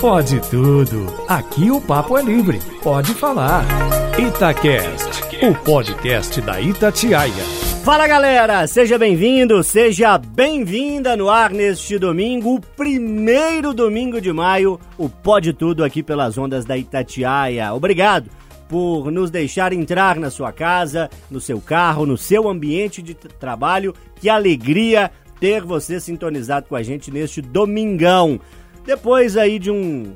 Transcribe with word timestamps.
Pode 0.00 0.38
tudo. 0.50 1.06
Aqui 1.26 1.70
o 1.70 1.80
papo 1.80 2.18
é 2.18 2.22
livre. 2.22 2.60
Pode 2.82 3.14
falar. 3.14 3.64
Itacast, 4.18 5.22
o 5.42 5.54
podcast 5.64 6.40
da 6.42 6.60
Itatiaia. 6.60 7.32
Fala 7.82 8.06
galera, 8.06 8.66
seja 8.66 8.98
bem-vindo, 8.98 9.62
seja 9.62 10.16
bem-vinda 10.16 11.16
no 11.16 11.28
ar 11.28 11.50
neste 11.50 11.98
domingo, 11.98 12.60
primeiro 12.76 13.74
domingo 13.74 14.20
de 14.20 14.32
maio, 14.32 14.80
o 14.96 15.08
Pode 15.08 15.52
Tudo 15.52 15.84
aqui 15.84 16.02
pelas 16.02 16.38
ondas 16.38 16.64
da 16.64 16.78
Itatiaia. 16.78 17.74
Obrigado 17.74 18.30
por 18.68 19.10
nos 19.10 19.30
deixar 19.30 19.72
entrar 19.72 20.16
na 20.16 20.30
sua 20.30 20.52
casa, 20.52 21.10
no 21.30 21.40
seu 21.40 21.60
carro, 21.60 22.06
no 22.06 22.16
seu 22.16 22.48
ambiente 22.48 23.02
de 23.02 23.14
trabalho. 23.14 23.94
Que 24.16 24.28
alegria 24.28 25.10
ter 25.38 25.62
você 25.62 26.00
sintonizado 26.00 26.66
com 26.68 26.76
a 26.76 26.82
gente 26.82 27.10
neste 27.10 27.42
domingão. 27.42 28.40
Depois 28.84 29.36
aí 29.36 29.58
de 29.58 29.70
um 29.70 30.12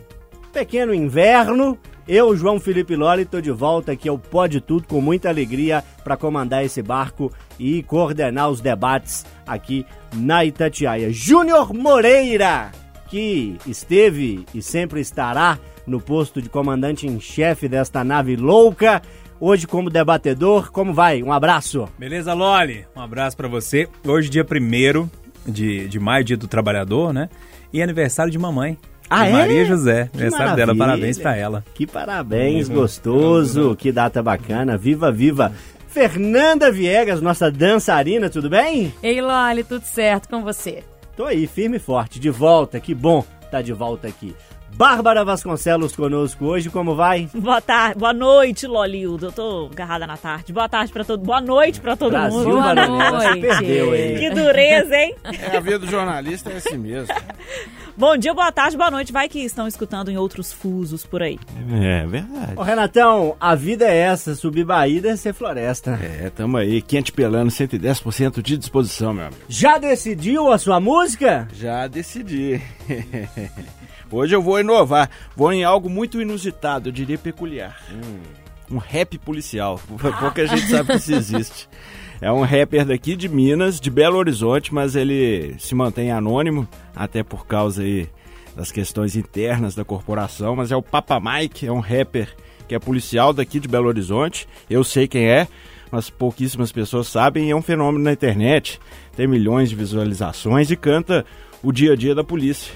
pequeno 0.52 0.92
inverno, 0.92 1.78
eu, 2.06 2.36
João 2.36 2.60
Felipe 2.60 2.96
Loli, 2.96 3.22
estou 3.22 3.40
de 3.40 3.50
volta 3.50 3.92
aqui 3.92 4.08
ao 4.08 4.18
Pode 4.18 4.60
Tudo 4.60 4.86
com 4.86 5.00
muita 5.00 5.28
alegria 5.28 5.82
para 6.04 6.16
comandar 6.16 6.64
esse 6.64 6.82
barco 6.82 7.32
e 7.58 7.82
coordenar 7.82 8.50
os 8.50 8.60
debates 8.60 9.24
aqui 9.46 9.86
na 10.14 10.44
Itatiaia. 10.44 11.10
Júnior 11.10 11.72
Moreira, 11.74 12.70
que 13.08 13.56
esteve 13.66 14.44
e 14.54 14.62
sempre 14.62 15.00
estará 15.00 15.58
no 15.86 16.00
posto 16.00 16.40
de 16.42 16.48
comandante 16.48 17.06
em 17.06 17.18
chefe 17.18 17.68
desta 17.68 18.04
nave 18.04 18.36
louca, 18.36 19.00
hoje 19.40 19.66
como 19.66 19.90
debatedor. 19.90 20.70
Como 20.70 20.92
vai? 20.92 21.22
Um 21.22 21.32
abraço. 21.32 21.88
Beleza, 21.98 22.34
Loli? 22.34 22.86
Um 22.94 23.00
abraço 23.00 23.36
para 23.36 23.48
você. 23.48 23.88
Hoje, 24.06 24.28
dia 24.28 24.44
1 24.44 25.08
de, 25.50 25.88
de 25.88 25.98
maio, 25.98 26.24
dia 26.24 26.36
do 26.36 26.46
trabalhador, 26.46 27.12
né? 27.12 27.28
E 27.72 27.82
aniversário 27.82 28.30
de 28.30 28.38
mamãe. 28.38 28.78
Ah, 29.10 29.26
é? 29.26 29.32
Maria 29.32 29.64
José, 29.64 30.10
aniversário 30.12 30.54
dela, 30.54 30.76
parabéns 30.76 31.18
pra 31.18 31.34
ela. 31.34 31.64
Que 31.74 31.86
parabéns, 31.86 32.68
gostoso, 32.68 33.74
que 33.76 33.90
data 33.90 34.22
bacana. 34.22 34.76
Viva, 34.76 35.10
viva. 35.10 35.52
Fernanda 35.88 36.70
Viegas, 36.70 37.22
nossa 37.22 37.50
dançarina, 37.50 38.28
tudo 38.28 38.50
bem? 38.50 38.92
Ei, 39.02 39.20
Loli, 39.20 39.64
tudo 39.64 39.84
certo 39.84 40.28
com 40.28 40.42
você? 40.42 40.84
Tô 41.16 41.24
aí, 41.24 41.46
firme 41.46 41.78
e 41.78 41.80
forte, 41.80 42.20
de 42.20 42.30
volta, 42.30 42.78
que 42.78 42.94
bom 42.94 43.24
tá 43.50 43.62
de 43.62 43.72
volta 43.72 44.06
aqui. 44.06 44.34
Bárbara 44.78 45.24
Vasconcelos 45.24 45.96
conosco 45.96 46.44
hoje, 46.44 46.70
como 46.70 46.94
vai? 46.94 47.28
Boa 47.34 47.60
tarde, 47.60 47.98
boa 47.98 48.12
noite, 48.12 48.64
Lolildo. 48.64 49.26
Eu 49.26 49.32
tô 49.32 49.68
agarrada 49.72 50.06
na 50.06 50.16
tarde. 50.16 50.52
Boa 50.52 50.68
tarde 50.68 50.92
pra 50.92 51.04
todo 51.04 51.20
Boa 51.20 51.40
noite 51.40 51.80
pra 51.80 51.96
todo 51.96 52.12
Brasil, 52.12 52.38
mundo. 52.38 52.52
Boa 52.52 52.74
noite. 52.76 53.40
perdeu 53.40 53.90
aí. 53.90 54.18
Que 54.20 54.30
dureza, 54.30 54.94
hein? 54.94 55.16
É, 55.24 55.56
a 55.56 55.58
vida 55.58 55.80
do 55.80 55.90
jornalista 55.90 56.50
é 56.50 56.58
assim 56.58 56.78
mesmo. 56.78 57.12
Bom 57.98 58.16
dia, 58.16 58.32
boa 58.32 58.52
tarde, 58.52 58.76
boa 58.76 58.88
noite. 58.88 59.12
Vai 59.12 59.28
que 59.28 59.40
estão 59.40 59.66
escutando 59.66 60.12
em 60.12 60.16
outros 60.16 60.52
fusos 60.52 61.04
por 61.04 61.24
aí. 61.24 61.40
É 61.82 62.06
verdade. 62.06 62.52
Ô 62.54 62.62
Renatão, 62.62 63.34
a 63.40 63.56
vida 63.56 63.84
é 63.84 63.96
essa, 63.96 64.36
subir 64.36 64.64
Bahia 64.64 64.98
e 64.98 65.00
descer 65.00 65.34
floresta. 65.34 65.98
É, 66.00 66.30
tamo 66.30 66.56
aí, 66.56 66.80
quente 66.80 67.10
pelando, 67.10 67.50
110% 67.50 68.40
de 68.40 68.56
disposição, 68.56 69.12
meu 69.12 69.26
amigo. 69.26 69.40
Já 69.48 69.76
decidiu 69.76 70.52
a 70.52 70.56
sua 70.58 70.78
música? 70.78 71.48
Já 71.52 71.88
decidi. 71.88 72.62
Hoje 74.10 74.34
eu 74.34 74.42
vou 74.42 74.58
inovar. 74.58 75.10
Vou 75.36 75.52
em 75.52 75.64
algo 75.64 75.88
muito 75.88 76.20
inusitado, 76.20 76.88
eu 76.88 76.92
diria 76.92 77.18
peculiar. 77.18 77.80
Um 78.70 78.78
rap 78.78 79.18
policial. 79.18 79.80
Pouca 80.20 80.46
gente 80.46 80.66
sabe 80.66 80.90
que 80.90 80.96
isso 80.96 81.14
existe. 81.14 81.68
É 82.20 82.32
um 82.32 82.42
rapper 82.42 82.84
daqui 82.84 83.14
de 83.14 83.28
Minas, 83.28 83.80
de 83.80 83.90
Belo 83.90 84.18
Horizonte, 84.18 84.74
mas 84.74 84.96
ele 84.96 85.54
se 85.58 85.74
mantém 85.74 86.10
anônimo, 86.10 86.66
até 86.94 87.22
por 87.22 87.46
causa 87.46 87.82
aí 87.82 88.08
das 88.56 88.72
questões 88.72 89.14
internas 89.14 89.74
da 89.74 89.84
corporação. 89.84 90.56
Mas 90.56 90.72
é 90.72 90.76
o 90.76 90.82
Papa 90.82 91.20
Mike, 91.20 91.66
é 91.66 91.72
um 91.72 91.78
rapper 91.78 92.34
que 92.66 92.74
é 92.74 92.78
policial 92.78 93.32
daqui 93.32 93.60
de 93.60 93.68
Belo 93.68 93.86
Horizonte. 93.86 94.48
Eu 94.68 94.82
sei 94.82 95.06
quem 95.06 95.28
é, 95.28 95.46
mas 95.92 96.10
pouquíssimas 96.10 96.72
pessoas 96.72 97.06
sabem. 97.06 97.50
É 97.50 97.54
um 97.54 97.62
fenômeno 97.62 98.04
na 98.04 98.12
internet, 98.12 98.80
tem 99.16 99.28
milhões 99.28 99.70
de 99.70 99.76
visualizações 99.76 100.70
e 100.72 100.76
canta 100.76 101.24
o 101.62 101.70
dia 101.70 101.92
a 101.92 101.96
dia 101.96 102.14
da 102.14 102.24
polícia. 102.24 102.72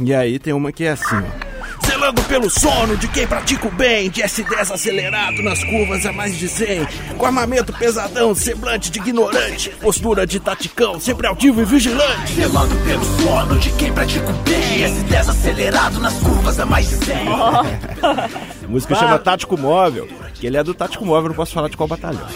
E 0.00 0.14
aí 0.14 0.38
tem 0.38 0.52
uma 0.52 0.70
que 0.70 0.84
é 0.84 0.90
assim, 0.90 1.16
ó. 1.16 1.58
Zelando 1.86 2.22
pelo 2.24 2.50
sono 2.50 2.96
de 2.96 3.08
quem 3.08 3.26
pratica 3.26 3.66
o 3.66 3.70
bem, 3.70 4.10
de 4.10 4.22
S10 4.22 4.72
acelerado 4.74 5.42
nas 5.42 5.64
curvas 5.64 6.04
a 6.04 6.12
mais 6.12 6.36
de 6.36 6.46
100, 6.46 6.86
com 7.16 7.24
armamento 7.24 7.72
pesadão, 7.72 8.34
semblante 8.34 8.90
de 8.90 8.98
ignorante, 8.98 9.70
postura 9.80 10.26
de 10.26 10.38
taticão, 10.38 11.00
sempre 11.00 11.26
altivo 11.26 11.62
e 11.62 11.64
vigilante. 11.64 12.34
Zelando 12.34 12.76
pelo 12.84 13.04
sono 13.04 13.58
de 13.58 13.70
quem 13.72 13.92
pratica 13.92 14.28
o 14.28 14.34
bem 14.34 14.80
S10 14.82 15.30
acelerado 15.30 15.98
nas 15.98 16.14
curvas 16.18 16.60
a 16.60 16.66
mais 16.66 16.88
de 16.90 16.96
100 16.96 17.14
A 18.64 18.68
música 18.68 18.94
chama 18.94 19.18
Tático 19.18 19.56
Móvel, 19.56 20.06
que 20.34 20.46
ele 20.46 20.58
é 20.58 20.62
do 20.62 20.74
Tático 20.74 21.06
Móvel, 21.06 21.30
não 21.30 21.36
posso 21.36 21.54
falar 21.54 21.68
de 21.68 21.76
qual 21.76 21.88
batalhão. 21.88 22.26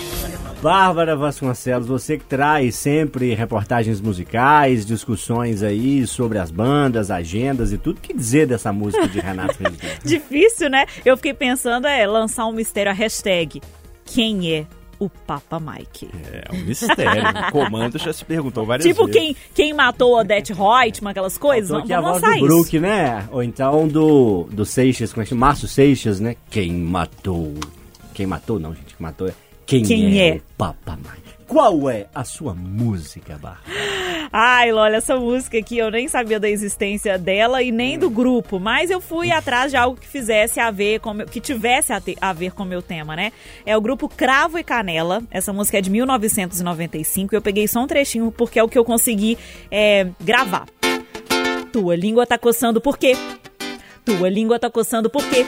Bárbara 0.62 1.16
Vasconcelos, 1.16 1.88
você 1.88 2.16
que 2.16 2.24
traz 2.24 2.76
sempre 2.76 3.34
reportagens 3.34 4.00
musicais, 4.00 4.86
discussões 4.86 5.60
aí 5.60 6.06
sobre 6.06 6.38
as 6.38 6.52
bandas, 6.52 7.10
agendas 7.10 7.72
e 7.72 7.78
tudo. 7.78 7.96
O 7.96 8.00
que 8.00 8.14
dizer 8.14 8.46
dessa 8.46 8.72
música 8.72 9.08
de 9.08 9.18
Renato 9.18 9.56
Regina? 9.58 9.98
Difícil, 10.04 10.70
né? 10.70 10.86
Eu 11.04 11.16
fiquei 11.16 11.34
pensando 11.34 11.88
é 11.88 12.06
lançar 12.06 12.46
um 12.46 12.52
mistério 12.52 12.92
a 12.92 12.94
hashtag. 12.94 13.60
Quem 14.04 14.52
é 14.54 14.66
o 15.00 15.08
Papa 15.08 15.58
Mike? 15.58 16.08
É 16.30 16.54
um 16.54 16.58
mistério, 16.58 17.24
o 17.48 17.50
comando 17.50 17.98
já 17.98 18.12
se 18.12 18.24
perguntou 18.24 18.64
várias 18.64 18.86
Tipo 18.86 19.06
vezes. 19.06 19.20
quem, 19.20 19.36
quem 19.52 19.72
matou 19.74 20.16
Odette 20.16 20.52
Reutemann, 20.52 21.10
aquelas 21.10 21.36
coisas. 21.36 21.70
Vamos, 21.70 21.82
aqui 21.86 21.92
a 21.92 22.00
vamos 22.00 22.20
voz 22.20 22.22
lançar 22.22 22.38
do 22.38 22.46
isso. 22.46 22.54
Brook, 22.54 22.78
né? 22.78 23.28
Ou 23.32 23.42
então 23.42 23.88
do, 23.88 24.44
do 24.52 24.64
Seixas, 24.64 25.12
como 25.12 25.22
é 25.22 25.24
que 25.24 25.30
chama? 25.30 25.44
Márcio 25.44 25.66
Seixas, 25.66 26.20
né? 26.20 26.36
Quem 26.48 26.72
matou? 26.72 27.52
Quem 28.14 28.26
matou? 28.26 28.60
Não, 28.60 28.72
gente, 28.72 28.94
que 28.94 29.02
matou 29.02 29.26
é... 29.26 29.32
Quem, 29.78 29.82
Quem 29.84 30.20
é, 30.20 30.28
é? 30.28 30.40
Papa? 30.58 30.98
Qual 31.46 31.88
é 31.88 32.06
a 32.14 32.24
sua 32.24 32.54
música, 32.54 33.38
Bárbara? 33.40 33.60
Ai, 34.30 34.72
olha, 34.72 34.96
essa 34.96 35.16
música 35.16 35.58
aqui 35.58 35.76
eu 35.76 35.90
nem 35.90 36.08
sabia 36.08 36.40
da 36.40 36.48
existência 36.48 37.18
dela 37.18 37.62
e 37.62 37.70
nem 37.70 37.98
do 37.98 38.08
grupo, 38.08 38.58
mas 38.58 38.90
eu 38.90 39.00
fui 39.00 39.30
atrás 39.30 39.70
de 39.70 39.76
algo 39.76 39.98
que 40.00 40.06
fizesse 40.06 40.58
a 40.58 40.70
ver 40.70 41.00
com 41.00 41.14
que 41.26 41.40
tivesse 41.40 41.92
a, 41.92 42.00
te- 42.00 42.16
a 42.20 42.32
ver 42.32 42.52
com 42.52 42.62
o 42.62 42.66
meu 42.66 42.80
tema, 42.80 43.14
né? 43.14 43.32
É 43.66 43.76
o 43.76 43.80
grupo 43.80 44.08
Cravo 44.08 44.58
e 44.58 44.64
Canela. 44.64 45.22
Essa 45.30 45.52
música 45.52 45.76
é 45.76 45.80
de 45.82 45.90
1995. 45.90 47.34
Eu 47.34 47.42
peguei 47.42 47.68
só 47.68 47.80
um 47.80 47.86
trechinho 47.86 48.30
porque 48.30 48.58
é 48.58 48.62
o 48.62 48.68
que 48.68 48.78
eu 48.78 48.84
consegui 48.84 49.36
é, 49.70 50.06
gravar. 50.20 50.66
Tua 51.70 51.94
língua 51.96 52.26
tá 52.26 52.38
coçando 52.38 52.80
por 52.80 52.96
quê? 52.96 53.14
Tua 54.04 54.28
língua 54.30 54.58
tá 54.58 54.70
coçando 54.70 55.10
por 55.10 55.22
quê? 55.28 55.44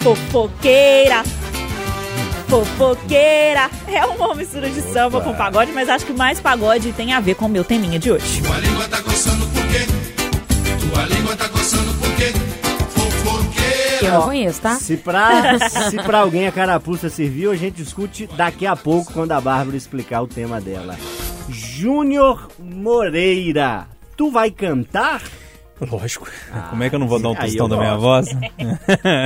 Fofoqueira. 0.00 1.22
Fofoqueira. 2.54 3.68
É 3.88 4.06
uma 4.06 4.32
mistura 4.32 4.70
de 4.70 4.80
samba 4.80 5.20
com 5.20 5.34
pagode, 5.34 5.72
mas 5.72 5.88
acho 5.88 6.06
que 6.06 6.12
mais 6.12 6.38
pagode 6.38 6.92
tem 6.92 7.12
a 7.12 7.18
ver 7.18 7.34
com 7.34 7.46
o 7.46 7.48
meu 7.48 7.64
teminha 7.64 7.98
de 7.98 8.12
hoje. 8.12 8.40
Tua 8.42 8.58
língua 8.60 8.88
tá 8.88 9.02
coçando 9.02 9.44
por 9.48 9.62
quê? 9.66 9.80
Tua 10.78 11.04
língua 11.06 11.36
tá 11.36 11.48
coçando 11.48 11.92
por 11.94 12.14
quê? 12.14 12.32
Fofoqueira 12.90 14.06
Eu 14.06 14.12
não 14.12 14.22
conheço, 14.22 14.60
tá? 14.60 14.76
Se 14.76 14.96
pra, 14.96 15.58
se 15.90 15.96
pra 15.96 16.20
alguém 16.20 16.46
a 16.46 16.52
carapuça 16.52 17.08
serviu, 17.08 17.50
a 17.50 17.56
gente 17.56 17.82
discute 17.82 18.28
daqui 18.36 18.66
a 18.66 18.76
pouco 18.76 19.12
quando 19.12 19.32
a 19.32 19.40
Bárbara 19.40 19.76
explicar 19.76 20.22
o 20.22 20.28
tema 20.28 20.60
dela. 20.60 20.96
Júnior 21.48 22.48
Moreira, 22.60 23.88
tu 24.16 24.30
vai 24.30 24.52
cantar? 24.52 25.22
Lógico. 25.80 26.28
Como 26.70 26.82
é 26.82 26.88
que 26.88 26.94
eu 26.94 26.98
não 26.98 27.08
vou 27.08 27.20
dar 27.20 27.30
um 27.30 27.34
tostão 27.34 27.68
da 27.68 27.76
minha 27.76 27.96
voz? 27.96 28.28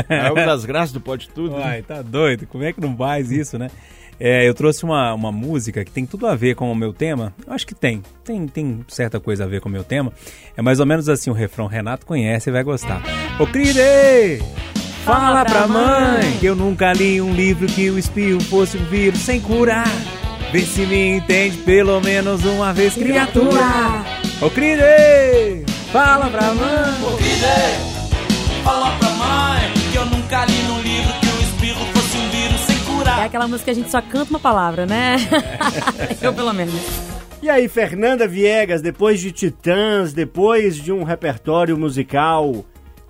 É 0.08 0.30
uma 0.30 0.46
das 0.46 0.64
graças 0.64 0.92
do 0.92 1.00
Pode 1.00 1.28
Tudo. 1.28 1.56
né? 1.56 1.62
Uai, 1.62 1.82
tá 1.82 2.02
doido? 2.02 2.46
Como 2.46 2.64
é 2.64 2.72
que 2.72 2.80
não 2.80 2.96
faz 2.96 3.30
isso, 3.30 3.58
né? 3.58 3.70
É, 4.20 4.48
eu 4.48 4.52
trouxe 4.52 4.82
uma, 4.84 5.14
uma 5.14 5.30
música 5.30 5.84
que 5.84 5.92
tem 5.92 6.04
tudo 6.04 6.26
a 6.26 6.34
ver 6.34 6.56
com 6.56 6.70
o 6.72 6.74
meu 6.74 6.92
tema. 6.92 7.32
Eu 7.46 7.52
acho 7.52 7.66
que 7.66 7.74
tem. 7.74 8.02
tem. 8.24 8.48
Tem 8.48 8.84
certa 8.88 9.20
coisa 9.20 9.44
a 9.44 9.46
ver 9.46 9.60
com 9.60 9.68
o 9.68 9.72
meu 9.72 9.84
tema. 9.84 10.12
É 10.56 10.62
mais 10.62 10.80
ou 10.80 10.86
menos 10.86 11.08
assim 11.08 11.30
o 11.30 11.34
refrão. 11.34 11.66
Renato 11.66 12.04
conhece 12.04 12.50
e 12.50 12.52
vai 12.52 12.64
gostar. 12.64 13.00
Ô, 13.38 13.46
Cride! 13.46 14.42
Fala 15.04 15.44
pra 15.44 15.68
mãe 15.68 16.36
que 16.40 16.46
eu 16.46 16.56
nunca 16.56 16.92
li 16.92 17.20
um 17.20 17.32
livro 17.32 17.66
que 17.66 17.88
o 17.90 17.98
espirro 17.98 18.40
fosse 18.40 18.76
um 18.76 18.84
vírus 18.86 19.20
sem 19.20 19.40
curar. 19.40 19.88
Vê 20.50 20.62
se 20.62 20.84
me 20.84 21.18
entende 21.18 21.58
pelo 21.58 22.00
menos 22.00 22.44
uma 22.44 22.72
vez, 22.72 22.94
criatura. 22.94 24.04
Ô, 24.42 24.50
Cride! 24.50 25.67
Fala 25.92 26.28
pra 26.28 26.54
mãe. 26.54 26.94
Fala 28.62 28.90
pra 28.98 29.08
mãe 29.10 29.72
que 29.90 29.96
eu 29.96 30.04
nunca 30.04 30.44
li 30.44 30.62
num 30.64 30.80
livro 30.82 31.12
que 31.20 31.26
o 31.26 31.40
espirro 31.40 31.84
fosse 31.94 32.18
um 32.18 32.28
vírus 32.28 32.60
sem 32.60 32.76
É 32.76 32.80
curar 32.80 33.20
aquela 33.22 33.48
música 33.48 33.64
que 33.64 33.70
a 33.70 33.74
gente 33.74 33.90
só 33.90 34.02
canta 34.02 34.30
uma 34.30 34.38
palavra, 34.38 34.84
né? 34.84 35.16
Eu, 36.20 36.34
pelo 36.34 36.52
menos. 36.52 36.74
E 37.40 37.48
aí, 37.48 37.68
Fernanda 37.68 38.28
Viegas, 38.28 38.82
depois 38.82 39.18
de 39.20 39.32
Titãs, 39.32 40.12
depois 40.12 40.76
de 40.76 40.92
um 40.92 41.04
repertório 41.04 41.78
musical 41.78 42.64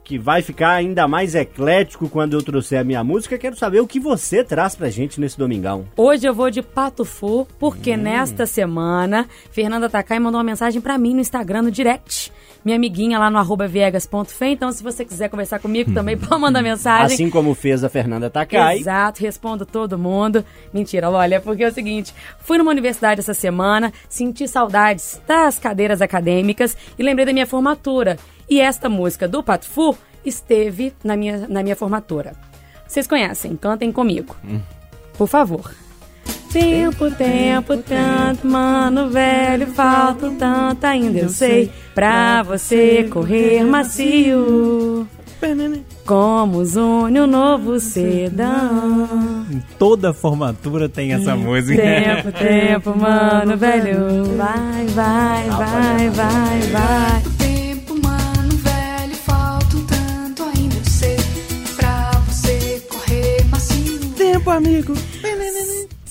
que 0.04 0.18
vai 0.18 0.40
ficar 0.40 0.70
ainda 0.70 1.06
mais 1.06 1.34
eclético 1.34 2.08
quando 2.08 2.34
eu 2.34 2.42
trouxer 2.42 2.80
a 2.80 2.84
minha 2.84 3.04
música. 3.04 3.36
Quero 3.36 3.56
saber 3.56 3.80
o 3.80 3.86
que 3.86 4.00
você 4.00 4.42
traz 4.42 4.74
pra 4.74 4.88
gente 4.88 5.20
nesse 5.20 5.36
domingão. 5.36 5.84
Hoje 5.96 6.26
eu 6.26 6.32
vou 6.32 6.50
de 6.50 6.62
Pato 6.62 7.04
Fu, 7.04 7.46
porque 7.58 7.94
nesta 7.94 8.46
semana, 8.46 9.28
Fernanda 9.50 9.86
Takai 9.86 10.18
mandou 10.18 10.38
uma 10.38 10.44
mensagem 10.44 10.80
pra 10.80 10.96
mim 10.96 11.12
no 11.12 11.20
Instagram, 11.20 11.62
no 11.62 11.70
direct. 11.70 12.32
Minha 12.68 12.76
amiguinha 12.76 13.18
lá 13.18 13.30
no 13.30 13.38
arroba 13.38 13.66
viegas.fe. 13.66 14.44
Então, 14.48 14.70
se 14.70 14.82
você 14.82 15.02
quiser 15.02 15.30
conversar 15.30 15.58
comigo 15.58 15.94
também, 15.94 16.18
pode 16.20 16.38
mandar 16.38 16.60
mensagem. 16.60 17.14
Assim 17.14 17.30
como 17.30 17.54
fez 17.54 17.82
a 17.82 17.88
Fernanda 17.88 18.28
Takai. 18.28 18.80
Exato, 18.80 19.22
respondo 19.22 19.64
todo 19.64 19.98
mundo. 19.98 20.44
Mentira, 20.70 21.08
olha, 21.08 21.40
porque 21.40 21.64
é 21.64 21.68
o 21.68 21.72
seguinte: 21.72 22.14
fui 22.40 22.58
numa 22.58 22.70
universidade 22.70 23.22
essa 23.22 23.32
semana, 23.32 23.90
senti 24.06 24.46
saudades 24.46 25.18
das 25.26 25.58
cadeiras 25.58 26.02
acadêmicas 26.02 26.76
e 26.98 27.02
lembrei 27.02 27.24
da 27.24 27.32
minha 27.32 27.46
formatura. 27.46 28.18
E 28.50 28.60
esta 28.60 28.86
música 28.86 29.26
do 29.26 29.42
Pato 29.42 29.66
Fu 29.66 29.96
esteve 30.22 30.92
na 31.02 31.16
minha, 31.16 31.48
na 31.48 31.62
minha 31.62 31.74
formatura. 31.74 32.34
Vocês 32.86 33.06
conhecem, 33.06 33.56
cantem 33.56 33.90
comigo. 33.90 34.36
Por 35.16 35.26
favor. 35.26 35.72
Tempo, 36.52 37.10
tempo, 37.10 37.76
tanto, 37.76 38.46
mano, 38.46 39.10
velho, 39.10 39.66
falta 39.68 40.30
tanto, 40.38 40.84
ainda 40.84 41.18
eu 41.18 41.28
sei, 41.28 41.70
pra 41.94 42.42
você 42.42 43.04
correr 43.10 43.62
macio. 43.64 45.06
Como 46.04 46.62
une 46.62 47.20
um 47.20 47.26
novo 47.26 47.78
sedã. 47.78 49.06
Em 49.52 49.62
toda 49.78 50.12
formatura 50.12 50.88
tem 50.88 51.12
essa 51.12 51.36
música. 51.36 51.80
Tempo, 51.80 52.32
tempo, 52.32 52.98
mano, 52.98 53.56
velho. 53.56 54.24
Vai, 54.36 54.86
vai, 54.86 55.48
vai, 55.50 56.10
vai, 56.10 56.60
vai. 56.72 57.22
Tempo, 57.38 57.94
mano, 58.02 58.56
velho, 58.56 59.14
falta 59.24 59.76
um 59.76 59.84
tanto 59.86 60.42
ainda 60.42 60.74
eu 60.74 60.90
sei 60.90 61.16
pra 61.76 62.10
você 62.26 62.82
correr 62.88 63.44
macio. 63.48 63.98
Tempo, 64.16 64.50
amigo. 64.50 64.94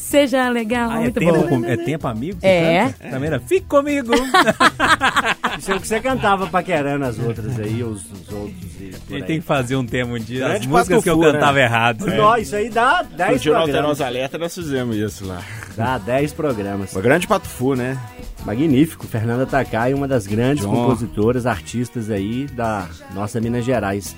Seja 0.08 0.48
legal, 0.48 0.90
Ah, 0.90 0.98
é, 0.98 1.00
muito 1.02 1.20
tempo, 1.20 1.48
bom. 1.50 1.66
é 1.66 1.76
tempo 1.76 2.08
amigo? 2.08 2.40
É. 2.42 2.86
canta? 2.94 3.10
Também 3.10 3.28
era, 3.28 3.40
Fique 3.42 3.66
comigo. 3.68 4.14
Isso 5.60 5.72
é 5.72 5.76
o 5.76 5.82
que 5.82 5.88
você 5.88 6.00
cantava 6.00 6.48
paquerando 6.48 7.04
as 7.04 7.20
outras 7.20 7.60
aí, 7.60 7.84
os, 7.84 8.06
os 8.06 8.32
outros. 8.32 8.56
E 8.80 8.86
por 8.86 8.86
A 8.86 8.92
gente 8.92 9.14
aí. 9.16 9.24
tem 9.24 9.40
que 9.42 9.46
fazer 9.46 9.76
um 9.76 9.86
tema 9.86 10.14
um 10.14 10.18
dia. 10.20 10.46
As 10.46 10.52
Grande 10.52 10.68
músicas 10.70 11.04
que 11.04 11.10
eu 11.10 11.14
Patufu, 11.18 11.34
né? 11.34 11.40
cantava 11.40 11.60
errado. 11.60 12.06
Nó, 12.06 12.38
isso 12.38 12.56
aí 12.56 12.70
dá 12.70 13.02
10 13.02 13.10
No 13.10 13.16
Dia 13.18 13.52
do 13.52 13.56
programas. 13.56 13.76
Alterosa 13.76 14.06
Alerta 14.06 14.38
nós 14.38 14.56
fizemos 14.56 14.96
isso 14.96 15.26
lá. 15.26 15.42
Dá 15.76 15.98
10 15.98 16.32
programas. 16.34 16.94
Uma 16.94 17.02
grande 17.02 17.28
patufu, 17.28 17.76
né? 17.76 17.98
Magnífico. 18.46 19.06
Fernanda 19.08 19.46
Takai, 19.46 19.94
uma 19.94 20.08
das 20.08 20.26
grandes 20.26 20.64
John. 20.64 20.72
compositoras, 20.74 21.46
artistas 21.46 22.10
aí 22.10 22.46
da 22.54 22.88
nossa 23.14 23.42
Minas 23.42 23.66
Gerais. 23.66 24.16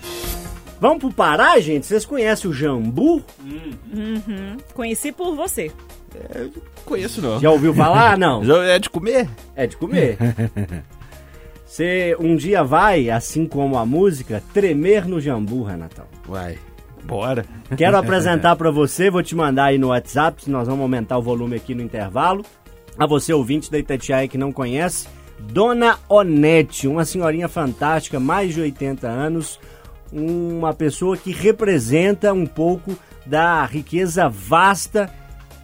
Vamos 0.80 1.00
pro 1.00 1.12
Pará, 1.12 1.60
gente? 1.60 1.86
Vocês 1.86 2.06
conhecem 2.06 2.50
o 2.50 2.54
Jambu? 2.54 3.22
Conheci 4.74 5.12
por 5.12 5.36
você. 5.36 5.72
Conheço 6.86 7.22
não. 7.22 7.40
Já 7.40 7.52
ouviu 7.52 7.74
falar? 7.74 8.18
Não. 8.18 8.44
Já 8.44 8.64
É 8.64 8.80
de 8.80 8.90
comer? 8.90 9.30
É 9.56 9.68
de 9.68 9.78
comer. 9.78 10.18
Você 11.70 12.16
um 12.20 12.36
dia 12.36 12.64
vai, 12.64 13.12
assim 13.12 13.46
como 13.46 13.78
a 13.78 13.86
música, 13.86 14.42
tremer 14.52 15.06
no 15.06 15.22
jambu, 15.22 15.62
Renatão. 15.62 16.06
Vai. 16.28 16.58
Bora. 17.04 17.46
Quero 17.78 17.96
apresentar 17.96 18.56
pra 18.56 18.72
você, 18.72 19.12
vou 19.12 19.22
te 19.22 19.36
mandar 19.36 19.66
aí 19.66 19.78
no 19.78 19.90
WhatsApp, 19.90 20.50
nós 20.50 20.68
vamos 20.68 20.82
aumentar 20.82 21.20
o 21.20 21.22
volume 21.22 21.56
aqui 21.58 21.75
no 21.75 21.84
intervalo. 21.84 22.44
A 22.98 23.06
você, 23.06 23.32
ouvinte 23.32 23.70
da 23.70 23.78
Itatiaia 23.78 24.28
que 24.28 24.38
não 24.38 24.52
conhece, 24.52 25.08
Dona 25.40 26.00
Onete, 26.10 26.88
uma 26.88 27.06
senhorinha 27.06 27.48
fantástica, 27.48 28.20
mais 28.20 28.56
de 28.56 28.62
80 28.62 29.08
anos, 29.08 29.60
uma 30.12 30.74
pessoa 30.74 31.18
que 31.18 31.32
representa 31.32 32.34
um 32.34 32.46
pouco 32.46 32.98
da 33.26 33.66
riqueza 33.66 34.28
vasta, 34.28 35.10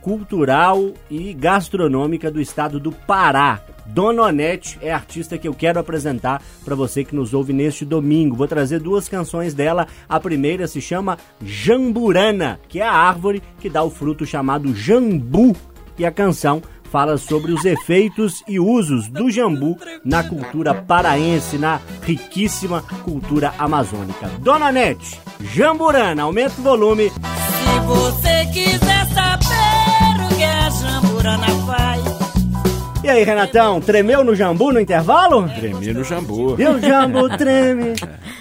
cultural 0.01 0.93
e 1.09 1.33
gastronômica 1.33 2.29
do 2.29 2.39
estado 2.39 2.79
do 2.79 2.91
Pará. 2.91 3.61
Dona 3.85 4.23
Onete 4.23 4.79
é 4.81 4.91
a 4.91 4.95
artista 4.95 5.37
que 5.37 5.47
eu 5.47 5.53
quero 5.53 5.79
apresentar 5.79 6.41
para 6.63 6.75
você 6.75 7.03
que 7.03 7.15
nos 7.15 7.33
ouve 7.33 7.53
neste 7.53 7.85
domingo. 7.85 8.35
Vou 8.35 8.47
trazer 8.47 8.79
duas 8.79 9.07
canções 9.07 9.53
dela. 9.53 9.87
A 10.09 10.19
primeira 10.19 10.67
se 10.67 10.81
chama 10.81 11.17
Jamburana, 11.41 12.59
que 12.67 12.79
é 12.79 12.83
a 12.83 12.91
árvore 12.91 13.43
que 13.59 13.69
dá 13.69 13.83
o 13.83 13.89
fruto 13.89 14.25
chamado 14.25 14.73
jambu. 14.73 15.55
E 15.97 16.05
a 16.05 16.11
canção 16.11 16.61
fala 16.95 17.17
sobre 17.17 17.51
os 17.51 17.65
efeitos 17.65 18.41
e 18.47 18.57
usos 18.57 19.09
do 19.09 19.29
jambu 19.29 19.77
na 20.05 20.23
cultura 20.23 20.73
paraense, 20.73 21.57
na 21.57 21.81
riquíssima 22.01 22.81
cultura 23.03 23.53
amazônica. 23.59 24.29
Dona 24.39 24.67
Onete, 24.67 25.19
Jamburana, 25.41 26.23
aumenta 26.23 26.53
o 26.57 26.63
volume. 26.63 27.09
Se 27.09 27.79
você 27.85 28.45
quiser 28.45 29.05
saber 29.07 30.23
o 30.25 30.35
que 30.37 30.43
a 30.45 30.69
jamburana 30.69 31.47
faz, 31.67 32.04
E 33.05 33.07
aí, 33.07 33.23
Renatão, 33.23 33.79
tremeu 33.79 34.23
no 34.23 34.33
jambu 34.33 34.73
no 34.73 34.79
intervalo? 34.79 35.47
Tremi 35.49 35.93
no 35.93 36.03
jambu. 36.03 36.59
E 36.59 36.65
o 36.65 36.79
jambu 36.79 37.29
treme, 37.37 37.93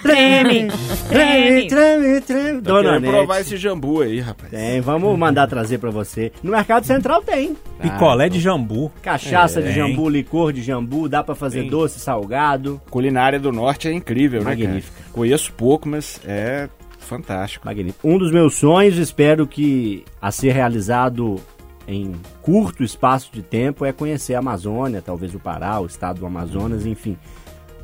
treme, 0.03 0.69
treme, 1.07 1.69
treme, 1.69 2.21
treme. 2.23 2.63
Tô 2.63 2.73
Dona 2.73 2.95
querendo 2.95 3.11
provar 3.11 3.41
esse 3.43 3.59
jambu 3.59 4.01
aí, 4.01 4.21
rapaz. 4.21 4.51
Tem, 4.51 4.81
vamos 4.81 5.19
mandar 5.19 5.47
trazer 5.49 5.77
pra 5.77 5.91
você. 5.91 6.33
No 6.43 6.51
Mercado 6.53 6.87
Central 6.87 7.21
tem. 7.21 7.55
Picolé 7.79 8.31
de 8.31 8.41
jambu. 8.41 8.91
Cachaça 9.03 9.61
de 9.61 9.69
É, 9.69 9.73
jambu, 9.73 10.09
licor 10.09 10.51
de 10.51 10.63
jambu, 10.63 11.11
dá 11.11 11.23
pra 11.23 11.35
fazer 11.35 11.61
Tem. 11.61 11.69
doce, 11.71 12.01
salgado. 12.01 12.81
Culinária 12.89 13.39
do 13.39 13.53
Norte 13.53 13.89
é 13.89 13.93
incrível, 13.93 14.43
né, 14.43 14.49
Magnífica. 14.49 14.97
Conheço 15.13 15.53
pouco, 15.53 15.87
mas 15.87 16.19
é 16.27 16.71
fantástico. 16.99 17.67
Magnífico. 17.67 17.99
Um 18.09 18.17
dos 18.17 18.33
meus 18.33 18.55
sonhos, 18.55 18.97
espero 18.97 19.47
que 19.47 20.07
a 20.23 20.31
ser 20.31 20.53
realizado 20.53 21.39
em 21.87 22.13
curto 22.43 22.83
espaço 22.83 23.31
de 23.33 23.43
tempo, 23.43 23.85
é 23.85 23.93
conhecer 23.93 24.35
a 24.35 24.39
Amazônia, 24.39 25.03
talvez 25.03 25.35
o 25.35 25.39
Pará, 25.39 25.81
o 25.81 25.87
estado 25.87 26.21
do 26.21 26.27
Amazonas, 26.27 26.87
enfim. 26.87 27.17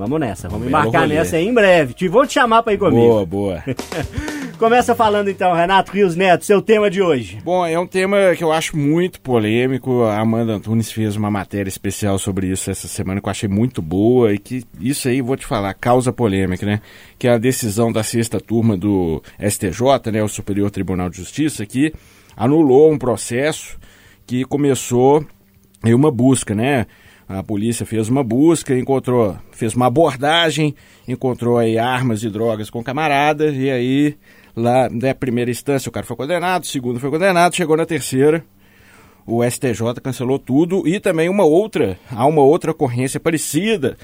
Vamos 0.01 0.19
nessa, 0.19 0.49
vamos 0.49 0.67
embarcar 0.67 1.03
rolê. 1.03 1.17
nessa 1.17 1.37
aí 1.37 1.47
em 1.47 1.53
breve. 1.53 1.93
Te 1.93 2.09
vou 2.09 2.27
te 2.27 2.33
chamar 2.33 2.63
pra 2.63 2.73
ir 2.73 2.79
comigo. 2.79 2.97
Boa, 2.97 3.27
boa. 3.27 3.65
Começa 4.59 4.95
falando 4.95 5.29
então, 5.29 5.55
Renato 5.55 5.93
Rios 5.93 6.15
Neto, 6.15 6.45
seu 6.45 6.61
tema 6.61 6.91
de 6.91 7.01
hoje. 7.01 7.39
Bom, 7.43 7.67
é 7.67 7.79
um 7.79 7.87
tema 7.87 8.35
que 8.37 8.45
eu 8.45 8.53
acho 8.53 8.77
muito 8.77 9.19
polêmico. 9.19 10.05
A 10.05 10.21
Amanda 10.21 10.53
Antunes 10.53 10.93
fez 10.93 11.17
uma 11.17 11.31
matéria 11.31 11.69
especial 11.69 12.19
sobre 12.19 12.49
isso 12.49 12.71
essa 12.71 12.87
semana 12.87 13.23
que 13.23 13.27
eu 13.27 13.31
achei 13.31 13.49
muito 13.49 13.81
boa 13.81 14.35
e 14.35 14.39
que 14.39 14.63
isso 14.79 15.09
aí, 15.09 15.23
vou 15.23 15.35
te 15.35 15.47
falar, 15.47 15.73
causa 15.73 16.13
polêmica, 16.13 16.67
né? 16.67 16.83
Que 17.19 17.27
é 17.27 17.33
a 17.33 17.39
decisão 17.39 17.91
da 17.91 18.03
sexta 18.03 18.39
turma 18.39 18.77
do 18.77 19.23
STJ, 19.39 20.11
né, 20.13 20.23
o 20.23 20.29
Superior 20.29 20.71
Tribunal 20.71 21.09
de 21.09 21.17
Justiça, 21.17 21.65
que 21.65 21.95
anulou 22.37 22.93
um 22.93 22.99
processo 22.99 23.79
que 24.31 24.45
começou 24.45 25.27
uma 25.85 26.09
busca, 26.09 26.55
né? 26.55 26.87
A 27.29 27.43
polícia 27.43 27.85
fez 27.85 28.09
uma 28.09 28.23
busca, 28.23 28.79
encontrou, 28.79 29.37
fez 29.51 29.75
uma 29.75 29.87
abordagem, 29.87 30.73
encontrou 31.09 31.59
aí 31.59 31.77
armas 31.77 32.23
e 32.23 32.31
drogas 32.31 32.71
com 32.71 32.79
o 32.79 32.85
camarada, 32.85 33.49
e 33.51 33.69
aí, 33.69 34.17
lá 34.55 34.89
na 34.89 35.13
primeira 35.17 35.51
instância 35.51 35.89
o 35.89 35.93
cara 35.93 36.07
foi 36.07 36.17
condenado, 36.17 36.65
segundo 36.65 37.01
foi 37.01 37.11
condenado, 37.11 37.57
chegou 37.57 37.77
na 37.77 37.85
terceira, 37.85 38.45
o 39.27 39.43
STJ 39.43 40.01
cancelou 40.01 40.39
tudo 40.39 40.87
e 40.87 41.01
também 41.01 41.29
uma 41.29 41.45
outra, 41.45 41.99
há 42.09 42.25
uma 42.25 42.43
outra 42.43 42.71
ocorrência 42.71 43.19
parecida, 43.19 43.97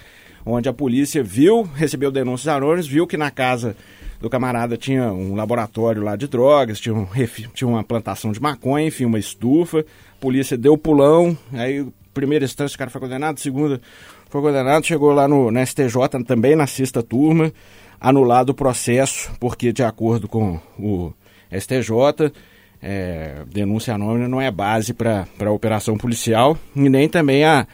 onde 0.44 0.68
a 0.68 0.72
polícia 0.72 1.22
viu, 1.22 1.62
recebeu 1.62 2.10
denúncias 2.10 2.48
anônimas, 2.48 2.88
viu 2.88 3.06
que 3.06 3.16
na 3.16 3.30
casa 3.30 3.76
do 4.20 4.30
camarada 4.30 4.76
tinha 4.76 5.12
um 5.12 5.34
laboratório 5.34 6.02
lá 6.02 6.16
de 6.16 6.26
drogas, 6.26 6.80
tinha, 6.80 6.94
um 6.94 7.06
tinha 7.54 7.68
uma 7.68 7.84
plantação 7.84 8.32
de 8.32 8.40
maconha, 8.40 8.86
enfim, 8.86 9.04
uma 9.04 9.18
estufa. 9.18 9.84
Polícia 10.20 10.56
deu 10.56 10.76
pulão, 10.78 11.36
aí 11.52 11.86
primeira 12.14 12.44
instância 12.44 12.74
o 12.74 12.78
cara 12.78 12.90
foi 12.90 13.00
condenado, 13.00 13.38
segunda 13.38 13.80
foi 14.30 14.40
condenado, 14.40 14.84
chegou 14.86 15.12
lá 15.12 15.28
no, 15.28 15.50
STJ 15.64 16.24
também 16.26 16.56
na 16.56 16.66
sexta 16.66 17.02
turma, 17.02 17.52
anulado 18.00 18.50
o 18.50 18.54
processo, 18.54 19.30
porque 19.38 19.72
de 19.72 19.82
acordo 19.82 20.26
com 20.26 20.58
o 20.78 21.12
STJ, 21.52 22.32
é, 22.82 23.42
denúncia 23.52 23.94
anônima 23.94 24.28
não 24.28 24.40
é 24.40 24.50
base 24.50 24.92
para 24.94 25.26
a 25.40 25.50
operação 25.50 25.96
policial 25.96 26.58
e 26.74 26.88
nem 26.88 27.08
também 27.08 27.44
a, 27.44 27.66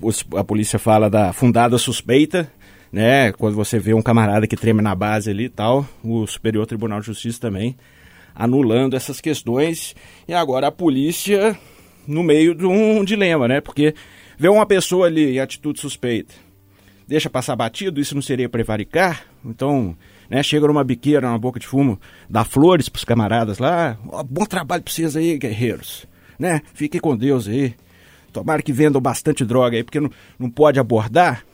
os- 0.00 0.24
a 0.36 0.44
polícia 0.44 0.78
fala 0.78 1.08
da 1.08 1.32
fundada 1.32 1.78
suspeita, 1.78 2.50
né? 2.92 3.32
Quando 3.32 3.54
você 3.54 3.78
vê 3.78 3.94
um 3.94 4.02
camarada 4.02 4.46
que 4.46 4.56
treme 4.56 4.82
na 4.82 4.94
base 4.94 5.30
ali 5.30 5.44
e 5.44 5.48
tal, 5.48 5.86
o 6.02 6.26
Superior 6.26 6.66
Tribunal 6.66 7.00
de 7.00 7.06
Justiça 7.06 7.40
também 7.40 7.76
anulando 8.34 8.94
essas 8.94 9.20
questões 9.20 9.94
e 10.26 10.34
agora 10.34 10.68
a 10.68 10.72
polícia 10.72 11.58
no 12.06 12.22
meio 12.22 12.54
de 12.54 12.66
um 12.66 13.04
dilema, 13.04 13.46
né? 13.46 13.60
Porque 13.60 13.94
vê 14.38 14.48
uma 14.48 14.66
pessoa 14.66 15.06
ali 15.06 15.36
em 15.36 15.38
atitude 15.38 15.80
suspeita, 15.80 16.34
deixa 17.06 17.30
passar 17.30 17.56
batido, 17.56 18.00
isso 18.00 18.14
não 18.14 18.22
seria 18.22 18.48
prevaricar? 18.48 19.24
Então, 19.44 19.96
né, 20.28 20.42
chega 20.42 20.66
numa 20.66 20.84
biqueira, 20.84 21.26
numa 21.26 21.38
boca 21.38 21.60
de 21.60 21.66
fumo, 21.66 22.00
dá 22.28 22.44
flores 22.44 22.88
pros 22.88 23.04
camaradas 23.04 23.58
lá, 23.58 23.98
ó, 24.08 24.22
bom 24.22 24.44
trabalho 24.44 24.82
pra 24.82 24.92
vocês 24.92 25.16
aí, 25.16 25.38
guerreiros, 25.38 26.06
né? 26.38 26.62
Fiquem 26.74 27.00
com 27.00 27.16
Deus 27.16 27.48
aí. 27.48 27.74
Tomara 28.32 28.62
que 28.62 28.72
vendam 28.72 29.00
bastante 29.00 29.44
droga 29.44 29.76
aí, 29.76 29.82
porque 29.82 29.98
não, 29.98 30.10
não 30.38 30.48
pode 30.48 30.78
abordar. 30.78 31.44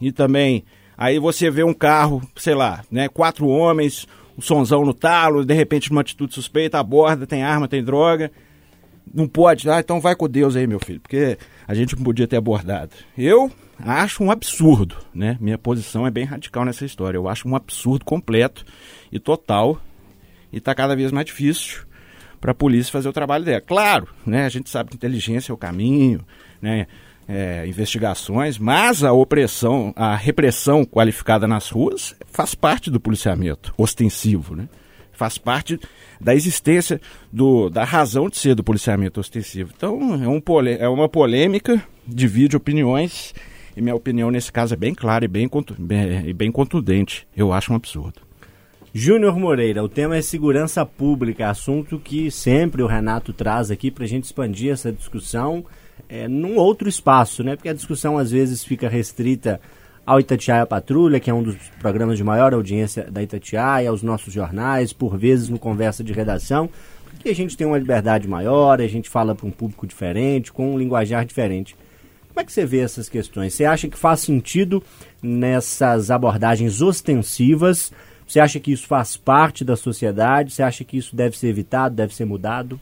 E 0.00 0.10
também 0.10 0.64
Aí 0.96 1.18
você 1.18 1.50
vê 1.50 1.64
um 1.64 1.74
carro, 1.74 2.22
sei 2.36 2.54
lá, 2.54 2.84
né, 2.90 3.08
quatro 3.08 3.48
homens, 3.48 4.06
um 4.36 4.40
sonzão 4.40 4.84
no 4.84 4.94
talo, 4.94 5.44
de 5.44 5.54
repente 5.54 5.90
numa 5.90 6.00
atitude 6.00 6.34
suspeita, 6.34 6.78
aborda, 6.78 7.26
tem 7.26 7.42
arma, 7.42 7.68
tem 7.68 7.82
droga. 7.82 8.30
Não 9.12 9.28
pode, 9.28 9.68
ah, 9.68 9.80
então 9.80 10.00
vai 10.00 10.16
com 10.16 10.28
Deus 10.28 10.56
aí, 10.56 10.66
meu 10.66 10.80
filho, 10.80 11.00
porque 11.00 11.38
a 11.68 11.74
gente 11.74 11.94
não 11.94 12.02
podia 12.02 12.26
ter 12.26 12.36
abordado. 12.36 12.90
Eu 13.16 13.50
acho 13.78 14.24
um 14.24 14.30
absurdo, 14.30 14.96
né? 15.14 15.36
Minha 15.40 15.58
posição 15.58 16.06
é 16.06 16.10
bem 16.10 16.24
radical 16.24 16.64
nessa 16.64 16.84
história. 16.84 17.18
Eu 17.18 17.28
acho 17.28 17.48
um 17.48 17.54
absurdo 17.54 18.04
completo 18.04 18.64
e 19.12 19.18
total. 19.18 19.80
E 20.52 20.60
tá 20.60 20.74
cada 20.74 20.96
vez 20.96 21.12
mais 21.12 21.26
difícil 21.26 21.84
para 22.40 22.52
a 22.52 22.54
polícia 22.54 22.92
fazer 22.92 23.08
o 23.08 23.12
trabalho 23.12 23.44
dela. 23.44 23.60
Claro, 23.60 24.08
né? 24.26 24.46
A 24.46 24.48
gente 24.48 24.70
sabe 24.70 24.90
que 24.90 24.96
inteligência 24.96 25.52
é 25.52 25.54
o 25.54 25.58
caminho, 25.58 26.24
né? 26.60 26.86
É, 27.26 27.66
investigações, 27.66 28.58
mas 28.58 29.02
a 29.02 29.10
opressão, 29.10 29.94
a 29.96 30.14
repressão 30.14 30.84
qualificada 30.84 31.48
nas 31.48 31.70
ruas 31.70 32.14
faz 32.26 32.54
parte 32.54 32.90
do 32.90 33.00
policiamento 33.00 33.72
ostensivo, 33.78 34.54
né? 34.54 34.68
Faz 35.10 35.38
parte 35.38 35.80
da 36.20 36.34
existência 36.34 37.00
do, 37.32 37.70
da 37.70 37.82
razão 37.82 38.28
de 38.28 38.36
ser 38.36 38.54
do 38.54 38.62
policiamento 38.62 39.20
ostensivo. 39.20 39.72
Então 39.74 40.22
é, 40.22 40.28
um 40.28 40.42
é 40.78 40.86
uma 40.86 41.08
polêmica, 41.08 41.82
divide 42.06 42.58
opiniões 42.58 43.32
e 43.76 43.80
minha 43.80 43.94
opinião 43.94 44.30
nesse 44.30 44.52
caso 44.52 44.74
é 44.74 44.76
bem 44.76 44.94
clara 44.94 45.24
e 45.24 45.28
bem, 45.28 45.48
bem, 45.78 46.34
bem 46.34 46.52
contundente. 46.52 47.26
Eu 47.36 47.52
acho 47.52 47.72
um 47.72 47.76
absurdo. 47.76 48.20
Júnior 48.92 49.36
Moreira, 49.36 49.82
o 49.82 49.88
tema 49.88 50.16
é 50.16 50.22
segurança 50.22 50.86
pública, 50.86 51.50
assunto 51.50 51.98
que 51.98 52.30
sempre 52.30 52.80
o 52.80 52.86
Renato 52.86 53.32
traz 53.32 53.68
aqui 53.70 53.90
para 53.90 54.04
a 54.04 54.06
gente 54.06 54.24
expandir 54.24 54.72
essa 54.72 54.92
discussão 54.92 55.64
é, 56.08 56.28
num 56.28 56.56
outro 56.56 56.88
espaço, 56.88 57.42
né? 57.42 57.56
Porque 57.56 57.68
a 57.68 57.74
discussão 57.74 58.18
às 58.18 58.30
vezes 58.30 58.64
fica 58.64 58.88
restrita 58.88 59.60
ao 60.06 60.20
Itatiaia 60.20 60.66
Patrulha, 60.66 61.18
que 61.18 61.30
é 61.30 61.34
um 61.34 61.42
dos 61.42 61.56
programas 61.80 62.18
de 62.18 62.24
maior 62.24 62.52
audiência 62.52 63.10
da 63.10 63.22
Itatiaia, 63.22 63.88
aos 63.88 64.02
nossos 64.02 64.32
jornais, 64.32 64.92
por 64.92 65.16
vezes 65.16 65.48
no 65.48 65.58
Conversa 65.58 66.04
de 66.04 66.12
Redação, 66.12 66.68
porque 67.10 67.30
a 67.30 67.34
gente 67.34 67.56
tem 67.56 67.66
uma 67.66 67.78
liberdade 67.78 68.28
maior, 68.28 68.80
a 68.80 68.86
gente 68.86 69.08
fala 69.08 69.34
para 69.34 69.46
um 69.46 69.50
público 69.50 69.86
diferente, 69.86 70.52
com 70.52 70.74
um 70.74 70.78
linguajar 70.78 71.24
diferente. 71.24 71.74
Como 72.28 72.40
é 72.40 72.44
que 72.44 72.52
você 72.52 72.66
vê 72.66 72.80
essas 72.80 73.08
questões? 73.08 73.54
Você 73.54 73.64
acha 73.64 73.88
que 73.88 73.96
faz 73.96 74.20
sentido 74.20 74.82
nessas 75.22 76.10
abordagens 76.10 76.82
ostensivas? 76.82 77.92
Você 78.26 78.40
acha 78.40 78.58
que 78.58 78.72
isso 78.72 78.86
faz 78.86 79.16
parte 79.16 79.64
da 79.64 79.76
sociedade? 79.76 80.52
Você 80.52 80.62
acha 80.62 80.84
que 80.84 80.98
isso 80.98 81.14
deve 81.14 81.38
ser 81.38 81.48
evitado, 81.48 81.94
deve 81.94 82.14
ser 82.14 82.24
mudado? 82.24 82.78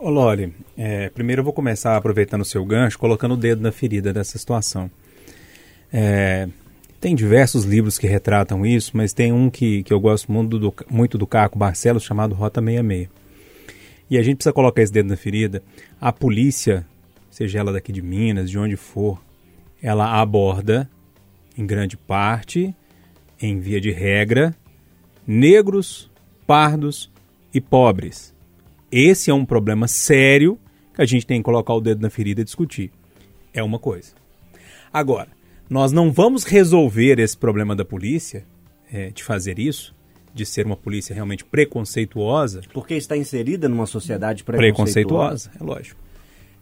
Ô 0.00 0.10
Loli, 0.10 0.54
é, 0.76 1.10
primeiro 1.10 1.40
eu 1.40 1.44
vou 1.44 1.52
começar 1.52 1.96
aproveitando 1.96 2.42
o 2.42 2.44
seu 2.44 2.64
gancho, 2.64 2.96
colocando 2.96 3.34
o 3.34 3.36
dedo 3.36 3.60
na 3.60 3.72
ferida 3.72 4.12
dessa 4.12 4.38
situação. 4.38 4.88
É, 5.92 6.48
tem 7.00 7.16
diversos 7.16 7.64
livros 7.64 7.98
que 7.98 8.06
retratam 8.06 8.64
isso, 8.64 8.96
mas 8.96 9.12
tem 9.12 9.32
um 9.32 9.50
que, 9.50 9.82
que 9.82 9.92
eu 9.92 9.98
gosto 9.98 10.30
muito 10.30 10.56
do, 10.56 10.74
muito 10.88 11.18
do 11.18 11.26
Caco 11.26 11.58
Barcelos, 11.58 12.04
chamado 12.04 12.32
Rota 12.32 12.60
66. 12.60 13.08
E 14.08 14.16
a 14.16 14.22
gente 14.22 14.36
precisa 14.36 14.52
colocar 14.52 14.82
esse 14.82 14.92
dedo 14.92 15.08
na 15.08 15.16
ferida. 15.16 15.64
A 16.00 16.12
polícia, 16.12 16.86
seja 17.28 17.58
ela 17.58 17.72
daqui 17.72 17.90
de 17.90 18.00
Minas, 18.00 18.48
de 18.48 18.56
onde 18.56 18.76
for, 18.76 19.20
ela 19.82 20.20
aborda, 20.20 20.88
em 21.56 21.66
grande 21.66 21.96
parte, 21.96 22.72
em 23.42 23.58
via 23.58 23.80
de 23.80 23.90
regra, 23.90 24.54
negros, 25.26 26.08
pardos 26.46 27.10
e 27.52 27.60
pobres. 27.60 28.37
Esse 28.90 29.30
é 29.30 29.34
um 29.34 29.44
problema 29.44 29.86
sério 29.86 30.58
que 30.94 31.02
a 31.02 31.06
gente 31.06 31.26
tem 31.26 31.40
que 31.40 31.44
colocar 31.44 31.74
o 31.74 31.80
dedo 31.80 32.00
na 32.00 32.10
ferida 32.10 32.40
e 32.40 32.44
discutir. 32.44 32.90
É 33.52 33.62
uma 33.62 33.78
coisa. 33.78 34.12
Agora, 34.92 35.28
nós 35.68 35.92
não 35.92 36.10
vamos 36.10 36.44
resolver 36.44 37.18
esse 37.18 37.36
problema 37.36 37.76
da 37.76 37.84
polícia, 37.84 38.44
é, 38.90 39.10
de 39.10 39.22
fazer 39.22 39.58
isso, 39.58 39.94
de 40.32 40.46
ser 40.46 40.64
uma 40.64 40.76
polícia 40.76 41.14
realmente 41.14 41.44
preconceituosa. 41.44 42.62
Porque 42.72 42.94
está 42.94 43.16
inserida 43.16 43.68
numa 43.68 43.86
sociedade 43.86 44.44
preconceituosa. 44.44 45.50
Preconceituosa, 45.50 45.50
é 45.60 45.64
lógico. 45.64 46.00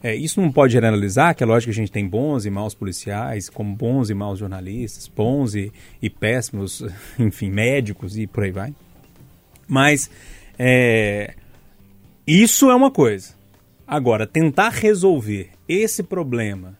É, 0.02 0.14
isso 0.14 0.40
não 0.40 0.52
pode 0.52 0.72
generalizar, 0.72 1.34
que 1.34 1.42
é 1.42 1.46
lógico 1.46 1.72
que 1.72 1.78
a 1.78 1.82
gente 1.82 1.92
tem 1.92 2.06
bons 2.06 2.44
e 2.44 2.50
maus 2.50 2.74
policiais, 2.74 3.48
como 3.48 3.74
bons 3.74 4.10
e 4.10 4.14
maus 4.14 4.38
jornalistas, 4.38 5.08
bons 5.08 5.54
e, 5.54 5.72
e 6.02 6.10
péssimos, 6.10 6.84
enfim, 7.18 7.50
médicos 7.50 8.18
e 8.18 8.26
por 8.26 8.44
aí 8.44 8.50
vai. 8.50 8.74
Mas 9.66 10.10
é, 10.58 11.34
isso 12.26 12.70
é 12.70 12.74
uma 12.74 12.90
coisa. 12.90 13.34
Agora, 13.86 14.26
tentar 14.26 14.70
resolver 14.70 15.50
esse 15.68 16.02
problema, 16.02 16.76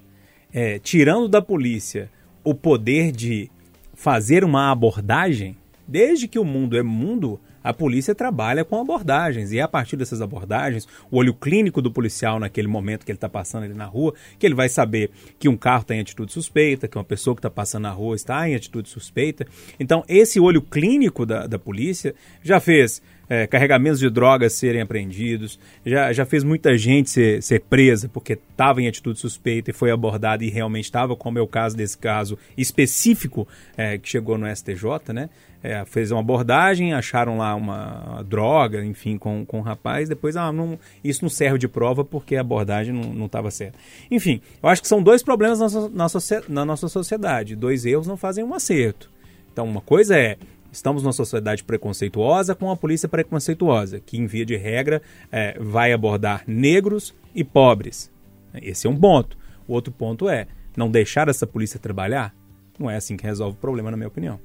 é, 0.53 0.79
tirando 0.81 1.29
da 1.29 1.41
polícia 1.41 2.11
o 2.43 2.53
poder 2.53 3.13
de 3.13 3.49
fazer 3.95 4.43
uma 4.43 4.73
abordagem, 4.73 5.57
desde 5.87 6.27
que 6.27 6.39
o 6.39 6.45
mundo 6.45 6.77
é 6.77 6.83
mundo, 6.83 7.39
a 7.63 7.73
polícia 7.73 8.15
trabalha 8.15 8.65
com 8.65 8.81
abordagens. 8.81 9.53
E 9.53 9.59
é 9.59 9.63
a 9.63 9.69
partir 9.69 9.97
dessas 9.97 10.21
abordagens, 10.21 10.87
o 11.11 11.17
olho 11.17 11.33
clínico 11.33 11.81
do 11.81 11.93
policial 11.93 12.41
naquele 12.41 12.69
momento 12.69 13.05
que 13.05 13.13
ele 13.13 13.17
está 13.17 13.29
passando 13.29 13.65
ali 13.65 13.75
na 13.75 13.87
rua, 13.87 14.15
que 14.39 14.47
ele 14.47 14.55
vai 14.55 14.69
saber 14.69 15.11
que 15.39 15.49
um 15.49 15.57
carro 15.57 15.83
está 15.83 15.95
em 15.95 16.01
atitude 16.01 16.33
suspeita, 16.33 16.89
que 16.89 16.99
uma 16.99 17.05
pessoa 17.05 17.35
que 17.35 17.41
está 17.41 17.51
passando 17.51 17.83
na 17.83 17.91
rua 17.91 18.17
está 18.17 18.49
em 18.49 18.55
atitude 18.55 18.89
suspeita. 18.89 19.47
Então, 19.79 20.05
esse 20.09 20.41
olho 20.41 20.63
clínico 20.63 21.25
da, 21.25 21.47
da 21.47 21.59
polícia 21.59 22.15
já 22.43 22.59
fez 22.61 23.01
é, 23.29 23.47
carregamentos 23.47 23.99
de 23.99 24.09
drogas 24.09 24.53
serem 24.55 24.81
apreendidos, 24.81 25.59
já, 25.85 26.13
já 26.13 26.25
fez 26.25 26.45
muita 26.45 26.77
gente 26.77 27.11
ser, 27.11 27.43
ser 27.43 27.61
presa 27.61 28.09
porque 28.09 28.35
estava 28.35 28.81
em 28.81 28.89
atitude 28.89 29.19
suspeita 29.19 29.71
e 29.71 29.75
foi 29.75 29.91
abordada 29.91 30.45
e 30.45 30.51
realmente 30.51 30.85
estava, 30.85 31.17
como 31.17 31.39
é 31.39 31.43
o 31.43 31.47
caso 31.47 31.77
desse 31.77 31.99
caso 31.99 32.39
específico 32.57 33.47
é, 33.77 33.99
que 33.99 34.09
chegou 34.09 34.39
no 34.39 34.47
STJ, 34.55 35.13
né? 35.13 35.29
É, 35.63 35.85
fez 35.85 36.13
uma 36.13 36.21
abordagem, 36.21 36.93
acharam 36.93 37.39
lá 37.39 37.53
uma, 37.55 38.23
droga, 38.23 38.85
enfim, 38.85 39.19
com, 39.19 39.45
com 39.45 39.59
o 39.59 39.63
rapaz, 39.63 40.09
depois, 40.09 40.37
ah, 40.37 40.53
não, 40.53 40.79
isso 41.03 41.25
não 41.25 41.29
serve 41.29 41.59
de 41.59 41.67
prova 41.67 42.05
porque 42.05 42.37
a 42.37 42.41
abordagem 42.41 42.95
não 42.95 43.27
estava 43.27 43.51
certa. 43.51 43.77
Enfim, 44.09 44.41
eu 44.63 44.69
acho 44.69 44.81
que 44.81 44.87
são 44.87 45.03
dois 45.03 45.25
problemas 45.25 45.59
na, 45.59 45.89
na, 45.89 46.07
na 46.49 46.65
nossa 46.65 46.89
sociedade. 46.89 47.57
Dois 47.57 47.85
erros 47.85 48.07
não 48.07 48.17
fazem 48.17 48.45
um 48.45 48.55
acerto. 48.55 49.11
Então, 49.53 49.65
uma 49.65 49.81
coisa 49.81 50.17
é 50.17 50.37
Estamos 50.73 51.03
numa 51.03 51.13
sociedade 51.13 51.65
preconceituosa 51.65 52.55
com 52.55 52.71
a 52.71 52.77
polícia 52.77 53.09
preconceituosa, 53.09 54.01
que, 54.01 54.19
em 54.19 54.27
via 54.27 54.45
de 54.45 54.57
regra, 54.57 55.01
é, 55.31 55.59
vai 55.59 55.93
abordar 55.93 56.45
negros 56.47 57.15
e 57.35 57.43
pobres. 57.43 58.11
Esse 58.55 58.87
é 58.87 58.91
um 58.91 58.97
ponto. 58.97 59.37
O 59.67 59.73
outro 59.73 59.93
ponto 59.93 60.29
é 60.29 60.47
não 60.77 60.91
deixar 60.91 61.29
essa 61.29 61.47
polícia 61.47 61.81
trabalhar. 61.81 62.35
Não 62.79 62.91
é 62.91 62.97
assim 62.97 63.17
que 63.17 63.25
resolve 63.25 63.57
o 63.57 63.61
problema, 63.61 63.91
na 63.91 63.97
minha 63.97 64.09
opinião. 64.09 64.39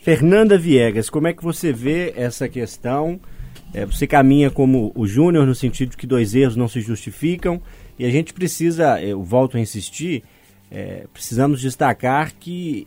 Fernanda 0.00 0.56
Viegas, 0.56 1.10
como 1.10 1.26
é 1.26 1.32
que 1.32 1.42
você 1.42 1.72
vê 1.72 2.12
essa 2.16 2.48
questão? 2.48 3.20
É, 3.74 3.84
você 3.84 4.06
caminha 4.06 4.50
como 4.50 4.92
o 4.94 5.06
Júnior 5.06 5.46
no 5.46 5.54
sentido 5.54 5.90
de 5.90 5.96
que 5.96 6.06
dois 6.06 6.34
erros 6.34 6.56
não 6.56 6.68
se 6.68 6.80
justificam 6.80 7.60
e 7.98 8.04
a 8.04 8.10
gente 8.10 8.32
precisa, 8.32 9.02
eu 9.02 9.22
volto 9.22 9.56
a 9.56 9.60
insistir, 9.60 10.22
é, 10.70 11.06
precisamos 11.12 11.60
destacar 11.60 12.32
que 12.38 12.86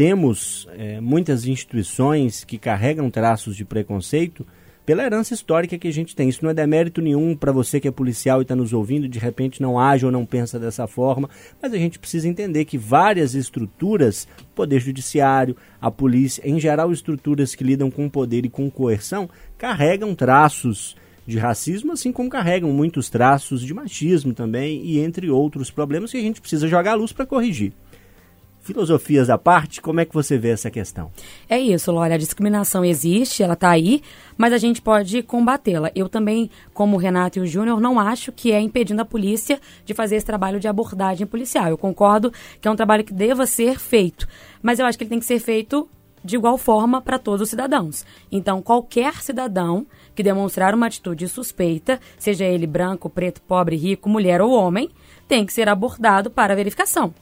temos 0.00 0.66
é, 0.78 0.98
muitas 0.98 1.44
instituições 1.44 2.42
que 2.42 2.56
carregam 2.56 3.10
traços 3.10 3.54
de 3.54 3.66
preconceito 3.66 4.46
pela 4.86 5.04
herança 5.04 5.34
histórica 5.34 5.76
que 5.76 5.88
a 5.88 5.92
gente 5.92 6.16
tem. 6.16 6.26
Isso 6.26 6.42
não 6.42 6.50
é 6.50 6.54
demérito 6.54 7.02
nenhum 7.02 7.36
para 7.36 7.52
você 7.52 7.78
que 7.78 7.86
é 7.86 7.90
policial 7.90 8.40
e 8.40 8.42
está 8.42 8.56
nos 8.56 8.72
ouvindo, 8.72 9.06
de 9.06 9.18
repente 9.18 9.60
não 9.60 9.78
age 9.78 10.06
ou 10.06 10.10
não 10.10 10.24
pensa 10.24 10.58
dessa 10.58 10.86
forma, 10.86 11.28
mas 11.60 11.74
a 11.74 11.76
gente 11.76 11.98
precisa 11.98 12.26
entender 12.26 12.64
que 12.64 12.78
várias 12.78 13.34
estruturas, 13.34 14.26
o 14.40 14.54
Poder 14.54 14.80
Judiciário, 14.80 15.54
a 15.78 15.90
polícia, 15.90 16.40
em 16.48 16.58
geral 16.58 16.90
estruturas 16.90 17.54
que 17.54 17.62
lidam 17.62 17.90
com 17.90 18.08
poder 18.08 18.46
e 18.46 18.48
com 18.48 18.70
coerção, 18.70 19.28
carregam 19.58 20.14
traços 20.14 20.96
de 21.26 21.36
racismo, 21.36 21.92
assim 21.92 22.10
como 22.10 22.30
carregam 22.30 22.72
muitos 22.72 23.10
traços 23.10 23.60
de 23.60 23.74
machismo 23.74 24.32
também, 24.32 24.82
e 24.82 24.98
entre 24.98 25.28
outros 25.28 25.70
problemas 25.70 26.10
que 26.10 26.16
a 26.16 26.22
gente 26.22 26.40
precisa 26.40 26.66
jogar 26.66 26.92
a 26.92 26.96
luz 26.96 27.12
para 27.12 27.26
corrigir. 27.26 27.74
Filosofias 28.62 29.30
à 29.30 29.38
parte, 29.38 29.80
como 29.80 30.00
é 30.00 30.04
que 30.04 30.14
você 30.14 30.36
vê 30.36 30.50
essa 30.50 30.70
questão? 30.70 31.10
É 31.48 31.58
isso, 31.58 31.90
Lória. 31.90 32.14
A 32.14 32.18
discriminação 32.18 32.84
existe, 32.84 33.42
ela 33.42 33.54
está 33.54 33.70
aí, 33.70 34.02
mas 34.36 34.52
a 34.52 34.58
gente 34.58 34.82
pode 34.82 35.22
combatê-la. 35.22 35.90
Eu 35.94 36.08
também, 36.08 36.50
como 36.74 36.96
o 36.96 36.98
Renato 36.98 37.38
e 37.38 37.42
o 37.42 37.46
Júnior, 37.46 37.80
não 37.80 37.98
acho 37.98 38.30
que 38.30 38.52
é 38.52 38.60
impedindo 38.60 39.00
a 39.00 39.04
polícia 39.04 39.58
de 39.84 39.94
fazer 39.94 40.16
esse 40.16 40.26
trabalho 40.26 40.60
de 40.60 40.68
abordagem 40.68 41.26
policial. 41.26 41.68
Eu 41.68 41.78
concordo 41.78 42.32
que 42.60 42.68
é 42.68 42.70
um 42.70 42.76
trabalho 42.76 43.02
que 43.02 43.14
deva 43.14 43.46
ser 43.46 43.78
feito, 43.78 44.28
mas 44.62 44.78
eu 44.78 44.84
acho 44.84 44.98
que 44.98 45.04
ele 45.04 45.10
tem 45.10 45.20
que 45.20 45.26
ser 45.26 45.40
feito 45.40 45.88
de 46.22 46.36
igual 46.36 46.58
forma 46.58 47.00
para 47.00 47.18
todos 47.18 47.40
os 47.40 47.48
cidadãos. 47.48 48.04
Então, 48.30 48.60
qualquer 48.60 49.22
cidadão 49.22 49.86
que 50.14 50.22
demonstrar 50.22 50.74
uma 50.74 50.86
atitude 50.86 51.26
suspeita, 51.28 51.98
seja 52.18 52.44
ele 52.44 52.66
branco, 52.66 53.08
preto, 53.08 53.40
pobre, 53.40 53.76
rico, 53.76 54.08
mulher 54.08 54.42
ou 54.42 54.52
homem, 54.52 54.90
tem 55.26 55.46
que 55.46 55.52
ser 55.52 55.68
abordado 55.68 56.30
para 56.30 56.54
verificação. 56.54 57.14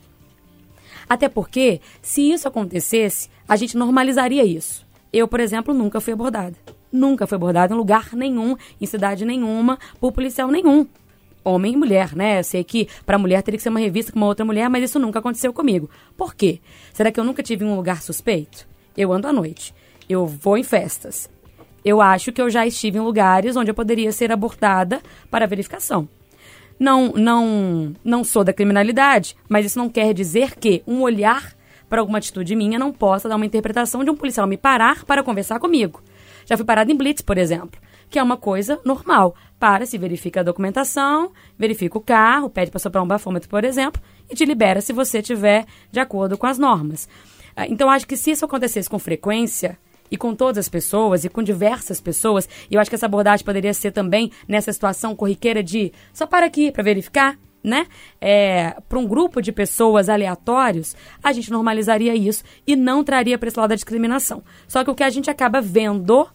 Até 1.09 1.29
porque, 1.29 1.81
se 2.03 2.31
isso 2.31 2.47
acontecesse, 2.47 3.31
a 3.49 3.57
gente 3.57 3.77
normalizaria 3.77 4.45
isso. 4.45 4.87
Eu, 5.13 5.27
por 5.27 5.41
exemplo, 5.41 5.73
nunca 5.73 6.01
fui 6.01 6.13
abordada. 6.13 6.57
Nunca 6.93 7.27
fui 7.27 7.37
abordada 7.37 7.73
em 7.73 7.77
lugar 7.77 8.13
nenhum, 8.15 8.57
em 8.81 8.87
cidade 8.87 9.25
nenhuma, 9.25 9.79
por 10.01 10.13
policial 10.13 10.51
nenhum. 10.51 10.87
homem 11.45 11.73
e 11.73 11.77
mulher, 11.77 12.15
né? 12.15 12.41
Eu 12.41 12.45
sei 12.45 12.63
que 12.63 12.89
para 13.07 13.19
mulher 13.19 13.43
teria 13.43 13.57
que 13.57 13.63
ser 13.63 13.71
uma 13.71 13.81
revista 13.81 14.13
com 14.13 14.19
uma 14.19 14.27
outra 14.27 14.45
mulher, 14.45 14.69
mas 14.69 14.85
isso 14.85 14.99
nunca 14.99 15.19
aconteceu 15.19 15.53
comigo. 15.53 15.89
Por 16.17 16.35
quê? 16.35 16.61
Será 16.93 17.11
que 17.11 17.19
eu 17.19 17.25
nunca 17.25 17.43
tive 17.43 17.65
um 17.65 17.75
lugar 17.75 18.03
suspeito? 18.03 18.69
Eu 18.97 19.13
ando 19.13 19.29
à 19.29 19.33
noite. 19.33 19.75
Eu 20.09 20.27
vou 20.27 20.59
em 20.59 20.63
festas. 20.63 21.31
Eu 21.85 22.03
acho 22.03 22.33
que 22.33 22.43
eu 22.43 22.51
já 22.51 22.67
estive 22.67 22.99
em 22.99 23.03
lugares 23.03 23.57
onde 23.57 23.71
eu 23.71 23.75
poderia 23.75 24.13
ser 24.13 24.31
abortada 24.31 25.01
para 25.31 25.47
verificação. 25.47 26.09
Não, 26.79 27.13
não, 27.13 27.95
não 28.05 28.23
sou 28.23 28.45
da 28.45 28.53
criminalidade, 28.53 29.37
mas 29.49 29.67
isso 29.67 29.79
não 29.79 29.89
quer 29.89 30.15
dizer 30.15 30.55
que 30.57 30.83
um 30.87 31.01
olhar 31.01 31.53
para 31.89 32.01
alguma 32.01 32.19
atitude 32.19 32.55
minha 32.55 32.79
não 32.79 32.93
possa 32.93 33.29
dar 33.29 33.37
uma 33.37 33.47
interpretação 33.47 34.05
de 34.05 34.11
um 34.11 34.17
policial 34.17 34.47
me 34.47 34.57
parar 34.57 35.05
para 35.05 35.23
conversar 35.23 35.59
comigo. 35.59 36.03
Já 36.47 36.57
fui 36.57 36.65
parado 36.65 36.91
em 36.91 36.97
blitz, 36.97 37.23
por 37.23 37.37
exemplo, 37.37 37.81
que 38.09 38.19
é 38.19 38.23
uma 38.23 38.37
coisa 38.37 38.81
normal. 38.85 39.35
Para, 39.59 39.85
se 39.87 39.99
verifica 39.99 40.41
a 40.41 40.45
documentação, 40.45 41.33
verifica 41.59 41.99
o 41.99 42.01
carro, 42.01 42.49
pede 42.49 42.71
para 42.71 42.79
soprar 42.79 43.03
um 43.03 43.09
bafômetro, 43.09 43.49
por 43.49 43.65
exemplo, 43.65 44.01
e 44.31 44.35
te 44.35 44.45
libera 44.45 44.81
se 44.81 44.93
você 44.93 45.21
tiver 45.21 45.67
de 45.91 45.99
acordo 45.99 46.39
com 46.39 46.47
as 46.47 46.59
normas. 46.59 47.09
Ah, 47.57 47.67
Então, 47.67 47.91
acho 47.91 48.07
que 48.07 48.17
se 48.17 48.31
isso 48.31 48.45
acontecesse 48.45 48.89
com 48.89 48.99
frequência, 48.99 49.77
e 50.11 50.17
com 50.17 50.35
todas 50.35 50.59
as 50.59 50.69
pessoas, 50.69 51.25
e 51.25 51.29
com 51.29 51.43
diversas 51.43 52.01
pessoas, 52.01 52.49
e 52.71 52.75
eu 52.75 52.81
acho 52.81 52.91
que 52.91 52.97
essa 52.97 53.07
abordagem 53.07 53.45
poderia 53.45 53.75
ser 53.75 53.93
também 53.93 54.31
nessa 54.47 54.73
situação 54.73 55.15
corriqueira 55.15 55.63
de 55.63 55.93
só 56.13 56.27
para 56.27 56.47
aqui 56.47 56.71
para 56.71 56.83
verificar, 56.83 57.39
né? 57.63 57.87
É, 58.21 58.77
para 58.89 58.99
um 58.99 59.07
grupo 59.07 59.41
de 59.43 59.53
pessoas 59.53 60.09
aleatórios, 60.09 60.97
a 61.23 61.33
gente 61.33 61.51
normalizaria 61.51 62.15
isso 62.15 62.45
e 62.67 62.77
não 62.77 63.03
traria 63.03 63.39
para 63.39 63.49
esse 63.49 63.59
lado 63.59 63.71
da 63.71 63.75
discriminação. 63.75 64.43
Só 64.67 64.85
que 64.85 64.91
o 64.91 64.95
que 64.95 65.03
a 65.03 65.11
gente 65.11 65.31
acaba 65.31 65.61
vendo 65.61 66.27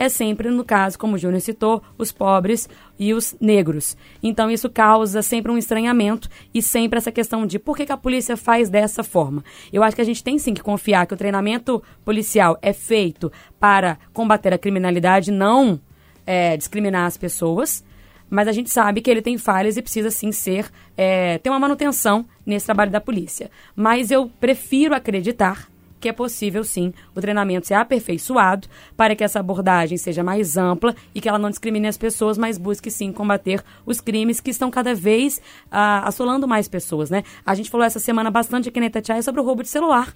é 0.00 0.08
sempre, 0.08 0.48
no 0.48 0.64
caso, 0.64 0.98
como 0.98 1.16
o 1.16 1.18
Júnior 1.18 1.42
citou, 1.42 1.82
os 1.98 2.10
pobres 2.10 2.66
e 2.98 3.12
os 3.12 3.36
negros. 3.38 3.98
Então 4.22 4.50
isso 4.50 4.70
causa 4.70 5.20
sempre 5.20 5.52
um 5.52 5.58
estranhamento 5.58 6.26
e 6.54 6.62
sempre 6.62 6.96
essa 6.96 7.12
questão 7.12 7.46
de 7.46 7.58
por 7.58 7.76
que, 7.76 7.84
que 7.84 7.92
a 7.92 7.98
polícia 7.98 8.34
faz 8.34 8.70
dessa 8.70 9.04
forma. 9.04 9.44
Eu 9.70 9.82
acho 9.82 9.94
que 9.94 10.00
a 10.00 10.04
gente 10.04 10.24
tem 10.24 10.38
sim 10.38 10.54
que 10.54 10.62
confiar 10.62 11.06
que 11.06 11.12
o 11.12 11.18
treinamento 11.18 11.82
policial 12.02 12.58
é 12.62 12.72
feito 12.72 13.30
para 13.58 13.98
combater 14.14 14.54
a 14.54 14.58
criminalidade, 14.58 15.30
não 15.30 15.78
é, 16.26 16.56
discriminar 16.56 17.04
as 17.04 17.18
pessoas. 17.18 17.84
Mas 18.30 18.48
a 18.48 18.52
gente 18.52 18.70
sabe 18.70 19.02
que 19.02 19.10
ele 19.10 19.20
tem 19.20 19.36
falhas 19.36 19.76
e 19.76 19.82
precisa 19.82 20.10
sim 20.10 20.32
ser 20.32 20.70
é, 20.96 21.36
ter 21.36 21.50
uma 21.50 21.58
manutenção 21.58 22.24
nesse 22.46 22.64
trabalho 22.64 22.90
da 22.90 23.02
polícia. 23.02 23.50
Mas 23.76 24.10
eu 24.10 24.30
prefiro 24.40 24.94
acreditar 24.94 25.69
que 26.00 26.08
é 26.08 26.12
possível 26.12 26.64
sim 26.64 26.92
o 27.14 27.20
treinamento 27.20 27.66
ser 27.66 27.74
aperfeiçoado 27.74 28.66
para 28.96 29.14
que 29.14 29.22
essa 29.22 29.38
abordagem 29.38 29.98
seja 29.98 30.24
mais 30.24 30.56
ampla 30.56 30.96
e 31.14 31.20
que 31.20 31.28
ela 31.28 31.38
não 31.38 31.50
discrimine 31.50 31.86
as 31.86 31.98
pessoas, 31.98 32.38
mas 32.38 32.56
busque 32.56 32.90
sim 32.90 33.12
combater 33.12 33.62
os 33.84 34.00
crimes 34.00 34.40
que 34.40 34.50
estão 34.50 34.70
cada 34.70 34.94
vez 34.94 35.40
ah, 35.70 36.08
assolando 36.08 36.48
mais 36.48 36.66
pessoas, 36.66 37.10
né? 37.10 37.22
A 37.44 37.54
gente 37.54 37.70
falou 37.70 37.86
essa 37.86 37.98
semana 37.98 38.30
bastante 38.30 38.68
aqui 38.68 38.80
na 38.80 38.86
Itatiaia 38.86 39.22
sobre 39.22 39.40
o 39.40 39.44
roubo 39.44 39.62
de 39.62 39.68
celular. 39.68 40.12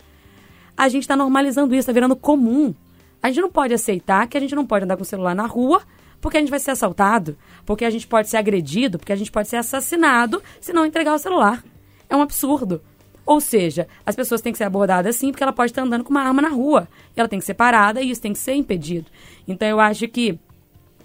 A 0.77 0.89
gente 0.89 1.03
está 1.03 1.15
normalizando 1.15 1.75
isso, 1.75 1.81
está 1.81 1.93
virando 1.93 2.17
comum. 2.17 2.75
A 3.23 3.29
gente 3.29 3.41
não 3.41 3.51
pode 3.51 3.75
aceitar 3.75 4.27
que 4.27 4.37
a 4.37 4.41
gente 4.41 4.55
não 4.55 4.67
pode 4.67 4.85
andar 4.85 4.97
com 4.97 5.03
o 5.03 5.07
celular 5.07 5.35
na 5.35 5.47
rua 5.47 5.83
porque 6.21 6.39
a 6.39 6.41
gente 6.41 6.49
vai 6.49 6.59
ser 6.59 6.71
assaltado, 6.71 7.37
porque 7.67 7.85
a 7.85 7.91
gente 7.91 8.07
pode 8.07 8.31
ser 8.31 8.39
agredido, 8.39 8.99
porque 8.99 9.13
a 9.13 9.17
gente 9.17 9.31
pode 9.31 9.47
ser 9.47 9.57
assassinado 9.57 10.43
se 10.59 10.73
não 10.73 10.87
entregar 10.87 11.15
o 11.15 11.19
celular. 11.19 11.63
É 12.09 12.17
um 12.17 12.23
absurdo. 12.23 12.81
Ou 13.27 13.41
seja, 13.41 13.89
as 14.05 14.15
pessoas 14.15 14.41
têm 14.41 14.53
que 14.53 14.59
ser 14.59 14.65
abordadas 14.65 15.17
assim 15.17 15.31
porque 15.31 15.43
ela 15.43 15.53
pode 15.53 15.73
estar 15.73 15.83
andando 15.83 16.05
com 16.05 16.11
uma 16.11 16.23
arma 16.23 16.43
na 16.43 16.49
rua. 16.49 16.89
Ela 17.17 17.29
tem 17.29 17.39
que 17.39 17.45
ser 17.45 17.55
parada 17.55 18.01
e 18.01 18.11
isso 18.11 18.21
tem 18.21 18.33
que 18.33 18.39
ser 18.39 18.55
impedido. 18.55 19.07
Então 19.47 19.67
eu 19.67 19.81
acho 19.81 20.07
que 20.09 20.39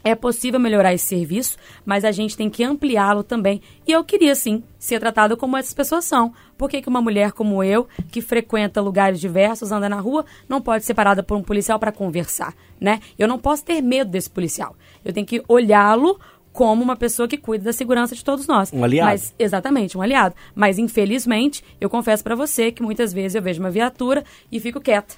é 0.03 0.15
possível 0.15 0.59
melhorar 0.59 0.93
esse 0.93 1.05
serviço, 1.05 1.57
mas 1.85 2.05
a 2.05 2.11
gente 2.11 2.35
tem 2.35 2.49
que 2.49 2.63
ampliá-lo 2.63 3.23
também. 3.23 3.61
E 3.85 3.91
eu 3.91 4.03
queria, 4.03 4.33
sim, 4.33 4.63
ser 4.77 4.99
tratada 4.99 5.35
como 5.35 5.57
essas 5.57 5.73
pessoas 5.73 6.05
são. 6.05 6.33
Por 6.57 6.69
que, 6.69 6.81
que 6.81 6.89
uma 6.89 7.01
mulher 7.01 7.31
como 7.31 7.63
eu, 7.63 7.87
que 8.11 8.21
frequenta 8.21 8.81
lugares 8.81 9.19
diversos, 9.19 9.71
anda 9.71 9.89
na 9.89 9.99
rua, 9.99 10.25
não 10.47 10.61
pode 10.61 10.85
ser 10.85 10.93
parada 10.93 11.21
por 11.21 11.37
um 11.37 11.43
policial 11.43 11.79
para 11.79 11.91
conversar, 11.91 12.53
né? 12.79 12.99
Eu 13.17 13.27
não 13.27 13.37
posso 13.37 13.63
ter 13.65 13.81
medo 13.81 14.11
desse 14.11 14.29
policial. 14.29 14.75
Eu 15.03 15.13
tenho 15.13 15.25
que 15.25 15.43
olhá-lo 15.47 16.19
como 16.51 16.83
uma 16.83 16.95
pessoa 16.95 17.27
que 17.27 17.37
cuida 17.37 17.65
da 17.65 17.73
segurança 17.73 18.15
de 18.15 18.23
todos 18.23 18.47
nós. 18.47 18.71
Um 18.73 18.83
aliado. 18.83 19.09
Mas, 19.09 19.33
exatamente, 19.37 19.97
um 19.97 20.01
aliado. 20.01 20.35
Mas, 20.55 20.77
infelizmente, 20.77 21.63
eu 21.79 21.89
confesso 21.89 22.23
para 22.23 22.35
você 22.35 22.71
que 22.71 22.83
muitas 22.83 23.13
vezes 23.13 23.35
eu 23.35 23.41
vejo 23.41 23.59
uma 23.59 23.71
viatura 23.71 24.23
e 24.51 24.59
fico 24.59 24.81
quieta. 24.81 25.15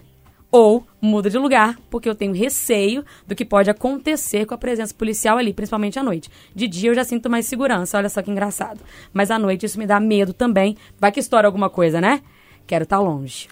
Ou 0.51 0.85
mudo 1.01 1.29
de 1.29 1.37
lugar, 1.37 1.79
porque 1.89 2.09
eu 2.09 2.15
tenho 2.15 2.33
receio 2.33 3.05
do 3.25 3.33
que 3.33 3.45
pode 3.45 3.69
acontecer 3.69 4.45
com 4.45 4.53
a 4.53 4.57
presença 4.57 4.93
policial 4.93 5.37
ali, 5.37 5.53
principalmente 5.53 5.97
à 5.97 6.03
noite. 6.03 6.29
De 6.53 6.67
dia 6.67 6.89
eu 6.89 6.95
já 6.95 7.05
sinto 7.05 7.29
mais 7.29 7.45
segurança, 7.45 7.97
olha 7.97 8.09
só 8.09 8.21
que 8.21 8.29
engraçado. 8.29 8.81
Mas 9.13 9.31
à 9.31 9.39
noite 9.39 9.65
isso 9.65 9.79
me 9.79 9.87
dá 9.87 9.97
medo 9.97 10.33
também. 10.33 10.75
Vai 10.99 11.09
que 11.11 11.21
estoura 11.21 11.47
alguma 11.47 11.69
coisa, 11.69 12.01
né? 12.01 12.21
Quero 12.67 12.83
estar 12.83 12.99
longe. 12.99 13.47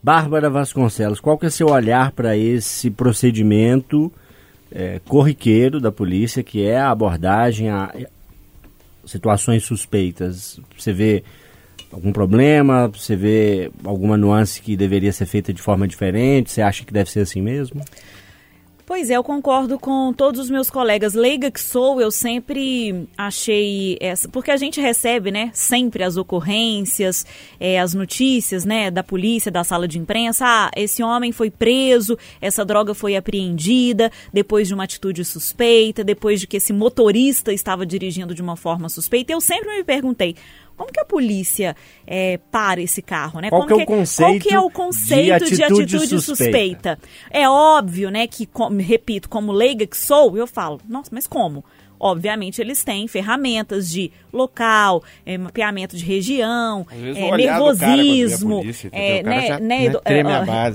Bárbara 0.00 0.48
Vasconcelos, 0.48 1.18
qual 1.18 1.36
que 1.36 1.46
é 1.46 1.50
seu 1.50 1.70
olhar 1.70 2.12
para 2.12 2.36
esse 2.36 2.88
procedimento 2.90 4.12
é, 4.72 5.00
corriqueiro 5.06 5.80
da 5.80 5.92
polícia, 5.92 6.42
que 6.42 6.64
é 6.64 6.78
a 6.78 6.90
abordagem 6.90 7.68
a 7.68 7.94
situações 9.04 9.64
suspeitas? 9.64 10.60
Você 10.76 10.92
vê 10.92 11.24
algum 11.92 12.12
problema? 12.12 12.88
Você 12.88 13.16
vê 13.16 13.70
alguma 13.84 14.16
nuance 14.16 14.60
que 14.60 14.76
deveria 14.76 15.12
ser 15.12 15.26
feita 15.26 15.52
de 15.52 15.62
forma 15.62 15.86
diferente? 15.86 16.50
Você 16.50 16.62
acha 16.62 16.84
que 16.84 16.92
deve 16.92 17.10
ser 17.10 17.20
assim 17.20 17.40
mesmo? 17.40 17.82
Pois 18.86 19.08
é, 19.08 19.16
eu 19.16 19.24
concordo 19.24 19.78
com 19.78 20.12
todos 20.12 20.38
os 20.38 20.50
meus 20.50 20.68
colegas. 20.68 21.14
Leiga 21.14 21.50
que 21.50 21.60
sou, 21.60 22.02
eu 22.02 22.10
sempre 22.10 23.08
achei 23.16 23.96
essa. 23.98 24.28
Porque 24.28 24.50
a 24.50 24.58
gente 24.58 24.78
recebe, 24.78 25.30
né, 25.30 25.50
sempre 25.54 26.04
as 26.04 26.18
ocorrências, 26.18 27.24
eh, 27.58 27.80
as 27.80 27.94
notícias, 27.94 28.66
né, 28.66 28.90
da 28.90 29.02
polícia, 29.02 29.50
da 29.50 29.64
sala 29.64 29.88
de 29.88 29.98
imprensa. 29.98 30.44
Ah, 30.46 30.70
esse 30.76 31.02
homem 31.02 31.32
foi 31.32 31.50
preso, 31.50 32.18
essa 32.42 32.62
droga 32.62 32.92
foi 32.92 33.16
apreendida 33.16 34.12
depois 34.30 34.68
de 34.68 34.74
uma 34.74 34.84
atitude 34.84 35.24
suspeita, 35.24 36.04
depois 36.04 36.38
de 36.38 36.46
que 36.46 36.58
esse 36.58 36.72
motorista 36.72 37.54
estava 37.54 37.86
dirigindo 37.86 38.34
de 38.34 38.42
uma 38.42 38.54
forma 38.54 38.90
suspeita. 38.90 39.32
Eu 39.32 39.40
sempre 39.40 39.78
me 39.78 39.82
perguntei. 39.82 40.36
Como 40.76 40.90
que 40.92 41.00
a 41.00 41.04
polícia 41.04 41.76
eh, 42.06 42.38
para 42.50 42.80
esse 42.80 43.00
carro, 43.00 43.40
né? 43.40 43.48
Qual 43.50 43.62
Como 43.62 43.74
que 43.76 43.80
é 43.80 43.84
o 43.84 43.86
conceito 43.86 44.30
Qual 44.30 44.40
que 44.40 44.54
é 44.54 44.58
o 44.58 44.68
de 44.68 44.74
conceito 44.74 45.24
de 45.46 45.62
atitude, 45.62 45.96
atitude 45.96 46.20
suspeita? 46.22 46.98
É 47.30 47.48
óbvio, 47.48 48.10
né, 48.10 48.26
que, 48.26 48.44
como- 48.46 48.80
repito, 48.80 49.28
como 49.28 49.52
leiga 49.52 49.86
que 49.86 49.96
sou, 49.96 50.36
eu 50.36 50.46
falo, 50.46 50.80
nossa, 50.88 51.10
mas 51.12 51.26
como? 51.26 51.64
Obviamente, 51.98 52.60
eles 52.60 52.82
têm 52.82 53.06
ferramentas 53.08 53.90
de 53.90 54.10
local, 54.32 55.02
eh, 55.24 55.38
mapeamento 55.38 55.96
de 55.96 56.04
região, 56.04 56.86
a 56.90 57.36
nervosismo, 57.36 58.58
polícia, 58.58 58.90
né, 58.90 59.46
já, 59.46 59.60
né, 59.60 59.88
né, 59.88 59.92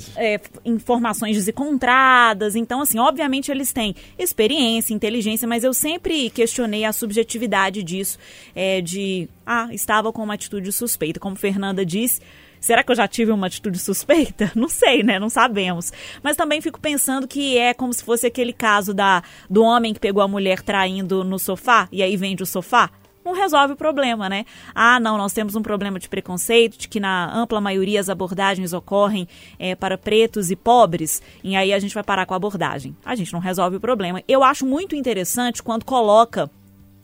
é, 0.16 0.40
informações 0.64 1.36
desencontradas. 1.36 2.56
Então, 2.56 2.82
assim, 2.82 2.98
obviamente 3.00 3.52
eles 3.52 3.72
têm 3.72 3.96
experiência, 4.18 4.94
inteligência, 4.94 5.48
mas 5.48 5.64
eu 5.64 5.74
sempre 5.74 6.30
questionei 6.30 6.86
a 6.86 6.94
subjetividade 6.94 7.84
disso, 7.84 8.18
é, 8.56 8.82
de, 8.82 9.28
ah, 9.46 9.68
estava 9.72 10.12
com 10.12 10.24
uma 10.24 10.34
atitude 10.34 10.72
suspeita. 10.72 11.20
Como 11.20 11.36
Fernanda 11.36 11.86
disse, 11.86 12.22
será 12.60 12.84
que 12.84 12.92
eu 12.92 12.96
já 12.96 13.08
tive 13.08 13.32
uma 13.32 13.48
atitude 13.48 13.80
suspeita? 13.80 14.52
Não 14.56 14.70
sei, 14.70 15.04
né? 15.04 15.20
Não 15.20 15.30
sabemos. 15.30 15.92
Mas 16.22 16.36
também 16.36 16.62
fico 16.62 16.80
pensando 16.80 17.28
que 17.28 17.58
é 17.58 17.74
como 17.74 17.94
se 17.94 18.04
fosse 18.04 18.28
aquele 18.28 18.54
caso 18.54 18.94
da, 18.94 19.24
do 19.50 19.64
homem 19.64 19.94
que 19.94 20.00
pegou 20.00 20.22
a 20.22 20.28
mulher 20.28 20.62
traindo 20.62 21.24
no 21.24 21.40
sofá 21.40 21.88
e 21.92 22.02
aí 22.02 22.16
vende 22.16 22.44
o 22.44 22.46
sofá 22.46 22.90
não 23.30 23.34
resolve 23.34 23.74
o 23.74 23.78
problema, 23.78 24.28
né? 24.28 24.46
Ah, 24.74 25.00
não, 25.00 25.18
nós 25.18 25.34
temos 25.34 25.56
um 25.56 25.62
problema 25.62 26.00
de 26.00 26.10
preconceito, 26.10 26.78
de 26.78 26.88
que 26.88 27.00
na 27.00 27.32
ampla 27.36 27.62
maioria 27.62 28.00
as 28.00 28.10
abordagens 28.10 28.74
ocorrem 28.74 29.28
eh, 29.58 29.76
para 29.76 29.98
pretos 29.98 30.50
e 30.50 30.56
pobres, 30.56 31.22
e 31.44 31.56
aí 31.56 31.74
a 31.74 31.80
gente 31.80 31.94
vai 31.94 32.04
parar 32.04 32.26
com 32.26 32.34
a 32.34 32.38
abordagem. 32.38 32.96
A 33.06 33.16
gente 33.16 33.34
não 33.34 33.40
resolve 33.40 33.78
o 33.78 33.80
problema. 33.80 34.24
Eu 34.28 34.44
acho 34.44 34.66
muito 34.66 34.96
interessante 34.96 35.62
quando 35.62 35.86
coloca 35.86 36.50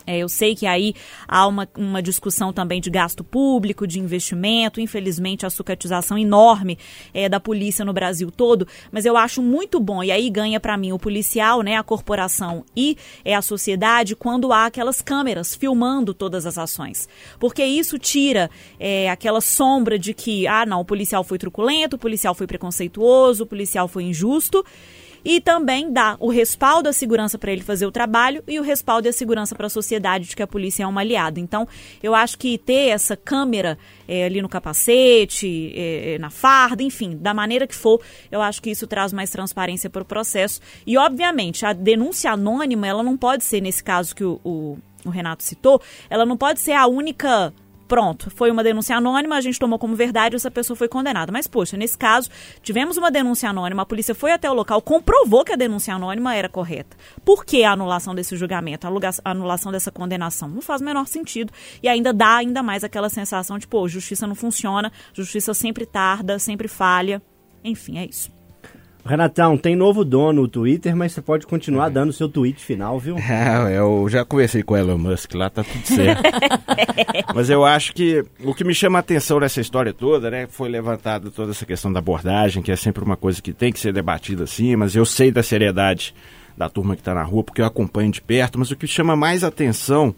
é, 0.05 0.17
eu 0.17 0.29
sei 0.29 0.55
que 0.55 0.65
aí 0.65 0.93
há 1.27 1.47
uma, 1.47 1.67
uma 1.77 2.01
discussão 2.01 2.53
também 2.53 2.79
de 2.79 2.89
gasto 2.89 3.23
público, 3.23 3.87
de 3.87 3.99
investimento, 3.99 4.79
infelizmente 4.79 5.45
a 5.45 5.49
sucatização 5.49 6.17
enorme 6.17 6.77
é, 7.13 7.27
da 7.27 7.39
polícia 7.39 7.83
no 7.83 7.93
Brasil 7.93 8.31
todo, 8.31 8.67
mas 8.91 9.05
eu 9.05 9.17
acho 9.17 9.41
muito 9.41 9.79
bom, 9.79 10.03
e 10.03 10.11
aí 10.11 10.29
ganha 10.29 10.59
para 10.59 10.77
mim 10.77 10.91
o 10.91 10.99
policial, 10.99 11.61
né, 11.61 11.75
a 11.75 11.83
corporação 11.83 12.63
e 12.75 12.97
é, 13.23 13.35
a 13.35 13.41
sociedade, 13.41 14.15
quando 14.15 14.51
há 14.51 14.65
aquelas 14.65 15.01
câmeras 15.01 15.55
filmando 15.55 16.13
todas 16.13 16.45
as 16.45 16.57
ações. 16.57 17.07
Porque 17.39 17.63
isso 17.63 17.97
tira 17.97 18.49
é, 18.79 19.09
aquela 19.09 19.41
sombra 19.41 19.97
de 19.97 20.13
que, 20.13 20.47
ah, 20.47 20.65
não, 20.65 20.81
o 20.81 20.85
policial 20.85 21.23
foi 21.23 21.37
truculento, 21.37 21.95
o 21.95 21.99
policial 21.99 22.33
foi 22.33 22.47
preconceituoso, 22.47 23.43
o 23.43 23.47
policial 23.47 23.87
foi 23.87 24.03
injusto 24.03 24.63
e 25.25 25.41
também 25.41 25.91
dá 25.91 26.15
o 26.19 26.29
respaldo 26.29 26.87
à 26.87 26.93
segurança 26.93 27.37
para 27.37 27.51
ele 27.51 27.63
fazer 27.63 27.87
o 27.87 27.91
trabalho 27.91 28.43
e 28.47 28.59
o 28.59 28.63
respaldo 28.63 29.09
a 29.09 29.11
segurança 29.11 29.55
para 29.55 29.65
a 29.65 29.69
sociedade 29.69 30.29
de 30.29 30.35
que 30.35 30.43
a 30.43 30.47
polícia 30.47 30.83
é 30.83 30.87
uma 30.87 31.01
aliada. 31.01 31.39
Então, 31.39 31.67
eu 32.03 32.13
acho 32.13 32.37
que 32.37 32.59
ter 32.59 32.89
essa 32.89 33.17
câmera 33.17 33.77
eh, 34.07 34.25
ali 34.25 34.41
no 34.41 34.47
capacete, 34.47 35.73
eh, 35.75 36.17
na 36.19 36.29
farda, 36.29 36.83
enfim, 36.83 37.17
da 37.17 37.33
maneira 37.33 37.65
que 37.65 37.75
for, 37.75 37.99
eu 38.31 38.41
acho 38.41 38.61
que 38.61 38.69
isso 38.69 38.85
traz 38.85 39.11
mais 39.11 39.31
transparência 39.31 39.89
para 39.89 40.03
o 40.03 40.05
processo. 40.05 40.61
E, 40.85 40.95
obviamente, 40.95 41.65
a 41.65 41.73
denúncia 41.73 42.31
anônima, 42.31 42.85
ela 42.85 43.01
não 43.01 43.17
pode 43.17 43.43
ser, 43.43 43.61
nesse 43.61 43.83
caso 43.83 44.15
que 44.15 44.23
o, 44.23 44.39
o 44.43 44.77
o 45.05 45.09
Renato 45.09 45.43
citou, 45.43 45.81
ela 46.09 46.25
não 46.25 46.35
pode 46.35 46.59
ser 46.59 46.73
a 46.73 46.87
única. 46.87 47.53
Pronto, 47.87 48.31
foi 48.31 48.49
uma 48.49 48.63
denúncia 48.63 48.97
anônima, 48.97 49.35
a 49.35 49.41
gente 49.41 49.59
tomou 49.59 49.77
como 49.77 49.95
verdade, 49.95 50.35
essa 50.35 50.49
pessoa 50.49 50.75
foi 50.75 50.87
condenada. 50.87 51.31
Mas, 51.31 51.45
poxa, 51.45 51.77
nesse 51.77 51.95
caso, 51.97 52.29
tivemos 52.63 52.97
uma 52.97 53.11
denúncia 53.11 53.49
anônima, 53.49 53.83
a 53.83 53.85
polícia 53.85 54.15
foi 54.15 54.31
até 54.31 54.49
o 54.49 54.53
local, 54.53 54.81
comprovou 54.81 55.45
que 55.45 55.53
a 55.53 55.55
denúncia 55.55 55.93
anônima 55.93 56.35
era 56.35 56.49
correta. 56.49 56.97
Por 57.23 57.45
que 57.45 57.63
a 57.63 57.73
anulação 57.73 58.15
desse 58.15 58.35
julgamento, 58.35 58.87
a 58.87 59.31
anulação 59.31 59.71
dessa 59.71 59.91
condenação? 59.91 60.49
Não 60.49 60.61
faz 60.61 60.81
o 60.81 60.85
menor 60.85 61.05
sentido. 61.07 61.53
E 61.81 61.87
ainda 61.87 62.11
dá 62.11 62.37
ainda 62.37 62.63
mais 62.63 62.83
aquela 62.83 63.09
sensação 63.09 63.59
de, 63.59 63.67
pô, 63.67 63.87
justiça 63.87 64.25
não 64.25 64.35
funciona, 64.35 64.91
justiça 65.13 65.53
sempre 65.53 65.85
tarda, 65.85 66.39
sempre 66.39 66.67
falha. 66.67 67.21
Enfim, 67.63 67.99
é 67.99 68.05
isso. 68.05 68.34
Renatão, 69.07 69.55
tem 69.55 69.75
novo 69.75 70.03
dono 70.03 70.41
no 70.41 70.47
Twitter, 70.47 70.95
mas 70.95 71.11
você 71.11 71.21
pode 71.21 71.45
continuar 71.45 71.89
dando 71.89 72.11
seu 72.11 72.27
tweet 72.27 72.63
final, 72.63 72.99
viu? 72.99 73.15
É, 73.35 73.77
eu 73.77 74.07
já 74.09 74.25
conversei 74.25 74.63
com 74.63 74.73
o 74.73 74.77
Elon 74.77 74.97
Musk 74.97 75.33
lá, 75.35 75.49
tá 75.49 75.63
tudo 75.63 75.85
certo. 75.85 76.23
Mas 77.35 77.49
eu 77.49 77.65
acho 77.65 77.93
que 77.93 78.23
o 78.43 78.53
que 78.53 78.63
me 78.63 78.73
chama 78.73 78.99
a 78.99 79.01
atenção 79.01 79.39
nessa 79.39 79.59
história 79.59 79.93
toda, 79.93 80.31
né, 80.31 80.47
foi 80.49 80.69
levantada 80.69 81.29
toda 81.29 81.51
essa 81.51 81.65
questão 81.65 81.91
da 81.91 81.99
abordagem, 81.99 82.63
que 82.63 82.71
é 82.71 82.75
sempre 82.75 83.03
uma 83.03 83.17
coisa 83.17 83.41
que 83.41 83.51
tem 83.51 83.71
que 83.73 83.79
ser 83.79 83.91
debatida 83.91 84.45
assim, 84.45 84.75
mas 84.75 84.95
eu 84.95 85.05
sei 85.05 85.31
da 85.31 85.43
seriedade 85.43 86.15
da 86.57 86.69
turma 86.69 86.95
que 86.95 87.01
está 87.01 87.13
na 87.13 87.23
rua, 87.23 87.43
porque 87.43 87.61
eu 87.61 87.65
acompanho 87.65 88.11
de 88.11 88.21
perto, 88.21 88.57
mas 88.57 88.71
o 88.71 88.75
que 88.75 88.87
chama 88.87 89.15
mais 89.15 89.43
atenção 89.43 90.15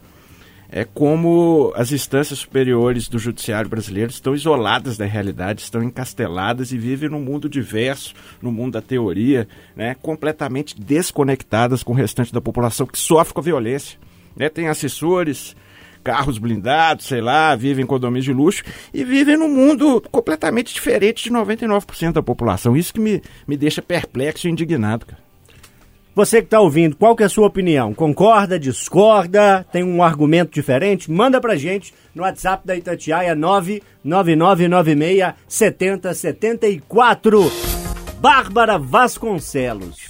é 0.70 0.84
como 0.84 1.72
as 1.76 1.92
instâncias 1.92 2.40
superiores 2.40 3.08
do 3.08 3.18
judiciário 3.18 3.70
brasileiro 3.70 4.12
estão 4.12 4.36
isoladas 4.36 4.98
da 4.98 5.06
realidade, 5.06 5.62
estão 5.62 5.82
encasteladas 5.82 6.72
e 6.72 6.78
vivem 6.78 7.10
num 7.10 7.22
mundo 7.22 7.48
diverso, 7.48 8.14
no 8.42 8.52
mundo 8.52 8.74
da 8.74 8.82
teoria, 8.82 9.48
né, 9.76 9.96
completamente 10.02 10.80
desconectadas 10.80 11.84
com 11.84 11.94
o 11.94 11.96
restante 11.96 12.34
da 12.34 12.42
população 12.42 12.86
que 12.86 13.00
sofre 13.00 13.34
com 13.34 13.40
a 13.40 13.44
violência. 13.44 13.98
Né, 14.36 14.50
tem 14.50 14.68
assessores, 14.68 15.56
carros 16.04 16.38
blindados, 16.38 17.06
sei 17.06 17.22
lá, 17.22 17.56
vivem 17.56 17.84
em 17.84 17.88
condomínios 17.88 18.26
de 18.26 18.34
luxo 18.34 18.64
e 18.94 19.04
vivem 19.04 19.38
num 19.38 19.50
mundo 19.50 20.02
completamente 20.12 20.74
diferente 20.74 21.24
de 21.24 21.32
99% 21.32 22.14
da 22.14 22.24
população. 22.24 22.78
Isso 22.78 22.94
que 22.94 23.00
me, 23.00 23.22
me 23.48 23.58
deixa 23.58 23.82
perplexo 23.82 24.48
e 24.48 24.52
indignado, 24.52 25.06
cara. 25.06 25.27
Você 26.18 26.42
que 26.42 26.48
está 26.48 26.60
ouvindo, 26.60 26.96
qual 26.96 27.16
que 27.16 27.22
é 27.22 27.28
a 27.28 27.30
sua 27.30 27.46
opinião? 27.46 27.94
Concorda, 27.94 28.58
discorda, 28.58 29.64
tem 29.72 29.84
um 29.84 30.02
argumento 30.02 30.52
diferente? 30.52 31.12
Manda 31.12 31.40
pra 31.40 31.56
gente 31.56 31.94
no 32.16 32.24
WhatsApp 32.24 32.66
da 32.66 32.76
Itatiaia 32.76 33.36
99996 33.36 35.36
7074. 35.48 37.52
Bárbara 38.20 38.80
Vasconcelos. 38.80 40.10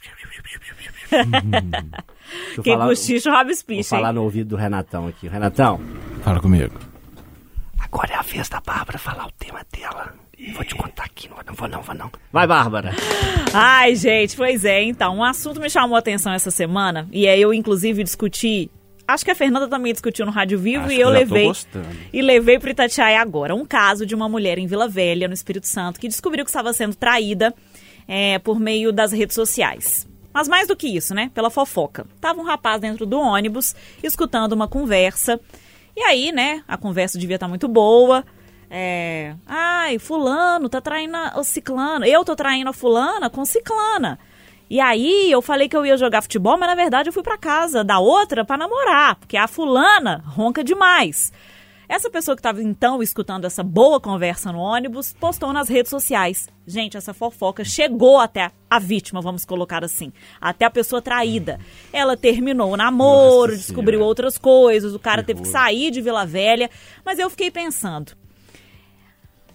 Eu 2.56 2.64
Quem 2.64 2.78
cochicha, 2.78 3.30
o 3.30 3.34
Rob 3.34 3.48
Vou 3.48 3.56
Spicha, 3.56 3.90
falar 3.90 4.14
no 4.14 4.24
ouvido 4.24 4.52
do 4.52 4.56
Renatão 4.56 5.10
aqui. 5.10 5.28
Renatão, 5.28 5.78
Fala 6.24 6.40
comigo. 6.40 6.74
agora 7.80 8.14
é 8.14 8.16
a 8.16 8.22
vez 8.22 8.48
da 8.48 8.62
Bárbara 8.62 8.98
falar 8.98 9.28
o 9.28 9.32
tema 9.34 9.60
dela. 9.78 10.14
Vou 10.54 10.64
te 10.64 10.76
contar 10.76 11.06
aqui, 11.06 11.28
não 11.28 11.36
vou 11.36 11.44
não, 11.46 11.54
vou 11.56 11.68
não, 11.68 11.82
vou 11.82 11.96
não. 11.96 12.12
Vai, 12.32 12.46
Bárbara. 12.46 12.92
Ai, 13.54 13.96
gente, 13.96 14.36
pois 14.36 14.64
é. 14.66 14.84
Então, 14.84 15.18
um 15.18 15.24
assunto 15.24 15.60
me 15.60 15.70
chamou 15.70 15.96
a 15.96 16.00
atenção 16.00 16.32
essa 16.32 16.52
semana. 16.52 17.08
E 17.12 17.28
aí 17.28 17.42
eu, 17.42 17.54
inclusive, 17.54 18.04
discuti. 18.04 18.70
Acho 19.08 19.26
que 19.26 19.32
a 19.32 19.36
Fernanda 19.36 19.68
também 19.68 19.94
discutiu 19.94 20.26
no 20.26 20.32
Rádio 20.32 20.60
Vivo 20.60 20.86
Acho 20.86 20.94
e 20.94 21.00
eu 21.00 21.08
eu 21.08 21.14
levei. 21.14 21.46
gostando. 21.48 21.88
E 22.14 22.22
levei 22.22 22.60
pro 22.60 22.70
Itatiaia 22.70 23.20
agora. 23.20 23.56
Um 23.56 23.66
caso 23.66 24.06
de 24.06 24.14
uma 24.14 24.30
mulher 24.30 24.60
em 24.60 24.68
Vila 24.68 24.88
Velha, 24.88 25.28
no 25.28 25.34
Espírito 25.34 25.66
Santo, 25.66 26.00
que 26.00 26.08
descobriu 26.08 26.44
que 26.46 26.52
estava 26.52 26.72
sendo 26.74 26.94
traída 26.96 27.54
é, 28.08 28.38
por 28.38 28.60
meio 28.60 28.92
das 28.92 29.12
redes 29.12 29.34
sociais. 29.34 30.08
Mas 30.34 30.48
mais 30.48 30.68
do 30.68 30.76
que 30.76 30.88
isso, 30.88 31.16
né? 31.16 31.32
Pela 31.34 31.50
fofoca. 31.50 32.06
Tava 32.22 32.40
um 32.40 32.44
rapaz 32.44 32.80
dentro 32.80 33.08
do 33.08 33.20
ônibus, 33.20 33.76
escutando 34.04 34.54
uma 34.54 34.68
conversa. 34.68 35.40
E 35.96 36.02
aí, 36.02 36.32
né? 36.32 36.62
A 36.68 36.78
conversa 36.78 37.18
devia 37.18 37.38
estar 37.38 37.48
muito 37.48 37.68
boa. 37.68 38.24
É, 38.70 39.36
ai, 39.46 39.98
fulano 40.00 40.68
tá 40.70 40.82
traindo 40.82 41.16
a- 41.16 41.34
o 41.38 41.44
ciclano. 41.44 42.06
Eu 42.06 42.26
tô 42.26 42.36
traindo 42.36 42.70
a 42.70 42.74
fulana 42.74 43.30
com 43.30 43.46
ciclana. 43.46 44.20
E 44.70 44.80
aí 44.82 45.32
eu 45.32 45.42
falei 45.42 45.70
que 45.70 45.78
eu 45.78 45.86
ia 45.86 45.96
jogar 45.96 46.22
futebol, 46.22 46.58
mas 46.58 46.68
na 46.68 46.76
verdade 46.76 47.08
eu 47.08 47.14
fui 47.14 47.24
pra 47.24 47.38
casa 47.38 47.84
da 47.84 48.00
outra 48.00 48.44
pra 48.44 48.58
namorar, 48.58 49.16
porque 49.16 49.38
a 49.38 49.48
fulana 49.48 50.22
ronca 50.28 50.62
demais. 50.64 51.32
Essa 51.88 52.10
pessoa 52.10 52.36
que 52.36 52.42
estava 52.42 52.62
então 52.62 53.02
escutando 53.02 53.46
essa 53.46 53.64
boa 53.64 53.98
conversa 54.02 54.52
no 54.52 54.60
ônibus 54.60 55.14
postou 55.18 55.54
nas 55.54 55.70
redes 55.70 55.90
sociais. 55.90 56.50
Gente, 56.68 56.98
essa 56.98 57.14
fofoca 57.14 57.64
chegou 57.64 58.20
até 58.20 58.52
a 58.70 58.78
vítima, 58.78 59.22
vamos 59.22 59.46
colocar 59.46 59.86
assim, 59.86 60.12
até 60.42 60.66
a 60.66 60.70
pessoa 60.70 61.02
traída. 61.02 61.58
Ela 61.94 62.18
terminou 62.18 62.74
o 62.74 62.76
namoro, 62.76 63.54
Nossa 63.54 63.64
descobriu 63.64 64.00
Senhora. 64.00 64.06
outras 64.10 64.38
coisas, 64.38 64.94
o 64.94 65.00
cara 65.00 65.24
teve 65.24 65.44
que 65.44 65.48
sair 65.48 65.90
de 65.90 66.02
Vila 66.02 66.26
Velha, 66.26 66.70
mas 67.06 67.20
eu 67.20 67.30
fiquei 67.30 67.50
pensando, 67.50 68.12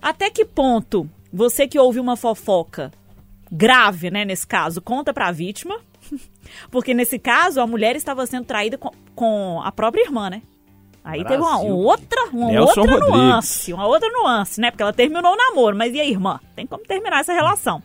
até 0.03 0.29
que 0.29 0.45
ponto 0.45 1.09
você 1.33 1.67
que 1.67 1.79
ouve 1.79 2.01
uma 2.01 2.17
fofoca 2.17 2.91
grave, 3.51 4.11
né, 4.11 4.25
nesse 4.25 4.47
caso, 4.47 4.83
conta 4.83 5.15
pra 5.15 5.31
vítima? 5.31 5.79
Porque 6.71 6.93
nesse 6.93 7.19
caso 7.19 7.61
a 7.61 7.67
mulher 7.67 7.97
estava 7.97 8.27
sendo 8.27 8.45
traída 8.45 8.77
com, 8.77 8.91
com 9.15 9.61
a 9.63 9.71
própria 9.71 10.03
irmã, 10.03 10.29
né? 10.29 10.43
Aí 11.05 11.25
teve 11.25 11.43
uma, 11.43 11.61
outra, 11.61 12.27
uma 12.33 12.47
Nelson 12.49 12.81
outra 12.81 12.95
Rodrigues. 12.95 13.09
nuance, 13.09 13.73
uma 13.73 13.87
outra 13.87 14.09
nuance, 14.11 14.61
né? 14.61 14.71
Porque 14.71 14.83
ela 14.83 14.93
terminou 14.93 15.33
o 15.33 15.37
namoro, 15.37 15.77
mas 15.77 15.93
e 15.95 16.01
a 16.01 16.05
irmã? 16.05 16.39
Tem 16.55 16.65
como 16.67 16.85
terminar 16.85 17.21
essa 17.21 17.33
relação. 17.33 17.83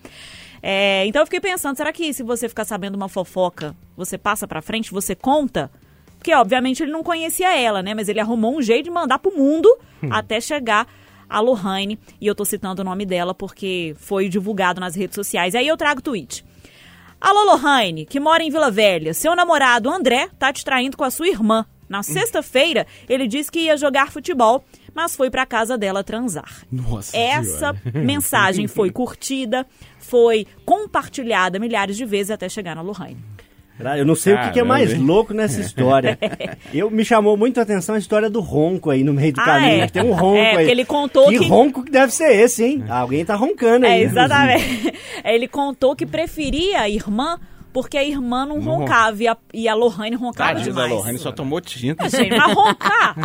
É, 0.62 1.06
então 1.08 1.22
eu 1.22 1.26
fiquei 1.26 1.40
pensando, 1.40 1.76
será 1.78 1.92
que 1.92 2.14
se 2.14 2.22
você 2.22 2.48
ficar 2.48 2.66
sabendo 2.66 2.96
uma 2.96 3.10
fofoca, 3.10 3.76
você 3.96 4.18
passa 4.18 4.48
pra 4.48 4.62
frente, 4.62 4.92
você 4.92 5.16
conta? 5.16 5.72
Porque 6.18 6.34
obviamente 6.34 6.84
ele 6.84 6.92
não 6.92 7.04
conhecia 7.04 7.58
ela, 7.58 7.82
né? 7.82 7.94
Mas 7.96 8.08
ele 8.08 8.20
arrumou 8.20 8.56
um 8.56 8.62
jeito 8.62 8.86
de 8.86 8.92
mandar 8.92 9.18
pro 9.18 9.36
mundo 9.36 9.76
até 10.12 10.40
chegar 10.40 10.88
a 11.30 11.40
Lohane. 11.40 12.00
E 12.20 12.28
eu 12.28 12.36
tô 12.36 12.46
citando 12.46 12.82
o 12.82 12.86
nome 12.86 13.06
dela 13.06 13.34
porque 13.34 13.96
foi 13.98 14.30
divulgado 14.30 14.80
nas 14.80 14.96
redes 14.96 15.16
sociais. 15.16 15.56
Aí 15.56 15.68
eu 15.68 15.78
trago 15.78 16.00
o 16.00 16.04
tweet. 16.04 16.46
Alô, 17.20 17.44
Lohane, 17.46 18.06
que 18.06 18.20
mora 18.20 18.44
em 18.44 18.52
Vila 18.52 18.70
Velha. 18.70 19.14
Seu 19.14 19.36
namorado 19.36 19.90
André 19.90 20.30
tá 20.38 20.54
te 20.54 20.64
traindo 20.64 20.96
com 20.96 21.04
a 21.04 21.10
sua 21.10 21.28
irmã. 21.28 21.66
Na 21.90 22.04
sexta-feira, 22.04 22.86
ele 23.08 23.28
disse 23.28 23.50
que 23.50 23.62
ia 23.62 23.78
jogar 23.78 24.12
futebol, 24.12 24.64
mas 24.94 25.16
foi 25.16 25.30
pra 25.30 25.46
casa 25.46 25.78
dela 25.78 26.04
transar. 26.04 26.64
Nossa 26.70 27.16
Essa 27.16 27.74
Senhora. 27.74 27.82
mensagem 28.06 28.68
foi 28.68 28.92
curtida, 28.92 29.66
foi 29.98 30.46
compartilhada 30.66 31.58
milhares 31.60 31.96
de 31.96 32.04
vezes 32.04 32.32
até 32.32 32.50
chegar 32.50 32.76
na 32.76 32.82
Lohane. 32.82 33.18
Eu 33.98 34.06
não 34.06 34.16
sei 34.16 34.34
o 34.34 34.38
que 34.38 34.44
que, 34.44 34.50
é 34.50 34.54
Caramba, 34.54 34.68
mais 34.74 34.94
hein? 34.94 35.00
louco 35.00 35.34
nessa 35.34 35.62
história. 35.62 36.18
Eu 36.74 36.90
me 36.90 37.06
chamou 37.06 37.38
muito 37.38 37.60
a 37.60 37.64
atenção 37.64 37.96
a 37.96 38.00
história 38.00 38.30
do 38.30 38.40
ronco 38.40 38.90
aí 38.90 39.04
no 39.04 39.14
meio 39.14 39.34
do 39.34 39.40
Ah, 39.42 39.46
caminho. 39.46 39.82
é? 39.84 39.88
Tem 39.88 40.04
um 40.04 40.14
ronco 40.14 40.38
É, 40.38 40.56
aí. 40.58 40.70
ele 40.72 40.84
contou 40.86 41.28
que- 41.30 41.38
ronco 41.48 41.84
que 41.84 41.92
deve 41.92 42.12
ser 42.12 42.32
esse, 42.34 42.64
hein? 42.64 42.84
Alguém 42.90 43.24
tá 43.24 43.36
roncando 43.36 43.86
aí. 43.86 44.02
É, 44.02 44.04
exatamente. 44.04 44.94
Ele 45.24 45.48
contou 45.48 45.96
que 45.96 46.06
preferia 46.06 46.82
a 46.82 46.90
irmã 46.90 47.40
porque 47.74 47.96
a 47.98 48.04
irmã 48.04 48.44
não, 48.46 48.60
Não 48.60 48.78
roncava 48.80 49.22
e 49.22 49.28
a, 49.28 49.38
e 49.54 49.68
a 49.68 49.76
Lohane 49.76 50.16
roncava 50.16 50.54
Tadinha 50.56 50.74
da 50.74 50.82
demais. 50.86 50.92
Lohane 51.00 51.18
só 51.20 51.32
tomou 51.32 51.62
tinta. 51.62 52.10
Gente, 52.10 52.36
mas 52.36 52.54
roncar? 52.54 53.16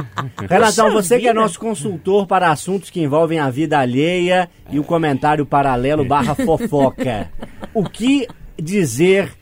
Renatão, 0.48 0.86
Poxa 0.86 0.90
você 0.90 1.18
que 1.18 1.26
é 1.26 1.30
vida. 1.30 1.40
nosso 1.40 1.58
consultor 1.58 2.26
para 2.26 2.50
assuntos 2.50 2.90
que 2.90 3.00
envolvem 3.00 3.38
a 3.38 3.48
vida 3.48 3.78
alheia 3.78 4.50
e 4.70 4.78
o 4.78 4.84
comentário 4.84 5.46
paralelo 5.46 6.04
barra 6.04 6.34
fofoca. 6.34 7.30
O 7.72 7.84
que 7.84 8.26
dizer 8.60 9.32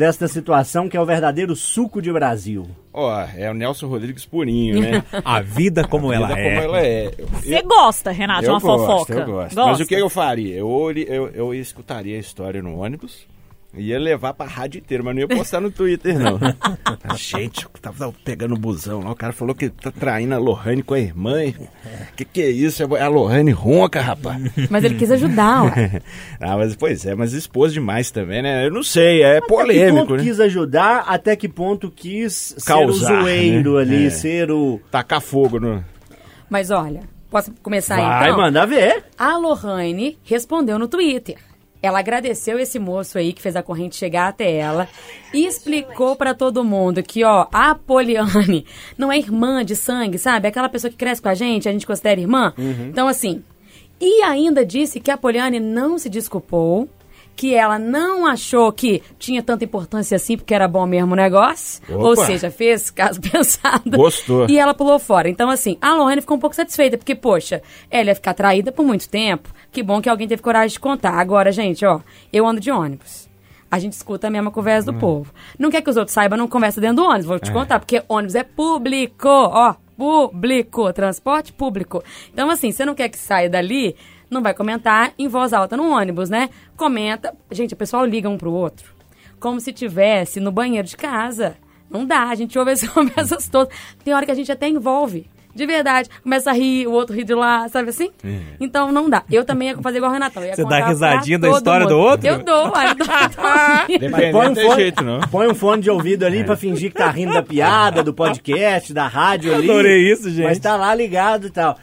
desta 0.00 0.26
situação 0.26 0.88
que 0.88 0.96
é 0.96 1.00
o 1.00 1.04
verdadeiro 1.04 1.54
suco 1.54 2.00
de 2.00 2.10
Brasil? 2.10 2.66
Ó, 2.90 3.22
é 3.36 3.50
o 3.50 3.54
Nelson 3.54 3.86
Rodrigues 3.86 4.24
purinho, 4.24 4.80
né? 4.80 5.04
A 5.22 5.42
vida 5.42 5.86
como 5.86 6.10
ela 6.10 6.28
Vida 6.28 6.40
é. 6.40 6.54
como 6.54 6.62
ela 6.62 6.80
é. 6.80 7.10
Você 7.34 7.62
gosta, 7.62 8.10
Renato, 8.10 8.40
de 8.40 8.46
eu 8.46 8.54
uma 8.54 8.60
gosto, 8.60 8.86
fofoca? 8.86 9.12
Eu 9.12 9.26
gosto. 9.26 9.54
Gosta? 9.54 9.70
Mas 9.72 9.80
o 9.80 9.86
que 9.86 9.94
eu 9.94 10.08
faria? 10.08 10.56
Eu, 10.56 10.90
eu, 11.06 11.28
eu 11.28 11.54
escutaria 11.54 12.16
a 12.16 12.18
história 12.18 12.62
no 12.62 12.78
ônibus. 12.78 13.28
Ia 13.72 14.00
levar 14.00 14.34
pra 14.34 14.46
rádio 14.46 14.80
inteira, 14.80 15.02
mas 15.04 15.14
não 15.14 15.20
ia 15.20 15.28
postar 15.28 15.60
no 15.60 15.70
Twitter, 15.70 16.18
não. 16.18 16.40
Gente, 17.16 17.64
eu 17.64 17.70
tava 17.80 18.12
pegando 18.24 18.54
o 18.56 18.58
busão 18.58 19.00
lá, 19.00 19.12
o 19.12 19.14
cara 19.14 19.32
falou 19.32 19.54
que 19.54 19.68
tá 19.68 19.92
traindo 19.92 20.34
a 20.34 20.38
Lohane 20.38 20.82
com 20.82 20.94
a 20.94 20.98
irmã. 20.98 21.38
Que 22.16 22.24
que 22.24 22.42
é 22.42 22.50
isso? 22.50 22.82
A 22.96 23.06
Lohane 23.08 23.52
ronca, 23.52 24.00
rapaz. 24.00 24.42
Mas 24.68 24.82
ele 24.82 24.96
quis 24.96 25.10
ajudar, 25.12 25.64
ué. 25.66 26.02
ah, 26.40 26.56
mas 26.56 26.74
pois 26.74 27.06
é, 27.06 27.14
mas 27.14 27.32
expôs 27.32 27.72
demais 27.72 28.10
também, 28.10 28.42
né? 28.42 28.66
Eu 28.66 28.72
não 28.72 28.82
sei, 28.82 29.22
é 29.22 29.36
Até 29.36 29.40
que 29.42 29.46
polêmico, 29.46 29.96
ponto 29.98 30.16
né? 30.16 30.22
quis 30.24 30.40
ajudar, 30.40 31.04
até 31.06 31.36
que 31.36 31.48
ponto 31.48 31.90
quis 31.90 32.56
Causar, 32.66 33.06
ser 33.06 33.14
o 33.14 33.22
zoeiro 33.22 33.74
né? 33.76 33.80
ali, 33.82 34.06
É. 34.06 34.10
ser 34.10 34.50
o... 34.50 34.80
Tacar 34.90 35.20
fogo 35.20 35.60
no... 35.60 35.84
Mas 36.48 36.72
olha, 36.72 37.02
posso 37.30 37.52
começar 37.62 37.96
Vai, 37.96 38.30
então? 38.30 38.36
manda 38.36 38.66
ver. 38.66 39.04
A 39.16 39.36
Lohane 39.36 40.18
respondeu 40.24 40.76
no 40.76 40.88
Twitter. 40.88 41.36
Ela 41.82 42.00
agradeceu 42.00 42.58
esse 42.58 42.78
moço 42.78 43.16
aí 43.16 43.32
que 43.32 43.40
fez 43.40 43.56
a 43.56 43.62
corrente 43.62 43.96
chegar 43.96 44.28
até 44.28 44.52
ela 44.52 44.88
e 45.32 45.46
explicou 45.46 46.14
pra 46.14 46.34
todo 46.34 46.64
mundo 46.64 47.02
que, 47.02 47.24
ó, 47.24 47.46
a 47.52 47.74
Poliane 47.74 48.66
não 48.98 49.10
é 49.10 49.18
irmã 49.18 49.64
de 49.64 49.74
sangue, 49.74 50.18
sabe? 50.18 50.48
Aquela 50.48 50.68
pessoa 50.68 50.90
que 50.90 50.96
cresce 50.96 51.22
com 51.22 51.28
a 51.28 51.34
gente, 51.34 51.68
a 51.68 51.72
gente 51.72 51.86
considera 51.86 52.20
irmã. 52.20 52.52
Então, 52.88 53.08
assim. 53.08 53.42
E 54.00 54.22
ainda 54.22 54.64
disse 54.64 54.98
que 54.98 55.10
a 55.10 55.16
Poliane 55.18 55.60
não 55.60 55.98
se 55.98 56.08
desculpou, 56.08 56.88
que 57.36 57.54
ela 57.54 57.78
não 57.78 58.26
achou 58.26 58.70
que 58.72 59.02
tinha 59.18 59.42
tanta 59.42 59.64
importância 59.64 60.16
assim, 60.16 60.36
porque 60.36 60.54
era 60.54 60.68
bom 60.68 60.86
mesmo 60.86 61.12
o 61.12 61.16
negócio. 61.16 61.82
Opa. 61.88 62.08
Ou 62.08 62.16
seja, 62.16 62.50
fez 62.50 62.90
caso 62.90 63.20
pensado. 63.22 63.96
Gostou. 63.96 64.46
E 64.48 64.58
ela 64.58 64.74
pulou 64.74 64.98
fora. 64.98 65.28
Então, 65.28 65.48
assim, 65.48 65.78
a 65.80 65.94
Lohane 65.94 66.20
ficou 66.20 66.36
um 66.36 66.40
pouco 66.40 66.54
satisfeita, 66.54 66.98
porque, 66.98 67.14
poxa, 67.14 67.62
ela 67.90 68.10
ia 68.10 68.14
ficar 68.14 68.34
traída 68.34 68.70
por 68.70 68.84
muito 68.84 69.08
tempo. 69.08 69.48
Que 69.72 69.82
bom 69.82 70.00
que 70.00 70.08
alguém 70.08 70.28
teve 70.28 70.42
coragem 70.42 70.74
de 70.74 70.80
contar. 70.80 71.12
Agora, 71.12 71.50
gente, 71.50 71.84
ó, 71.86 72.00
eu 72.32 72.46
ando 72.46 72.60
de 72.60 72.70
ônibus. 72.70 73.28
A 73.70 73.78
gente 73.78 73.92
escuta 73.92 74.26
a 74.26 74.30
mesma 74.30 74.50
conversa 74.50 74.90
do 74.90 74.98
povo. 74.98 75.32
Não 75.56 75.70
quer 75.70 75.80
que 75.80 75.88
os 75.88 75.96
outros 75.96 76.12
saibam, 76.12 76.36
não 76.36 76.48
conversa 76.48 76.80
dentro 76.80 76.96
do 76.96 77.04
ônibus. 77.04 77.26
Vou 77.26 77.38
te 77.38 77.52
contar, 77.52 77.78
porque 77.78 78.02
ônibus 78.08 78.34
é 78.34 78.42
público, 78.42 79.28
ó, 79.28 79.76
público, 79.96 80.92
transporte 80.92 81.52
público. 81.52 82.02
Então, 82.32 82.50
assim, 82.50 82.72
você 82.72 82.84
não 82.84 82.94
quer 82.94 83.08
que 83.08 83.18
saia 83.18 83.48
dali, 83.48 83.94
não 84.30 84.42
vai 84.42 84.54
comentar 84.54 85.12
em 85.18 85.26
voz 85.28 85.52
alta 85.52 85.76
no 85.76 85.90
ônibus, 85.90 86.30
né? 86.30 86.48
Comenta. 86.76 87.34
Gente, 87.50 87.74
o 87.74 87.76
pessoal 87.76 88.04
liga 88.06 88.28
um 88.28 88.38
pro 88.38 88.52
outro. 88.52 88.94
Como 89.38 89.58
se 89.60 89.72
tivesse 89.72 90.38
no 90.40 90.52
banheiro 90.52 90.86
de 90.86 90.96
casa. 90.96 91.56
Não 91.90 92.06
dá, 92.06 92.24
a 92.24 92.34
gente 92.34 92.56
ouve 92.58 92.70
as 92.70 92.86
conversas 92.88 93.48
todas. 93.48 93.74
Tem 94.04 94.14
hora 94.14 94.24
que 94.24 94.32
a 94.32 94.34
gente 94.34 94.52
até 94.52 94.68
envolve. 94.68 95.26
De 95.52 95.66
verdade. 95.66 96.08
Começa 96.22 96.50
a 96.50 96.52
rir, 96.52 96.86
o 96.86 96.92
outro 96.92 97.12
ri 97.16 97.24
de 97.24 97.34
lá, 97.34 97.68
sabe 97.68 97.90
assim? 97.90 98.10
Então 98.60 98.92
não 98.92 99.10
dá. 99.10 99.24
Eu 99.28 99.44
também 99.44 99.70
ia 99.70 99.78
fazer 99.78 99.96
igual 99.96 100.12
o 100.12 100.14
Renatão. 100.14 100.40
Você 100.44 100.64
dá 100.64 100.86
risadinha 100.86 101.40
da 101.40 101.50
história 101.50 101.86
mundo. 101.86 101.94
do 101.96 101.98
outro? 101.98 102.26
Eu 102.28 102.38
dou, 102.44 102.70
olha, 102.72 102.94
dou, 102.94 103.06
põe 104.32 104.48
um 104.50 104.54
fone- 104.54 104.74
jeito, 104.76 105.02
não. 105.02 105.20
Põe 105.22 105.48
um 105.48 105.54
fone 105.54 105.82
de 105.82 105.90
ouvido 105.90 106.24
ali 106.24 106.44
pra 106.44 106.56
fingir 106.56 106.92
que 106.92 106.98
tá 106.98 107.10
rindo 107.10 107.32
da 107.32 107.42
piada, 107.42 108.00
do 108.02 108.14
podcast, 108.14 108.92
da 108.94 109.08
rádio 109.08 109.52
ali. 109.52 109.68
Adorei 109.68 110.12
isso, 110.12 110.30
gente. 110.30 110.44
Mas 110.44 110.58
tá 110.60 110.76
lá 110.76 110.94
ligado 110.94 111.48
e 111.48 111.50
tal. 111.50 111.76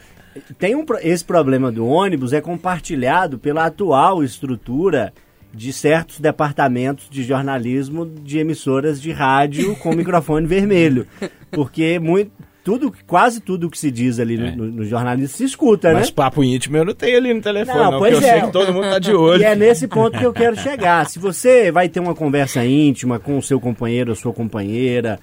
Tem 0.58 0.76
um, 0.76 0.86
esse 1.02 1.23
problema 1.23 1.71
do 1.71 1.86
ônibus 1.88 2.34
é 2.34 2.41
compartilhado 2.41 3.38
pela 3.38 3.65
atual 3.65 4.23
estrutura 4.23 5.13
de 5.54 5.71
certos 5.73 6.19
departamentos 6.19 7.08
de 7.10 7.23
jornalismo 7.23 8.06
de 8.06 8.38
emissoras 8.39 9.02
de 9.02 9.12
rádio 9.12 9.76
com 9.78 9.91
microfone 9.95 10.45
vermelho. 10.45 11.08
Porque 11.52 11.97
muito, 12.00 12.32
tudo, 12.63 12.93
quase 13.08 13.39
tudo 13.39 13.69
que 13.69 13.80
se 13.80 13.89
diz 13.89 14.19
ali 14.19 14.38
no, 14.38 14.56
no- 14.56 14.71
no 14.71 14.86
jornalismo 14.86 15.30
se 15.36 15.45
escuta, 15.45 15.88
né? 15.93 16.00
Mas 16.02 16.12
papo 16.12 16.43
íntimo 16.43 16.76
eu 16.78 16.84
não 16.86 16.93
tenho 16.93 17.17
ali 17.17 17.34
no 17.34 17.41
telefone, 17.41 17.78
Não, 17.80 17.91
não, 17.91 18.00
pois 18.00 18.13
porque 18.13 18.26
eu 18.26 18.30
é. 18.30 18.34
sei 18.34 18.41
que 18.45 18.52
todo 18.52 18.73
mundo 18.73 18.84
tá 18.89 19.00
de 19.00 19.13
olho. 19.13 19.41
E 19.41 19.45
é 19.45 19.56
nesse 19.56 19.88
ponto 19.88 20.17
que 20.19 20.26
eu 20.26 20.34
quero 20.34 20.56
chegar. 20.58 21.10
Se 21.10 21.17
você 21.17 21.71
vai 21.71 21.88
ter 21.88 22.02
uma 22.02 22.13
conversa 22.13 22.63
íntima 22.65 23.17
com 23.19 23.38
o 23.38 23.41
seu 23.41 23.60
companheiro 23.60 24.10
ou 24.12 24.15
sua 24.17 24.34
companheira, 24.34 25.17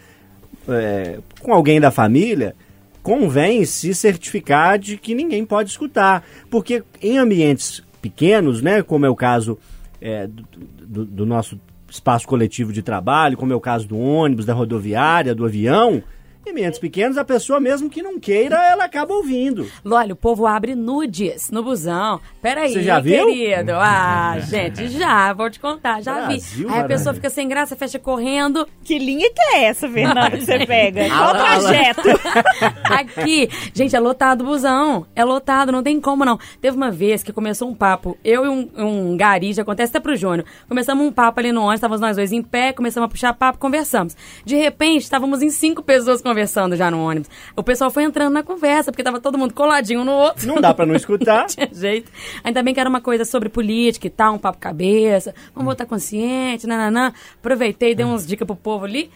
é, 0.67 1.19
com 1.41 1.53
alguém 1.53 1.79
da 1.79 1.91
família, 1.91 2.57
convém 3.05 3.65
se 3.65 3.95
certificar 3.95 4.79
de 4.79 4.97
que 4.97 5.15
ninguém 5.15 5.45
pode 5.45 5.71
escutar. 5.71 6.25
Porque 6.51 6.83
em 7.01 7.19
ambientes 7.19 7.85
pequenos, 8.03 8.61
né, 8.63 8.83
como 8.83 9.07
é 9.07 9.09
o 9.09 9.15
caso 9.15 9.57
é, 10.01 10.27
do, 10.27 10.43
do- 10.87 11.05
do 11.05 11.27
nosso 11.27 11.61
espaço 11.89 12.27
coletivo 12.27 12.73
de 12.73 12.83
trabalho, 12.83 13.37
como 13.37 13.53
é 13.53 13.57
o 13.57 13.61
caso 13.61 13.87
do 13.87 13.97
ônibus, 13.99 14.45
da 14.45 14.53
rodoviária, 14.55 15.35
do 15.35 15.45
avião, 15.45 16.03
ambientes 16.51 16.79
pequenos, 16.79 17.17
a 17.19 17.25
pessoa 17.25 17.59
mesmo 17.61 17.89
que 17.91 18.03
não 18.03 18.19
queira, 18.19 18.57
ela 18.57 18.85
acaba 18.85 19.15
ouvindo. 19.15 19.69
Olha, 19.85 20.13
o 20.13 20.17
povo 20.17 20.47
abre 20.47 20.75
nudes 20.75 21.51
no 21.51 21.63
busão. 21.63 22.21
Peraí, 22.43 22.73
Você 22.73 22.83
já 22.83 23.01
viu? 23.01 23.27
querido. 23.27 23.73
Ah, 23.75 24.37
gente, 24.45 24.89
já, 24.89 25.33
vou 25.33 25.51
te 25.51 25.59
contar, 25.61 26.03
já 26.03 26.27
Brasil, 26.27 26.39
vi. 26.41 26.63
Aí 26.63 26.65
a 26.65 26.69
maravilha. 26.71 26.97
pessoa 26.99 27.15
fica 27.15 27.31
sem 27.31 27.49
graça, 27.49 27.75
fecha 27.77 27.99
correndo. 27.99 28.67
Que 28.83 28.99
linha 28.99 29.31
que 29.33 29.41
é 29.41 29.65
essa, 29.65 29.89
Fernanda, 29.89 30.31
que 30.33 30.45
você 30.45 30.67
pega? 30.67 31.07
Qual 31.09 31.23
ala. 31.23 31.39
trajeto? 31.39 32.03
Aqui, 32.85 33.49
gente, 33.73 33.97
é 33.97 34.01
lotado 34.01 34.43
o 34.43 34.45
busão. 34.45 35.07
É 35.15 35.25
lotado, 35.25 35.73
não 35.73 35.83
tem 35.83 36.01
como 36.01 36.25
não. 36.25 36.39
Teve 36.61 36.77
uma 36.77 36.91
vez 36.91 37.23
que 37.23 37.33
começou 37.33 37.69
um 37.69 37.75
papo, 37.75 38.17
eu 38.25 38.45
e 38.45 38.49
um, 38.49 38.69
um 38.77 39.17
gari, 39.17 39.53
já 39.53 39.63
acontece 39.63 39.91
até 39.91 40.01
pro 40.01 40.17
Júnior. 40.17 40.45
Começamos 40.69 41.05
um 41.07 41.13
papo 41.13 41.41
ali 41.41 41.53
no 41.53 41.61
ônibus, 41.61 41.77
estávamos 41.77 42.01
nós 42.01 42.17
dois 42.17 42.33
em 42.33 42.43
pé, 42.43 42.73
começamos 42.73 43.07
a 43.07 43.11
puxar 43.11 43.33
papo, 43.33 43.59
conversamos. 43.59 44.17
De 44.45 44.57
repente, 44.57 45.03
estávamos 45.03 45.43
em 45.43 45.51
cinco 45.51 45.83
pessoas 45.83 46.21
conversando 46.21 46.34
já 46.77 46.91
no 46.91 47.03
ônibus. 47.05 47.29
O 47.57 47.63
pessoal 47.63 47.91
foi 47.91 48.03
entrando 48.05 48.33
na 48.33 48.43
conversa, 48.43 48.91
porque 48.91 49.03
tava 49.03 49.21
todo 49.21 49.39
mundo 49.39 49.55
coladinho 49.55 50.01
um 50.01 50.05
no 50.05 50.13
outro. 50.13 50.47
Não 50.47 50.61
dá 50.61 50.73
pra 50.75 50.85
não 50.87 50.95
escutar. 50.97 51.47
tinha 51.47 51.69
jeito. 51.73 52.11
Ainda 52.43 52.63
bem 52.63 52.75
que 52.75 52.81
era 52.81 52.89
uma 52.89 53.01
coisa 53.01 53.25
sobre 53.25 53.49
política 53.49 54.07
e 54.07 54.11
tal, 54.11 54.35
um 54.35 54.39
papo 54.39 54.59
cabeça. 54.59 55.35
Vamos 55.55 55.71
votar 55.73 55.87
consciente, 55.87 56.67
nananã. 56.67 57.13
Aproveitei 57.39 57.93
e 57.93 57.95
dei 57.95 58.05
umas 58.07 58.27
dicas 58.27 58.47
pro 58.47 58.57
povo 58.57 58.85
ali. 58.85 59.11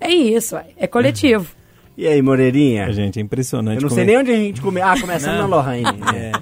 É 0.00 0.10
isso, 0.10 0.56
é 0.76 0.86
coletivo. 0.86 1.46
E 1.96 2.08
aí, 2.08 2.20
Moreirinha? 2.20 2.92
Gente, 2.92 3.20
é 3.20 3.22
impressionante. 3.22 3.76
Eu 3.76 3.82
não 3.82 3.88
sei 3.88 4.04
nem 4.04 4.18
onde 4.18 4.32
a 4.32 4.36
gente 4.36 4.60
come. 4.60 4.80
Ah, 4.80 4.94
começando 5.00 5.38
na 5.38 5.46
Lohane. 5.46 5.84
É. 6.12 6.32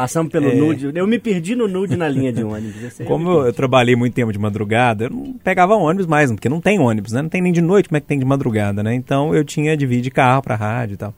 Passamos 0.00 0.32
pelo 0.32 0.48
É. 0.48 0.54
nude. 0.54 0.90
Eu 0.94 1.06
me 1.06 1.18
perdi 1.18 1.54
no 1.54 1.68
nude 1.68 1.94
na 1.94 2.08
linha 2.08 2.32
de 2.32 2.42
ônibus. 2.42 2.98
Como 3.06 3.28
eu 3.28 3.46
eu, 3.46 3.52
trabalhei 3.52 3.94
muito 3.94 4.14
tempo 4.14 4.32
de 4.32 4.38
madrugada, 4.38 5.04
eu 5.04 5.10
não 5.10 5.34
pegava 5.44 5.74
ônibus 5.74 6.06
mais, 6.06 6.30
porque 6.30 6.48
não 6.48 6.60
tem 6.60 6.78
ônibus, 6.78 7.12
né? 7.12 7.20
Não 7.20 7.28
tem 7.28 7.42
nem 7.42 7.52
de 7.52 7.60
noite, 7.60 7.88
como 7.88 7.98
é 7.98 8.00
que 8.00 8.06
tem 8.06 8.18
de 8.18 8.24
madrugada, 8.24 8.82
né? 8.82 8.94
Então 8.94 9.34
eu 9.34 9.44
tinha 9.44 9.76
de 9.76 9.86
vir 9.86 10.00
de 10.00 10.10
carro 10.10 10.40
pra 10.40 10.56
rádio 10.56 10.94
e 10.94 10.96
tal. 10.96 11.14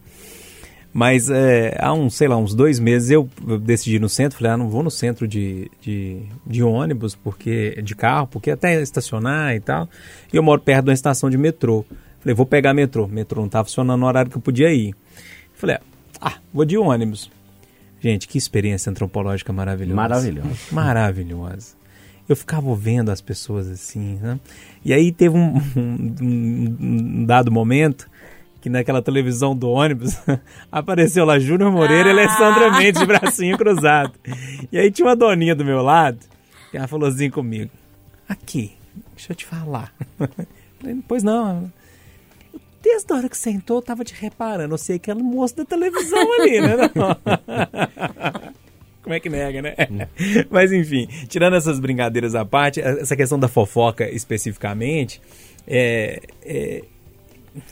Mas 0.92 1.31
é, 1.31 1.77
há 1.79 1.92
uns, 1.92 2.14
sei 2.14 2.27
lá, 2.27 2.37
uns 2.37 2.55
dois 2.55 2.79
meses 2.79 3.11
eu, 3.11 3.29
decidi 3.62 3.99
no 3.99 4.09
centro, 4.09 4.37
falei, 4.37 4.53
ah, 4.53 4.57
não 4.57 4.68
vou 4.68 4.83
no 4.83 4.90
centro 4.90 5.27
de, 5.27 5.71
de, 5.81 6.18
de 6.47 6.62
ônibus, 6.62 7.14
porque 7.14 7.81
de 7.83 7.95
carro, 7.95 8.27
porque 8.27 8.51
até 8.51 8.81
estacionar 8.83 9.55
e 9.55 9.61
tal. 9.61 9.88
E 10.33 10.37
eu 10.37 10.42
moro 10.42 10.61
perto 10.61 10.85
de 10.85 10.90
uma 10.90 10.95
estação 10.95 11.31
de 11.31 11.38
metrô. 11.38 11.85
Falei, 12.21 12.35
vou 12.35 12.45
pegar 12.45 12.75
metrô. 12.75 13.07
Metrô 13.07 13.40
não 13.40 13.47
estava 13.47 13.64
funcionando 13.64 14.01
no 14.01 14.07
horário 14.07 14.31
que 14.31 14.37
eu 14.37 14.42
podia 14.42 14.73
ir. 14.73 14.92
Falei, 15.55 15.79
ah, 16.21 16.35
vou 16.53 16.64
de 16.64 16.77
ônibus. 16.77 17.31
Gente, 18.02 18.26
que 18.26 18.36
experiência 18.36 18.90
antropológica 18.90 19.52
maravilhosa. 19.52 19.94
Maravilhosa. 19.96 20.48
Maravilhosa. 20.72 21.74
Eu 22.28 22.34
ficava 22.36 22.74
vendo 22.74 23.10
as 23.10 23.20
pessoas 23.20 23.68
assim, 23.68 24.18
né? 24.20 24.38
E 24.84 24.92
aí 24.92 25.12
teve 25.12 25.36
um, 25.36 25.56
um- 25.76 26.14
um- 26.20 26.76
um 27.20 27.24
dado 27.24 27.50
momento 27.52 28.10
que 28.60 28.68
naquela 28.68 29.00
televisão 29.02 29.56
do 29.56 29.68
ônibus 29.70 30.16
apareceu 30.70 31.24
lá 31.24 31.38
Júnior 31.38 31.70
Moreira 31.72 32.08
e 32.08 32.12
Alessandra 32.12 32.72
Mendes 32.78 33.00
de 33.00 33.06
bracinho 33.06 33.56
cruzado. 33.56 34.12
E 34.70 34.78
aí 34.78 34.90
tinha 34.90 35.06
uma 35.06 35.16
doninha 35.16 35.54
do 35.54 35.64
meu 35.64 35.80
lado 35.82 36.18
e 36.72 36.76
ela 36.76 36.86
falou 36.88 37.08
assim 37.08 37.28
comigo: 37.30 37.70
Aqui, 38.28 38.72
deixa 39.14 39.32
eu 39.32 39.36
te 39.36 39.46
falar. 39.46 39.92
Falei, 40.80 40.98
pois 41.06 41.22
não. 41.22 41.70
Desde 42.83 43.12
a 43.12 43.16
hora 43.16 43.29
que 43.29 43.37
sentou, 43.37 43.79
eu 43.79 43.83
tava 43.83 44.05
te 44.05 44.14
reparando. 44.14 44.75
Eu 44.75 44.79
sei 44.79 44.99
que 44.99 45.11
era 45.11 45.18
o 45.18 45.23
moço 45.23 45.57
da 45.57 45.64
televisão 45.64 46.40
ali, 46.40 46.61
né? 46.61 46.77
Como 49.03 49.14
é 49.14 49.21
que 49.21 49.29
nega, 49.29 49.62
né? 49.62 49.75
Mas 50.51 50.73
enfim, 50.73 51.09
tirando 51.29 51.57
essas 51.57 51.81
brincadeiras 51.81 52.35
à 52.35 52.45
parte, 52.45 52.81
essa 52.81 53.16
questão 53.16 53.38
da 53.38 53.49
fofoca 53.49 54.09
especificamente, 54.09 55.21
é, 55.66 56.21
é, 56.45 56.83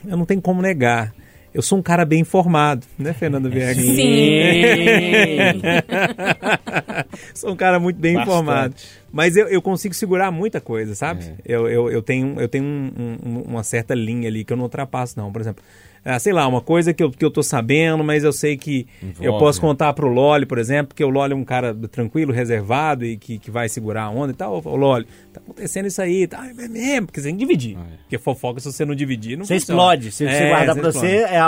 eu 0.05 0.17
não 0.17 0.25
tenho 0.25 0.41
como 0.41 0.61
negar. 0.61 1.13
Eu 1.53 1.61
sou 1.61 1.77
um 1.77 1.81
cara 1.81 2.05
bem 2.05 2.21
informado, 2.21 2.85
né, 2.97 3.13
Fernando 3.13 3.47
Viegas? 3.51 3.83
sou 7.39 7.51
um 7.51 7.55
cara 7.55 7.79
muito 7.79 7.97
bem 7.99 8.13
Bastante. 8.15 8.31
informado. 8.33 8.75
Mas 9.11 9.35
eu, 9.35 9.47
eu 9.47 9.61
consigo 9.61 9.93
segurar 9.93 10.31
muita 10.31 10.61
coisa, 10.61 10.95
sabe? 10.95 11.23
É. 11.25 11.33
Eu, 11.45 11.67
eu, 11.67 11.91
eu 11.91 12.01
tenho, 12.01 12.39
eu 12.39 12.47
tenho 12.47 12.63
um- 12.63 13.17
um- 13.25 13.41
uma 13.41 13.63
certa 13.63 13.93
linha 13.93 14.27
ali 14.29 14.43
que 14.45 14.53
eu 14.53 14.57
não 14.57 14.63
ultrapasso, 14.63 15.19
não. 15.19 15.29
Por 15.31 15.41
exemplo, 15.41 15.61
ah, 16.05 16.17
sei 16.17 16.31
lá, 16.31 16.47
uma 16.47 16.61
coisa 16.61 16.93
que 16.93 17.03
eu, 17.03 17.11
que 17.11 17.23
eu 17.23 17.29
tô 17.29 17.43
sabendo, 17.43 18.03
mas 18.05 18.23
eu 18.23 18.31
sei 18.31 18.55
que 18.57 18.87
eu 19.01 19.09
Envolve, 19.09 19.39
posso 19.39 19.61
né? 19.61 19.67
contar 19.67 19.91
pro 19.93 20.07
Loli, 20.07 20.45
por 20.45 20.57
exemplo, 20.57 20.87
porque 20.87 21.03
o 21.03 21.09
Loli 21.09 21.33
é 21.33 21.35
um 21.35 21.43
cara 21.43 21.75
tranquilo, 21.91 22.31
reservado 22.31 23.05
e 23.05 23.17
que, 23.17 23.37
que 23.37 23.51
vai 23.51 23.67
segurar 23.67 24.03
a 24.03 24.09
onda 24.09 24.31
e 24.31 24.35
tal. 24.35 24.61
Ô, 24.65 24.75
Loli, 24.77 25.05
tá 25.33 25.41
acontecendo 25.43 25.87
isso 25.87 26.01
aí, 26.01 26.25
tá? 26.25 26.47
É 26.49 26.67
mesmo, 26.69 27.07
porque 27.07 27.19
você 27.19 27.27
tem 27.27 27.35
que 27.35 27.41
dividir. 27.45 27.77
Porque 28.03 28.17
fofoca, 28.17 28.61
se 28.61 28.71
você 28.71 28.85
não 28.85 28.95
dividir, 28.95 29.37
não 29.37 29.43
Você 29.43 29.55
funciona. 29.59 29.81
explode. 29.81 30.11
Se 30.13 30.25
você 30.25 30.31
É, 30.33 30.47
guardar 30.49 30.75
pra 30.77 30.87
explode. 30.89 31.07
você, 31.07 31.15
é 31.25 31.39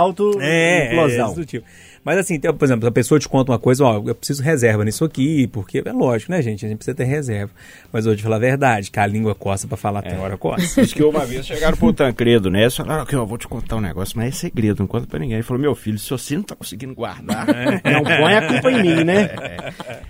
É, 0.41 0.87
é, 0.89 0.93
implosão. 0.93 1.27
esse 1.27 1.35
do 1.35 1.45
tipo. 1.45 1.65
Mas 2.03 2.17
assim, 2.17 2.39
tem- 2.39 2.53
por 2.53 2.65
exemplo, 2.65 2.87
a 2.87 2.91
pessoa 2.91 3.19
te 3.19 3.29
conta 3.29 3.51
uma 3.51 3.59
coisa, 3.59 3.83
ó, 3.85 4.01
eu 4.05 4.15
preciso 4.15 4.43
reserva 4.43 4.83
nisso 4.83 5.05
aqui, 5.05 5.47
porque 5.47 5.81
é 5.85 5.91
lógico, 5.91 6.31
né, 6.31 6.41
gente? 6.41 6.65
A 6.65 6.69
gente 6.69 6.77
precisa 6.77 6.95
ter 6.95 7.05
reserva. 7.05 7.51
Mas 7.91 8.05
te 8.05 8.21
falar 8.23 8.35
a 8.35 8.39
verdade, 8.39 8.91
que 8.91 8.99
a 8.99 9.07
língua 9.07 9.33
coça 9.33 9.67
pra 9.67 9.77
falar, 9.77 10.01
tem 10.01 10.17
hora 10.19 10.37
coça. 10.37 10.81
Diz 10.81 10.93
que 10.93 11.03
uma 11.03 11.25
vez 11.25 11.45
chegaram 11.45 11.77
pro 11.77 11.93
Tancredo, 11.93 12.49
né? 12.49 12.61
Eles 12.63 12.75
falaram 12.75 13.05
que 13.05 13.15
eu 13.15 13.25
vou 13.25 13.37
te 13.37 13.47
contar 13.47 13.77
um 13.77 13.81
negócio, 13.81 14.17
mas 14.17 14.27
é 14.29 14.31
segredo, 14.31 14.79
não 14.79 14.87
conta 14.87 15.07
pra 15.07 15.19
ninguém. 15.19 15.35
Ele 15.37 15.43
falou, 15.43 15.61
meu 15.61 15.75
filho, 15.75 15.97
se 15.97 16.09
você 16.09 16.35
não 16.35 16.43
tá 16.43 16.55
conseguindo 16.55 16.93
guardar. 16.93 17.45
Não 17.83 18.03
põe 18.03 18.33
a 18.35 18.47
culpa 18.47 18.71
em 18.71 18.81
mim, 18.81 19.03
né? 19.03 19.29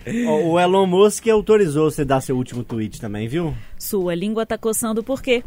O 0.27 0.59
Elon 0.59 0.85
Musk 0.85 1.27
autorizou 1.27 1.89
você 1.89 2.03
dar 2.05 2.21
seu 2.21 2.35
último 2.35 2.63
tweet 2.63 2.99
também, 2.99 3.27
viu? 3.27 3.53
Sua 3.77 4.13
língua 4.15 4.45
tá 4.45 4.57
coçando 4.57 5.03
por 5.03 5.21
quê? 5.21 5.43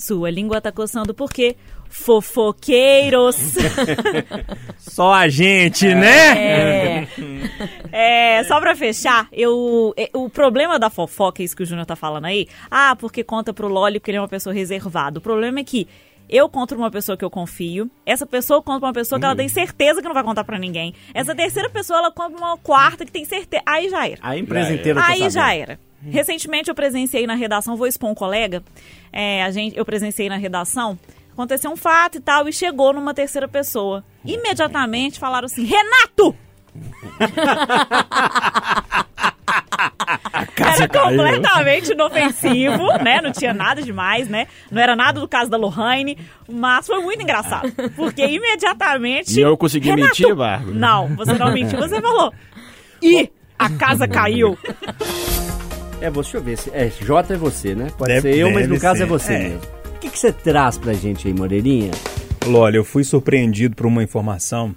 Sua 0.00 0.30
língua 0.30 0.62
tá 0.62 0.72
coçando 0.72 1.12
por 1.12 1.30
quê? 1.30 1.54
Fofoqueiros. 1.90 3.36
Só 4.78 5.12
a 5.12 5.28
gente, 5.28 5.94
né? 5.94 6.38
É. 6.38 7.08
É, 7.92 8.44
só 8.44 8.58
pra 8.60 8.74
fechar, 8.74 9.28
eu, 9.30 9.92
é, 9.98 10.08
o 10.14 10.30
problema 10.30 10.78
da 10.78 10.88
fofoca, 10.88 11.42
isso 11.42 11.54
que 11.54 11.64
o 11.64 11.66
Júnior 11.66 11.84
tá 11.84 11.96
falando 11.96 12.24
aí, 12.24 12.48
ah, 12.70 12.96
porque 12.96 13.22
conta 13.22 13.52
pro 13.52 13.68
Loli 13.68 14.00
porque 14.00 14.10
ele 14.10 14.18
é 14.18 14.20
uma 14.20 14.28
pessoa 14.28 14.54
reservada. 14.54 15.18
O 15.18 15.22
problema 15.22 15.60
é 15.60 15.64
que 15.64 15.86
eu 16.28 16.48
conto 16.48 16.74
pra 16.76 16.84
uma 16.84 16.90
pessoa 16.90 17.18
que 17.18 17.24
eu 17.24 17.30
confio, 17.30 17.90
essa 18.06 18.24
pessoa 18.24 18.62
conta 18.62 18.78
pra 18.78 18.88
uma 18.88 18.94
pessoa 18.94 19.18
que 19.18 19.26
ela 19.26 19.36
tem 19.36 19.48
certeza 19.48 20.00
que 20.00 20.08
não 20.08 20.14
vai 20.14 20.22
contar 20.24 20.44
pra 20.44 20.58
ninguém. 20.58 20.94
Essa 21.12 21.34
terceira 21.34 21.68
pessoa, 21.68 21.98
ela 21.98 22.10
conta 22.10 22.36
pra 22.36 22.46
uma 22.46 22.56
quarta 22.56 23.04
que 23.04 23.12
tem 23.12 23.26
certeza. 23.26 23.62
Aí 23.66 23.90
já 23.90 24.06
era. 24.06 24.18
A 24.22 24.38
empresa 24.38 24.72
inteira 24.72 25.00
tá 25.00 25.08
Aí 25.08 25.20
já 25.22 25.30
sabendo. 25.30 25.62
era. 25.62 25.89
Recentemente 26.02 26.68
eu 26.68 26.74
presenciei 26.74 27.26
na 27.26 27.34
redação, 27.34 27.76
vou 27.76 27.86
expor 27.86 28.10
um 28.10 28.14
colega, 28.14 28.62
é, 29.12 29.42
a 29.42 29.50
gente, 29.50 29.76
eu 29.76 29.84
presenciei 29.84 30.28
na 30.28 30.36
redação, 30.36 30.98
aconteceu 31.32 31.70
um 31.70 31.76
fato 31.76 32.18
e 32.18 32.20
tal, 32.20 32.48
e 32.48 32.52
chegou 32.52 32.92
numa 32.92 33.12
terceira 33.12 33.46
pessoa. 33.46 34.04
Imediatamente 34.24 35.18
falaram 35.18 35.46
assim, 35.46 35.64
Renato! 35.64 36.34
Era 40.56 40.88
completamente 40.88 41.92
inofensivo, 41.92 42.92
né? 43.02 43.20
Não 43.20 43.32
tinha 43.32 43.52
nada 43.52 43.82
demais, 43.82 44.28
né? 44.28 44.46
Não 44.70 44.80
era 44.80 44.94
nada 44.94 45.20
do 45.20 45.28
caso 45.28 45.50
da 45.50 45.56
Lohane, 45.56 46.18
mas 46.48 46.86
foi 46.86 47.00
muito 47.00 47.22
engraçado. 47.22 47.70
Porque 47.96 48.24
imediatamente. 48.24 49.38
E 49.38 49.42
eu 49.42 49.56
consegui 49.56 49.88
Renato, 49.90 50.08
mentir, 50.08 50.34
Bárbara? 50.34 50.72
Não, 50.72 51.16
você 51.16 51.32
não 51.34 51.52
mentiu, 51.52 51.78
você 51.78 52.00
falou. 52.00 52.32
E 53.02 53.30
a 53.58 53.70
casa 53.70 54.06
caiu. 54.06 54.56
É, 56.00 56.10
você, 56.10 56.32
deixa 56.32 56.36
eu 56.38 56.42
ver. 56.42 56.58
Se, 56.58 56.70
é, 56.70 56.88
J 56.88 57.34
é 57.34 57.36
você, 57.36 57.74
né? 57.74 57.88
Pode 57.96 58.12
Deve- 58.12 58.32
ser 58.32 58.38
eu, 58.38 58.50
mas 58.52 58.68
no 58.68 58.78
caso 58.80 58.98
ser, 58.98 59.02
é 59.04 59.06
você 59.06 59.32
é. 59.34 59.38
mesmo. 59.50 59.60
O 59.94 59.98
que, 60.00 60.10
que 60.10 60.18
você 60.18 60.32
traz 60.32 60.78
pra 60.78 60.92
gente 60.94 61.28
aí, 61.28 61.34
Moreirinha? 61.34 61.90
Olha, 62.46 62.76
eu 62.78 62.84
fui 62.84 63.04
surpreendido 63.04 63.76
por 63.76 63.84
uma 63.86 64.02
informação, 64.02 64.74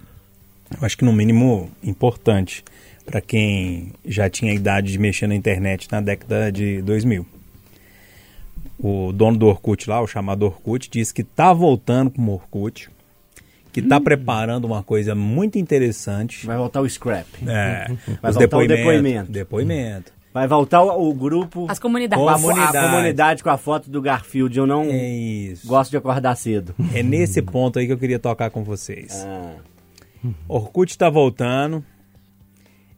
eu 0.80 0.86
acho 0.86 0.98
que 0.98 1.06
no 1.06 1.14
mínimo 1.14 1.72
importante, 1.82 2.62
para 3.06 3.22
quem 3.22 3.94
já 4.06 4.30
tinha 4.30 4.54
idade 4.54 4.92
de 4.92 5.00
mexer 5.00 5.28
na 5.28 5.36
internet 5.36 5.88
na 5.90 6.02
década 6.02 6.52
de 6.52 6.82
2000. 6.82 7.26
O 8.80 9.14
dono 9.14 9.38
do 9.38 9.46
Orkut 9.48 9.90
lá, 9.90 10.02
o 10.02 10.08
chamado 10.08 10.44
Orkut, 10.46 10.90
disse 10.92 11.14
que 11.14 11.22
está 11.22 11.54
voltando 11.54 12.12
com 12.12 12.22
o 12.24 12.34
Orkut, 12.34 12.90
que 13.72 13.80
está 13.80 14.00
preparando 14.00 14.66
uma 14.66 14.84
coisa 14.84 15.16
muito 15.16 15.58
interessante. 15.58 16.46
Vai 16.46 16.58
voltar 16.58 16.82
o 16.82 16.90
scrap. 16.90 17.26
É, 17.48 17.88
Vai 18.22 18.32
os 18.32 18.36
voltar 18.36 18.58
o 18.58 18.68
depoimentos. 18.68 18.68
depoimento. 18.68 19.32
Depoimento. 19.32 20.14
Vai 20.34 20.48
voltar 20.48 20.82
o, 20.82 21.10
o 21.10 21.14
grupo. 21.14 21.68
As 21.70 21.78
comunidades. 21.80 22.24
com 22.24 22.30
a, 22.30 22.34
Comunidade. 22.34 22.78
a 22.78 22.90
comunidade 22.90 23.44
com 23.44 23.50
a 23.50 23.58
foto 23.58 23.90
do 23.90 24.02
Garfield. 24.02 24.58
Eu 24.58 24.66
não 24.66 24.84
É 24.84 25.10
isso. 25.10 25.68
gosto 25.68 25.92
de 25.92 25.98
acordar 25.98 26.36
cedo. 26.36 26.74
É 26.94 27.04
nesse 27.04 27.42
ponto 27.42 27.78
aí 27.78 27.86
que 27.86 27.94
eu 27.94 27.98
queria 27.98 28.18
tocar 28.20 28.50
com 28.50 28.64
vocês. 28.64 29.24
Ah, 29.28 29.56
Orkut 30.48 30.92
está 30.92 31.10
voltando. 31.10 31.84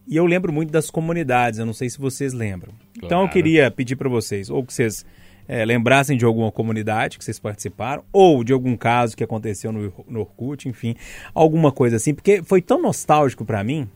E 0.07 0.15
eu 0.15 0.25
lembro 0.25 0.53
muito 0.53 0.71
das 0.71 0.91
comunidades, 0.91 1.57
eu 1.59 1.65
não 1.65 1.73
sei 1.73 1.89
se 1.89 1.97
vocês 1.97 2.31
lembram. 2.31 2.71
Então 2.95 3.23
eu 3.23 3.29
queria 3.29 3.71
pedir 3.71 3.95
para 3.95 4.07
vocês, 4.07 4.51
ou 4.51 4.63
que 4.63 4.71
vocês 4.71 5.03
eh, 5.47 5.65
lembrassem 5.65 6.15
de 6.15 6.23
alguma 6.23 6.51
comunidade 6.51 7.17
que 7.17 7.25
vocês 7.25 7.39
participaram, 7.39 8.03
ou 8.13 8.43
de 8.43 8.53
algum 8.53 8.77
caso 8.77 9.17
que 9.17 9.23
aconteceu 9.23 9.71
no, 9.71 9.91
no 10.07 10.19
Orkut, 10.19 10.69
enfim, 10.69 10.95
alguma 11.33 11.71
coisa 11.71 11.95
assim, 11.95 12.13
porque 12.13 12.43
foi 12.43 12.61
tão 12.61 12.79
nostálgico 12.79 13.43
para 13.43 13.63
mim, 13.63 13.89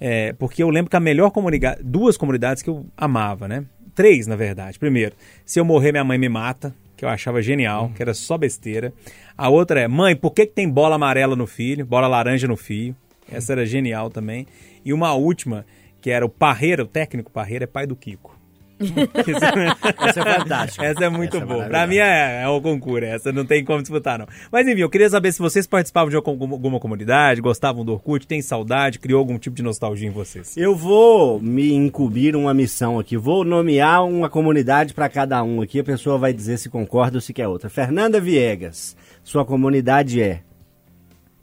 eh, 0.00 0.34
porque 0.38 0.62
eu 0.62 0.70
lembro 0.70 0.90
que 0.90 0.96
a 0.96 1.00
melhor 1.00 1.30
comunidade, 1.30 1.82
duas 1.82 2.16
comunidades 2.16 2.62
que 2.62 2.70
eu 2.70 2.86
amava, 2.96 3.48
né? 3.48 3.64
Três, 3.94 4.26
na 4.26 4.36
verdade. 4.36 4.78
Primeiro, 4.78 5.14
se 5.44 5.58
eu 5.58 5.64
morrer, 5.64 5.92
minha 5.92 6.04
mãe 6.04 6.16
me 6.16 6.28
mata, 6.28 6.74
que 6.96 7.04
eu 7.04 7.08
achava 7.08 7.42
genial, 7.42 7.90
que 7.94 8.02
era 8.02 8.14
só 8.14 8.38
besteira. 8.38 8.92
A 9.36 9.48
outra 9.48 9.80
é, 9.80 9.88
mãe, 9.88 10.14
por 10.14 10.32
que, 10.32 10.46
que 10.46 10.52
tem 10.52 10.68
bola 10.68 10.96
amarela 10.96 11.34
no 11.34 11.46
filho, 11.46 11.84
bola 11.84 12.06
laranja 12.06 12.46
no 12.46 12.56
fio? 12.56 12.94
Essa 13.30 13.52
era 13.52 13.66
genial 13.66 14.08
também. 14.08 14.46
E 14.84 14.92
uma 14.92 15.14
última, 15.14 15.66
que 16.00 16.10
era 16.10 16.24
o 16.24 16.28
Parreira, 16.28 16.82
o 16.82 16.86
técnico 16.86 17.30
Parreira 17.30 17.64
é 17.64 17.66
pai 17.66 17.86
do 17.86 17.96
Kiko. 17.96 18.37
essa 20.06 20.20
é 20.20 20.38
fantástica. 20.38 20.84
Essa 20.84 21.04
é 21.04 21.08
muito 21.08 21.36
Essa 21.36 21.44
é 21.44 21.46
boa. 21.46 21.58
maravilhosa. 21.58 21.70
pra 21.70 21.86
mim 21.86 21.96
é, 21.96 22.42
é 22.42 22.48
o 22.48 22.60
concurso, 22.60 23.04
essa 23.04 23.32
não 23.32 23.44
tem 23.44 23.64
como 23.64 23.80
disputar, 23.80 24.18
não. 24.18 24.26
Mas 24.52 24.66
enfim, 24.66 24.80
eu 24.80 24.90
queria 24.90 25.10
saber 25.10 25.32
se 25.32 25.38
vocês 25.40 25.66
participavam 25.66 26.10
de 26.10 26.16
algum- 26.16 26.30
alguma 26.52 26.78
comunidade, 26.80 27.40
gostavam 27.40 27.84
do 27.84 27.92
Orkut, 27.92 28.26
tem 28.26 28.40
saudade, 28.42 28.98
criou 28.98 29.18
algum 29.18 29.38
tipo 29.38 29.56
de 29.56 29.62
nostalgia 29.62 30.08
em 30.08 30.12
vocês. 30.12 30.56
Eu 30.56 30.74
vou 30.76 31.40
me 31.40 31.72
incumbir 31.74 32.36
uma 32.36 32.54
missão 32.54 32.98
aqui. 32.98 33.16
Vou 33.16 33.44
nomear 33.44 34.04
uma 34.04 34.28
comunidade 34.30 34.94
para 34.94 35.08
cada 35.08 35.42
um 35.42 35.60
aqui. 35.60 35.80
A 35.80 35.84
pessoa 35.84 36.18
vai 36.18 36.32
dizer 36.32 36.58
se 36.58 36.68
concorda 36.68 37.16
ou 37.16 37.20
se 37.20 37.32
quer 37.32 37.48
outra. 37.48 37.68
Fernanda 37.68 38.20
Viegas, 38.20 38.96
sua 39.24 39.44
comunidade 39.44 40.22
é 40.22 40.40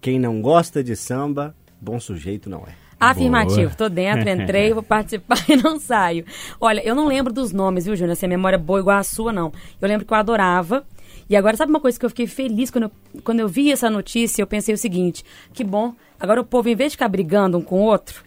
quem 0.02 0.19
não 0.19 0.41
gosta 0.41 0.84
de 0.84 0.95
samba, 0.95 1.56
bom 1.82 2.00
sujeito 2.00 2.50
não 2.50 2.60
é. 2.60 2.85
Afirmativo, 3.00 3.76
tô 3.76 3.90
dentro, 3.90 4.30
entrei, 4.30 4.74
vou 4.74 4.82
participar 4.84 5.44
e 5.50 5.56
não 5.56 5.80
saio. 5.80 6.26
Olha, 6.60 6.82
eu 6.86 6.96
não 6.96 7.08
lembro 7.08 7.34
dos 7.34 7.52
nomes, 7.52 7.86
viu, 7.86 7.96
Júnior? 7.96 8.16
Se 8.16 8.26
a 8.26 8.30
memória 8.30 8.56
é 8.56 8.60
boa 8.60 8.80
igual 8.80 8.98
a 8.98 9.04
sua, 9.04 9.34
não. 9.34 9.52
Eu 9.82 9.88
lembro 9.88 10.06
que 10.06 10.14
eu 10.14 10.18
adorava. 10.18 10.86
E 11.30 11.36
agora, 11.36 11.58
sabe 11.58 11.72
uma 11.72 11.80
coisa 11.80 12.00
que 12.00 12.06
eu 12.06 12.10
fiquei 12.10 12.28
feliz 12.28 12.70
quando 12.70 12.84
eu, 12.86 12.92
quando 13.24 13.40
eu 13.40 13.48
vi 13.48 13.72
essa 13.72 13.90
notícia? 13.90 14.42
Eu 14.42 14.48
pensei 14.48 14.74
o 14.74 14.78
seguinte: 14.78 15.24
que 15.54 15.64
bom, 15.64 15.94
agora 16.20 16.40
o 16.40 16.46
povo, 16.46 16.70
em 16.70 16.76
vez 16.76 16.92
de 16.92 16.98
ficar 16.98 17.10
brigando 17.10 17.58
um 17.58 17.62
com 17.62 17.82
o 17.82 17.84
outro, 17.84 18.24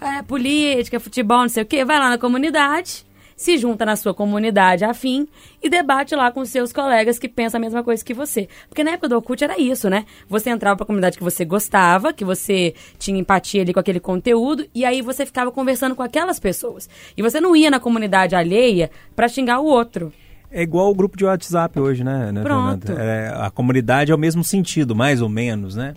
é, 0.00 0.22
política, 0.22 1.00
futebol, 1.00 1.42
não 1.42 1.48
sei 1.48 1.62
o 1.62 1.66
quê, 1.66 1.84
vai 1.84 1.98
lá 1.98 2.10
na 2.10 2.18
comunidade, 2.18 3.06
se 3.36 3.58
junta 3.58 3.84
na 3.84 3.96
sua 3.96 4.14
comunidade 4.14 4.84
afim 4.84 5.26
e 5.62 5.68
debate 5.68 6.14
lá 6.14 6.30
com 6.30 6.44
seus 6.44 6.72
colegas 6.72 7.18
que 7.18 7.28
pensam 7.28 7.58
a 7.58 7.60
mesma 7.60 7.82
coisa 7.82 8.04
que 8.04 8.14
você. 8.14 8.48
Porque 8.68 8.84
na 8.84 8.92
época 8.92 9.08
do 9.08 9.16
Orkut 9.16 9.42
era 9.42 9.60
isso, 9.60 9.88
né? 9.88 10.04
Você 10.28 10.50
entrava 10.50 10.76
pra 10.76 10.86
comunidade 10.86 11.18
que 11.18 11.24
você 11.24 11.44
gostava, 11.44 12.12
que 12.12 12.24
você 12.24 12.74
tinha 12.98 13.18
empatia 13.18 13.62
ali 13.62 13.72
com 13.72 13.80
aquele 13.80 14.00
conteúdo, 14.00 14.66
e 14.74 14.84
aí 14.84 15.02
você 15.02 15.26
ficava 15.26 15.50
conversando 15.50 15.94
com 15.94 16.02
aquelas 16.02 16.38
pessoas. 16.38 16.88
E 17.16 17.22
você 17.22 17.40
não 17.40 17.54
ia 17.56 17.70
na 17.70 17.80
comunidade 17.80 18.34
alheia 18.34 18.90
pra 19.14 19.28
xingar 19.28 19.60
o 19.60 19.66
outro. 19.66 20.12
É 20.50 20.62
igual 20.62 20.90
o 20.90 20.94
grupo 20.94 21.16
de 21.16 21.24
WhatsApp 21.24 21.80
hoje, 21.80 22.04
né, 22.04 22.30
né 22.30 22.42
Pronto. 22.42 22.92
É, 22.92 23.32
a 23.34 23.50
comunidade 23.50 24.12
é 24.12 24.14
o 24.14 24.18
mesmo 24.18 24.44
sentido, 24.44 24.94
mais 24.94 25.22
ou 25.22 25.28
menos, 25.28 25.74
né? 25.74 25.94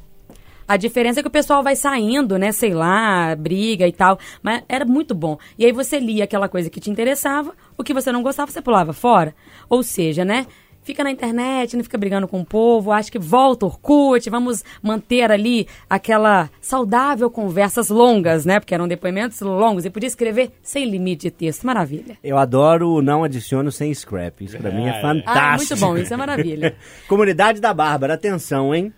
A 0.67 0.77
diferença 0.77 1.19
é 1.19 1.23
que 1.23 1.27
o 1.27 1.31
pessoal 1.31 1.61
vai 1.61 1.75
saindo, 1.75 2.37
né? 2.37 2.51
Sei 2.51 2.73
lá, 2.73 3.35
briga 3.35 3.87
e 3.87 3.91
tal. 3.91 4.17
Mas 4.41 4.63
era 4.67 4.83
muito 4.83 5.13
bom. 5.13 5.37
E 5.57 5.65
aí 5.65 5.71
você 5.71 5.99
lia 5.99 6.23
aquela 6.23 6.49
coisa 6.49 6.69
que 6.69 6.79
te 6.79 6.89
interessava, 6.89 7.53
o 7.77 7.83
que 7.83 7.93
você 7.93 8.11
não 8.11 8.23
gostava, 8.23 8.51
você 8.51 8.61
pulava 8.61 8.91
fora. 8.93 9.35
Ou 9.69 9.83
seja, 9.83 10.25
né? 10.25 10.47
Fica 10.81 11.03
na 11.03 11.09
internet, 11.09 11.75
não 11.75 11.83
fica 11.83 11.97
brigando 11.97 12.27
com 12.27 12.41
o 12.41 12.45
povo. 12.45 12.91
Acho 12.91 13.11
que 13.11 13.17
volta 13.17 13.65
o 13.65 13.69
Orkut, 13.69 14.29
vamos 14.29 14.63
manter 14.83 15.31
ali 15.31 15.67
aquela 15.89 16.47
saudável 16.61 17.27
conversas 17.31 17.89
longas, 17.89 18.45
né? 18.45 18.59
Porque 18.59 18.73
eram 18.73 18.87
depoimentos 18.87 19.41
longos 19.41 19.83
e 19.83 19.89
podia 19.89 20.05
escrever 20.05 20.51
sem 20.61 20.85
limite 20.85 21.23
de 21.23 21.31
texto. 21.31 21.65
Maravilha. 21.65 22.17
Eu 22.23 22.37
adoro 22.37 22.89
o 22.89 23.01
não 23.01 23.23
adiciono 23.23 23.71
sem 23.71 23.91
scrap. 23.95 24.43
Isso 24.43 24.59
pra 24.59 24.69
mim 24.69 24.87
é 24.87 25.01
fantástico. 25.01 25.29
Ah, 25.39 25.57
muito 25.57 25.77
bom, 25.77 25.97
isso 25.97 26.13
é 26.13 26.17
maravilha. 26.17 26.75
Comunidade 27.09 27.59
da 27.59 27.73
Bárbara, 27.73 28.13
atenção, 28.13 28.73
hein? 28.73 28.93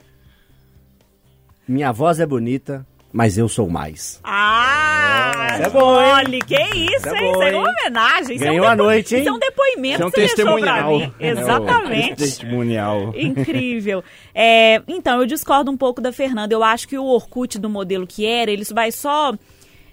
Minha 1.68 1.92
voz 1.92 2.20
é 2.20 2.26
bonita, 2.26 2.86
mas 3.12 3.38
eu 3.38 3.50
sou 3.50 3.70
mais. 3.70 4.20
Ah! 4.24 5.58
É 5.60 5.70
bom, 5.70 6.00
hein? 6.00 6.12
Olha, 6.14 6.40
que 6.46 6.56
isso, 6.56 7.10
é 7.10 7.26
hein? 7.26 7.34
bom, 7.34 7.42
Isso 7.42 7.42
é 7.44 7.58
uma 7.58 7.70
homenagem. 7.70 8.36
Isso 8.36 8.46
Ganhou 8.46 8.66
é 8.66 8.68
um 8.68 8.72
a 8.72 8.76
noite, 8.76 9.16
hein? 9.16 9.22
Isso 9.22 9.30
é 9.30 9.34
um 9.34 9.40
depoimento 9.40 9.94
Isso 9.96 10.04
é 10.04 10.06
um 10.06 10.12
que 10.12 10.28
você 10.28 10.36
deixou 10.36 10.60
pra 10.60 10.74
testemunhal. 10.74 11.00
mim. 11.00 11.14
Exatamente. 11.20 12.12
É 12.12 12.16
testemunhal. 12.16 13.14
Incrível. 13.16 14.04
É, 14.36 14.82
então, 14.88 15.20
eu 15.20 15.26
discordo 15.26 15.72
um 15.72 15.78
pouco 15.78 16.00
da 16.00 16.12
Fernanda. 16.14 16.54
Eu 16.54 16.64
acho 16.64 16.88
que 16.88 16.98
o 16.98 17.06
Orkut 17.06 17.58
do 17.58 17.70
modelo 17.70 18.06
que 18.06 18.26
era, 18.26 18.52
ele 18.52 18.64
vai 18.66 18.92
só 18.92 19.34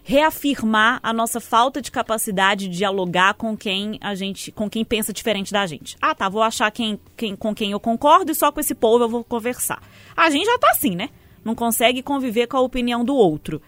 reafirmar 0.02 1.00
a 1.02 1.12
nossa 1.14 1.40
falta 1.40 1.80
de 1.80 1.90
capacidade 1.90 2.68
de 2.68 2.76
dialogar 2.76 3.32
com 3.34 3.56
quem 3.56 3.98
a 4.02 4.14
gente, 4.14 4.52
com 4.52 4.68
quem 4.68 4.84
pensa 4.84 5.14
diferente 5.14 5.50
da 5.50 5.66
gente. 5.66 5.96
Ah, 6.00 6.14
tá, 6.14 6.28
vou 6.28 6.42
achar 6.42 6.70
quem, 6.70 7.00
quem, 7.16 7.34
com 7.34 7.54
quem 7.54 7.70
eu 7.72 7.80
concordo 7.80 8.30
e 8.30 8.34
só 8.34 8.52
com 8.52 8.60
esse 8.60 8.74
povo 8.74 9.04
eu 9.04 9.08
vou 9.08 9.24
conversar. 9.24 9.82
A 10.14 10.28
gente 10.28 10.44
já 10.44 10.58
tá 10.58 10.70
assim, 10.72 10.94
né? 10.94 11.08
Não 11.44 11.54
consegue 11.54 12.02
conviver 12.02 12.46
com 12.46 12.56
a 12.56 12.60
opinião 12.60 13.04
do 13.04 13.14
outro. 13.14 13.60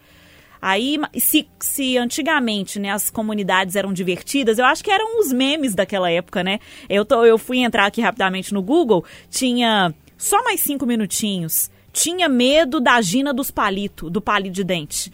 Aí, 0.61 0.99
se, 1.19 1.47
se 1.61 1.99
antigamente 1.99 2.81
né, 2.81 2.91
as 2.91 3.11
comunidades 3.11 3.77
eram 3.77 3.93
divertidas, 3.93 4.59
eu 4.59 4.65
acho 4.65 4.83
que 4.83 4.91
eram 4.91 5.21
os 5.21 5.33
memes 5.33 5.75
daquela 5.75 6.11
época, 6.11 6.43
né? 6.43 6.59
Eu, 6.89 7.05
tô, 7.05 7.25
eu 7.25 7.39
fui 7.39 7.59
entrar 7.59 7.87
aqui 7.87 8.01
rapidamente 8.01 8.55
no 8.55 8.63
Google, 8.63 9.05
tinha 9.31 9.95
só 10.17 10.43
mais 10.43 10.61
cinco 10.61 10.87
minutinhos. 10.87 11.71
Tinha 11.93 12.29
medo 12.29 12.79
da 12.79 13.01
Gina 13.01 13.33
dos 13.33 13.51
palitos, 13.51 14.11
do 14.11 14.21
palito 14.21 14.55
de 14.55 14.65
dente. 14.65 15.13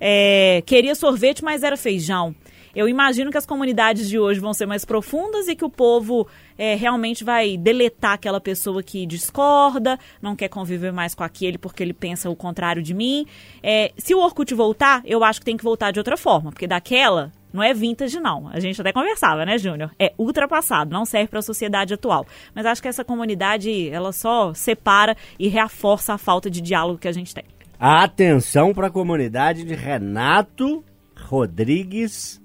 É, 0.00 0.62
queria 0.64 0.94
sorvete, 0.94 1.44
mas 1.44 1.62
era 1.62 1.76
feijão. 1.76 2.34
Eu 2.74 2.88
imagino 2.88 3.30
que 3.30 3.38
as 3.38 3.46
comunidades 3.46 4.08
de 4.08 4.18
hoje 4.18 4.40
vão 4.40 4.54
ser 4.54 4.66
mais 4.66 4.84
profundas 4.84 5.48
e 5.48 5.54
que 5.54 5.64
o 5.64 5.70
povo 5.70 6.26
é, 6.56 6.74
realmente 6.74 7.22
vai 7.22 7.56
deletar 7.56 8.12
aquela 8.12 8.40
pessoa 8.40 8.82
que 8.82 9.04
discorda, 9.06 9.98
não 10.20 10.34
quer 10.34 10.48
conviver 10.48 10.92
mais 10.92 11.14
com 11.14 11.22
aquele 11.22 11.58
porque 11.58 11.82
ele 11.82 11.92
pensa 11.92 12.30
o 12.30 12.36
contrário 12.36 12.82
de 12.82 12.94
mim. 12.94 13.26
É, 13.62 13.92
se 13.96 14.14
o 14.14 14.20
Orkut 14.20 14.54
voltar, 14.54 15.02
eu 15.04 15.22
acho 15.22 15.40
que 15.40 15.44
tem 15.44 15.56
que 15.56 15.64
voltar 15.64 15.90
de 15.90 16.00
outra 16.00 16.16
forma, 16.16 16.50
porque 16.50 16.66
daquela 16.66 17.30
não 17.52 17.62
é 17.62 17.74
vintage, 17.74 18.18
não. 18.18 18.48
A 18.48 18.58
gente 18.58 18.80
até 18.80 18.92
conversava, 18.92 19.44
né, 19.44 19.58
Júnior? 19.58 19.90
É 19.98 20.14
ultrapassado, 20.16 20.90
não 20.90 21.04
serve 21.04 21.28
para 21.28 21.40
a 21.40 21.42
sociedade 21.42 21.92
atual. 21.92 22.26
Mas 22.54 22.64
acho 22.64 22.80
que 22.80 22.88
essa 22.88 23.04
comunidade, 23.04 23.90
ela 23.90 24.12
só 24.12 24.54
separa 24.54 25.14
e 25.38 25.48
reforça 25.48 26.14
a 26.14 26.18
falta 26.18 26.48
de 26.48 26.62
diálogo 26.62 26.98
que 26.98 27.08
a 27.08 27.12
gente 27.12 27.34
tem. 27.34 27.44
Atenção 27.78 28.72
para 28.72 28.86
a 28.86 28.90
comunidade 28.90 29.64
de 29.64 29.74
Renato 29.74 30.82
Rodrigues 31.14 32.41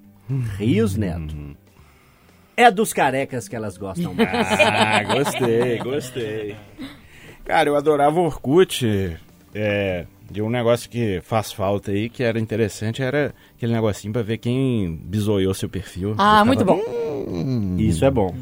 Rios 0.57 0.95
Neto. 0.95 1.35
É 2.55 2.71
dos 2.71 2.91
carecas 2.91 3.47
que 3.47 3.55
elas 3.55 3.77
gostam 3.77 4.13
mais. 4.15 4.27
Ah, 4.29 5.03
gostei, 5.03 5.77
gostei. 5.79 6.55
Cara, 7.45 7.69
eu 7.69 7.75
adorava 7.75 8.19
o 8.19 8.23
Orkut. 8.25 9.17
É, 9.55 10.05
De 10.29 10.41
um 10.41 10.49
negócio 10.49 10.89
que 10.89 11.21
faz 11.23 11.51
falta 11.53 11.91
aí, 11.91 12.09
que 12.09 12.21
era 12.23 12.37
interessante, 12.39 13.01
era 13.01 13.33
aquele 13.55 13.71
negocinho 13.73 14.11
pra 14.11 14.21
ver 14.21 14.37
quem 14.39 14.99
bisoiou 15.03 15.53
seu 15.53 15.69
perfil. 15.69 16.15
Ah, 16.17 16.43
muito 16.43 16.65
bom. 16.65 16.81
"Hum, 17.27 17.77
Isso 17.79 18.03
é 18.03 18.11
bom. 18.11 18.35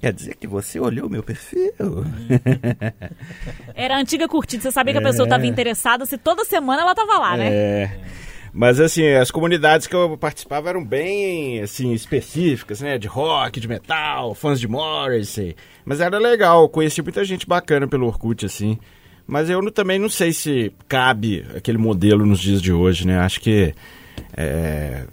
Quer 0.00 0.12
dizer 0.12 0.36
que 0.36 0.46
você 0.46 0.78
olhou 0.80 1.10
meu 1.10 1.22
perfil? 1.24 1.72
Era 3.74 3.96
a 3.96 3.98
antiga 4.00 4.28
curtida, 4.28 4.62
você 4.62 4.70
sabia 4.72 4.94
que 4.94 5.00
a 5.00 5.02
pessoa 5.02 5.24
estava 5.26 5.44
interessada, 5.46 6.06
se 6.06 6.16
toda 6.16 6.44
semana 6.44 6.82
ela 6.82 6.94
tava 6.94 7.18
lá, 7.18 7.36
né? 7.36 7.48
É. 7.52 7.98
Mas 8.52 8.80
assim, 8.80 9.06
as 9.08 9.30
comunidades 9.30 9.86
que 9.86 9.94
eu 9.94 10.16
participava 10.16 10.68
eram 10.68 10.84
bem 10.84 11.60
assim 11.60 11.92
específicas, 11.92 12.80
né, 12.80 12.98
de 12.98 13.06
rock, 13.06 13.60
de 13.60 13.68
metal, 13.68 14.34
fãs 14.34 14.60
de 14.60 14.68
Morrissey. 14.68 15.54
Mas 15.84 16.00
era 16.00 16.18
legal, 16.18 16.68
conheci 16.68 17.02
muita 17.02 17.24
gente 17.24 17.46
bacana 17.46 17.86
pelo 17.86 18.06
Orkut 18.06 18.44
assim. 18.46 18.78
Mas 19.26 19.50
eu 19.50 19.70
também 19.70 19.98
não 19.98 20.08
sei 20.08 20.32
se 20.32 20.72
cabe 20.88 21.44
aquele 21.54 21.76
modelo 21.76 22.24
nos 22.24 22.40
dias 22.40 22.62
de 22.62 22.72
hoje, 22.72 23.06
né? 23.06 23.18
Acho 23.18 23.40
que 23.40 23.74
é, 24.34 25.04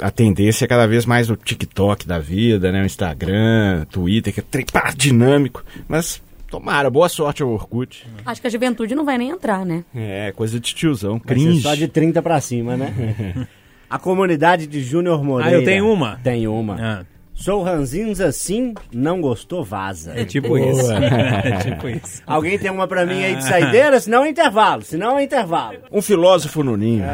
a 0.00 0.10
tendência 0.10 0.64
é 0.64 0.68
cada 0.68 0.86
vez 0.86 1.06
mais 1.06 1.30
o 1.30 1.36
TikTok 1.36 2.06
da 2.06 2.18
vida, 2.18 2.72
né? 2.72 2.82
O 2.82 2.86
Instagram, 2.86 3.84
Twitter, 3.90 4.32
que 4.32 4.40
é 4.40 4.42
tripar 4.42 4.94
dinâmico. 4.94 5.64
Mas 5.86 6.20
tomara, 6.48 6.88
boa 6.90 7.08
sorte 7.08 7.42
ao 7.42 7.50
Orkut. 7.50 8.06
Acho 8.24 8.40
que 8.40 8.46
a 8.46 8.50
juventude 8.50 8.94
não 8.94 9.04
vai 9.04 9.18
nem 9.18 9.30
entrar, 9.30 9.64
né? 9.64 9.84
É, 9.94 10.32
coisa 10.32 10.58
de 10.58 10.74
tiozão, 10.74 11.20
Vai 11.24 11.36
ser 11.36 11.44
cringe. 11.44 11.62
só 11.62 11.74
de 11.74 11.88
30 11.88 12.22
pra 12.22 12.40
cima, 12.40 12.76
né? 12.76 13.46
A 13.90 13.98
comunidade 13.98 14.66
de 14.66 14.82
Júnior 14.82 15.24
Moreira. 15.24 15.56
Ah, 15.56 15.60
eu 15.60 15.64
tenho 15.64 15.90
uma. 15.90 16.16
Tem 16.22 16.46
uma. 16.46 16.76
Ah, 16.78 17.04
Sou 17.38 17.62
ranzinza 17.62 18.26
assim, 18.26 18.74
não 18.92 19.20
gostou, 19.20 19.62
vaza. 19.62 20.12
é 20.14 20.24
tipo 20.24 20.58
isso. 20.58 20.90
é 20.92 21.56
tipo 21.58 21.88
isso. 21.88 22.20
Alguém 22.26 22.58
tem 22.58 22.68
uma 22.68 22.88
pra 22.88 23.06
mim 23.06 23.22
aí 23.22 23.36
de 23.36 23.44
saideira? 23.44 24.00
Senão 24.00 24.24
é 24.24 24.28
intervalo. 24.28 24.82
Senão 24.82 25.16
é 25.16 25.22
intervalo. 25.22 25.78
Um 25.92 26.02
filósofo 26.02 26.64
no 26.64 26.76
ninho. 26.76 27.04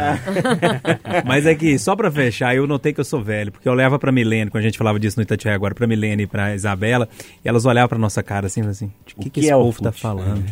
Mas 1.26 1.44
é 1.44 1.54
que, 1.54 1.78
só 1.78 1.94
pra 1.94 2.10
fechar, 2.10 2.56
eu 2.56 2.66
notei 2.66 2.94
que 2.94 3.00
eu 3.00 3.04
sou 3.04 3.22
velho, 3.22 3.52
porque 3.52 3.68
eu 3.68 3.74
levava 3.74 3.98
pra 3.98 4.10
Milene, 4.10 4.50
quando 4.50 4.62
a 4.62 4.66
gente 4.66 4.78
falava 4.78 4.98
disso 4.98 5.18
no 5.18 5.22
Itatiaia 5.22 5.54
agora, 5.54 5.74
pra 5.74 5.86
Milene 5.86 6.22
e 6.22 6.26
pra 6.26 6.54
Isabela, 6.54 7.06
e 7.44 7.48
elas 7.48 7.66
olhavam 7.66 7.90
pra 7.90 7.98
nossa 7.98 8.22
cara 8.22 8.46
assim, 8.46 8.62
assim, 8.62 8.90
de 9.06 9.14
que, 9.14 9.24
que, 9.24 9.30
que 9.30 9.40
esse 9.40 9.50
é 9.50 9.52
povo 9.52 9.68
Orkut? 9.68 9.82
tá 9.84 9.92
falando? 9.92 10.42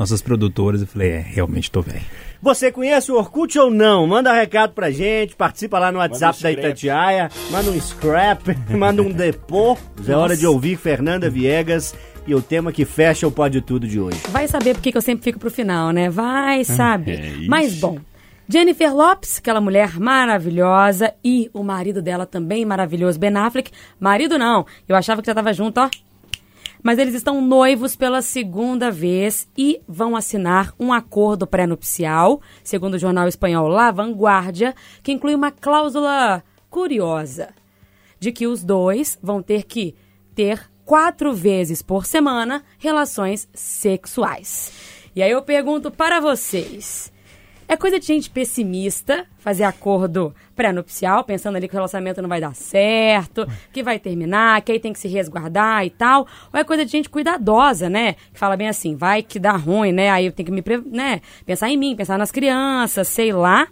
Nossas 0.00 0.22
produtoras, 0.22 0.80
eu 0.80 0.86
falei, 0.86 1.10
é, 1.10 1.18
realmente 1.18 1.70
tô 1.70 1.82
velho. 1.82 2.00
Você 2.40 2.72
conhece 2.72 3.12
o 3.12 3.16
Orkut 3.16 3.58
ou 3.58 3.70
não? 3.70 4.06
Manda 4.06 4.32
recado 4.32 4.72
pra 4.72 4.90
gente, 4.90 5.36
participa 5.36 5.78
lá 5.78 5.92
no 5.92 5.98
WhatsApp 5.98 6.38
um 6.38 6.42
da. 6.42 6.52
Itatiaia, 6.52 7.28
manda 7.50 7.70
um 7.70 7.78
scrap, 7.78 8.40
manda 8.74 9.02
um 9.02 9.12
depô. 9.12 9.76
É 10.08 10.14
hora 10.14 10.34
de 10.34 10.46
ouvir 10.46 10.78
Fernanda 10.78 11.28
Viegas 11.28 11.94
e 12.26 12.34
o 12.34 12.40
tema 12.40 12.72
que 12.72 12.86
fecha 12.86 13.28
o 13.28 13.30
Pode 13.30 13.60
Tudo 13.60 13.86
de 13.86 14.00
hoje. 14.00 14.18
Vai 14.30 14.48
saber 14.48 14.72
porque 14.72 14.90
que 14.90 14.96
eu 14.96 15.02
sempre 15.02 15.22
fico 15.22 15.38
pro 15.38 15.50
final, 15.50 15.90
né? 15.90 16.08
Vai, 16.08 16.64
sabe. 16.64 17.12
é. 17.12 17.34
Mas 17.46 17.78
bom, 17.78 17.98
Jennifer 18.48 18.96
Lopes, 18.96 19.36
aquela 19.36 19.60
mulher 19.60 20.00
maravilhosa, 20.00 21.12
e 21.22 21.50
o 21.52 21.62
marido 21.62 22.00
dela 22.00 22.24
também 22.24 22.64
maravilhoso, 22.64 23.18
Ben 23.18 23.36
Affleck. 23.36 23.70
Marido 24.00 24.38
não, 24.38 24.64
eu 24.88 24.96
achava 24.96 25.20
que 25.20 25.26
já 25.26 25.34
tava 25.34 25.52
junto, 25.52 25.78
ó. 25.78 25.90
Mas 26.82 26.98
eles 26.98 27.14
estão 27.14 27.40
noivos 27.42 27.94
pela 27.94 28.22
segunda 28.22 28.90
vez 28.90 29.48
e 29.56 29.80
vão 29.86 30.16
assinar 30.16 30.74
um 30.78 30.92
acordo 30.92 31.46
pré-nupcial, 31.46 32.40
segundo 32.64 32.94
o 32.94 32.98
jornal 32.98 33.28
espanhol 33.28 33.68
La 33.68 33.90
Vanguardia, 33.90 34.74
que 35.02 35.12
inclui 35.12 35.34
uma 35.34 35.50
cláusula 35.50 36.42
curiosa 36.70 37.50
de 38.18 38.32
que 38.32 38.46
os 38.46 38.62
dois 38.62 39.18
vão 39.22 39.42
ter 39.42 39.64
que 39.64 39.94
ter 40.34 40.70
quatro 40.84 41.32
vezes 41.32 41.82
por 41.82 42.06
semana 42.06 42.64
relações 42.78 43.48
sexuais. 43.54 44.72
E 45.14 45.22
aí 45.22 45.30
eu 45.30 45.42
pergunto 45.42 45.90
para 45.90 46.20
vocês: 46.20 47.12
é 47.70 47.76
coisa 47.76 48.00
de 48.00 48.06
gente 48.06 48.28
pessimista 48.28 49.24
fazer 49.38 49.62
acordo 49.62 50.34
pré-nupcial, 50.56 51.22
pensando 51.22 51.54
ali 51.54 51.68
que 51.68 51.74
o 51.74 51.76
relacionamento 51.76 52.20
não 52.20 52.28
vai 52.28 52.40
dar 52.40 52.52
certo, 52.52 53.46
que 53.72 53.80
vai 53.80 53.96
terminar, 53.96 54.60
que 54.62 54.72
aí 54.72 54.80
tem 54.80 54.92
que 54.92 54.98
se 54.98 55.06
resguardar 55.06 55.86
e 55.86 55.90
tal? 55.90 56.26
Ou 56.52 56.58
é 56.58 56.64
coisa 56.64 56.84
de 56.84 56.90
gente 56.90 57.08
cuidadosa, 57.08 57.88
né? 57.88 58.14
Que 58.32 58.40
fala 58.40 58.56
bem 58.56 58.68
assim, 58.68 58.96
vai 58.96 59.22
que 59.22 59.38
dá 59.38 59.52
ruim, 59.52 59.92
né? 59.92 60.10
Aí 60.10 60.26
eu 60.26 60.32
tenho 60.32 60.46
que 60.46 60.52
me, 60.52 60.64
né? 60.90 61.20
pensar 61.46 61.70
em 61.70 61.76
mim, 61.76 61.94
pensar 61.94 62.18
nas 62.18 62.32
crianças, 62.32 63.06
sei 63.06 63.32
lá. 63.32 63.68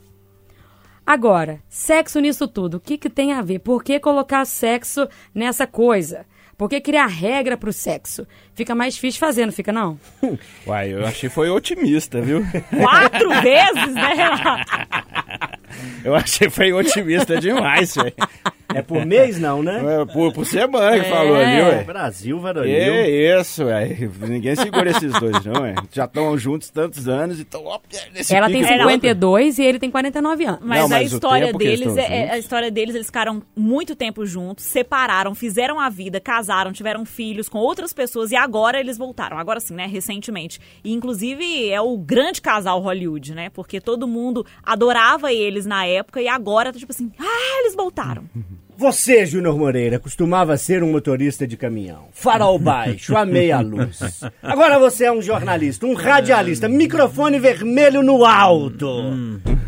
Agora, 1.05 1.59
sexo 1.69 2.21
nisso 2.21 2.47
tudo, 2.47 2.77
o 2.77 2.81
que, 2.81 2.97
que 2.97 3.11
tem 3.11 3.33
a 3.33 3.43
ver? 3.43 3.59
Por 3.59 3.83
que 3.83 3.99
colocar 3.99 4.45
sexo 4.45 5.09
nessa 5.35 5.67
coisa? 5.67 6.25
Por 6.59 6.69
que 6.69 6.81
criar 6.81 7.07
regra 7.07 7.57
pro 7.57 7.73
sexo? 7.73 8.27
Fica 8.53 8.75
mais 8.75 8.95
difícil 8.95 9.21
fazer, 9.21 9.47
não 9.47 9.53
fica 9.53 9.73
não? 9.73 9.97
Uai, 10.67 10.93
eu 10.93 11.07
achei 11.07 11.29
que 11.29 11.35
foi 11.35 11.49
otimista, 11.49 12.21
viu? 12.21 12.45
Quatro 12.77 13.31
vezes, 13.41 13.95
né, 13.95 14.13
Renato? 14.15 15.59
Eu 16.03 16.15
achei 16.17 16.49
que 16.49 16.55
foi 16.55 16.73
otimista 16.73 17.39
demais, 17.39 17.95
velho. 17.95 18.13
É 18.79 18.83
por 18.83 19.05
mês 19.07 19.39
não, 19.39 19.63
né? 19.63 20.03
É 20.03 20.05
Por, 20.05 20.33
por 20.33 20.47
semana 20.47 20.99
que 20.99 21.07
É. 21.07 21.11
falou 21.11 21.37
ali, 21.37 21.61
ué. 21.63 21.85
Brasil, 21.85 22.39
varonil. 22.41 22.73
É 22.75 23.41
isso, 23.41 23.65
velho. 23.65 24.13
Ninguém 24.27 24.55
segura 24.57 24.91
esses 24.91 25.13
dois, 25.21 25.45
não, 25.45 25.63
ué. 25.63 25.75
Já 25.93 26.05
estão 26.05 26.37
juntos 26.39 26.71
tantos 26.71 27.09
anos 27.09 27.39
e 27.39 27.43
estão 27.43 27.65
ó, 27.65 27.79
nesse 28.13 28.35
Ela 28.35 28.47
tem 28.49 28.63
pique. 28.63 28.73
52 28.73 29.59
e 29.59 29.63
ele 29.65 29.79
tem 29.79 29.91
49 29.91 30.45
anos. 30.45 30.61
Mas, 30.63 30.79
Não, 30.81 30.87
a 30.87 30.89
mas 30.89 31.13
o 31.13 31.15
história 31.17 31.53
deles, 31.53 31.87
estão 31.87 31.99
é, 31.99 32.27
é- 32.27 32.31
a 32.33 32.39
história 32.39 32.71
deles, 32.71 32.95
eles 32.95 33.07
ficaram 33.07 33.43
muito 33.57 33.95
tempo 33.97 34.25
juntos, 34.27 34.65
separaram, 34.65 35.35
fizeram 35.35 35.79
a 35.81 35.89
vida, 35.89 36.21
casaram, 36.21 36.73
tiveram 36.73 37.05
filhos 37.05 37.49
com 37.49 37.59
outras 37.59 37.93
pessoas 37.93 38.31
e 38.31 38.37
agora 38.37 38.79
eles 38.81 38.97
voltaram. 38.99 39.39
Agora 39.39 39.61
sim, 39.61 39.75
né, 39.75 39.87
recentemente. 39.87 40.61
E 40.85 40.93
inclusive 40.93 41.69
é 41.71 41.81
o 41.81 41.97
grande 41.97 42.41
casal 42.41 42.81
Hollywood, 42.81 43.35
né? 43.35 43.51
Porque 43.51 43.81
todo 43.81 44.07
mundo 44.07 44.45
adorava 44.63 45.33
eles 45.33 45.67
na 45.67 45.85
época 45.87 46.21
e 46.23 46.29
agora 46.29 46.73
tá 46.73 46.79
tipo 46.79 46.93
assim, 46.93 47.11
ah, 47.19 47.61
eles 47.61 47.75
voltaram. 47.75 48.25
Você, 48.79 49.27
Júnior 49.27 49.59
Moreira, 49.59 49.99
costumava 49.99 50.57
ser 50.57 50.85
um 50.85 50.93
motorista 50.93 51.49
de 51.49 51.57
caminhão. 51.57 52.05
Farol 52.13 52.57
baixo, 52.63 53.17
a 53.17 53.27
meia 53.27 53.59
luz. 53.59 53.99
Agora 54.41 54.79
você 54.79 55.07
é 55.07 55.13
um 55.13 55.21
jornalista, 55.21 55.85
um 55.85 55.95
radialista, 55.95 56.69
microfone 56.69 57.41
vermelho 57.41 58.05
no 58.05 58.25
alto. 58.25 58.89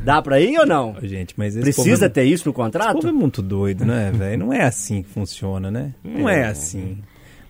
Dá 0.05 0.23
pra 0.23 0.41
ir 0.41 0.57
ou 0.61 0.65
não? 0.65 0.95
Gente, 1.03 1.35
mas 1.37 1.57
esse 1.57 1.65
Precisa 1.65 2.07
povo, 2.07 2.15
ter 2.15 2.23
isso 2.23 2.45
no 2.47 2.53
esse 2.53 2.57
contrato? 2.57 2.93
povo 2.95 3.09
é 3.09 3.13
muito 3.13 3.43
doido, 3.43 3.85
né, 3.85 4.13
velho? 4.15 4.47
Não 4.47 4.53
é 4.53 4.63
assim 4.63 5.03
que 5.03 5.09
funciona, 5.09 5.73
né? 5.73 5.93
Não 6.05 6.29
é 6.29 6.45
assim. 6.45 6.99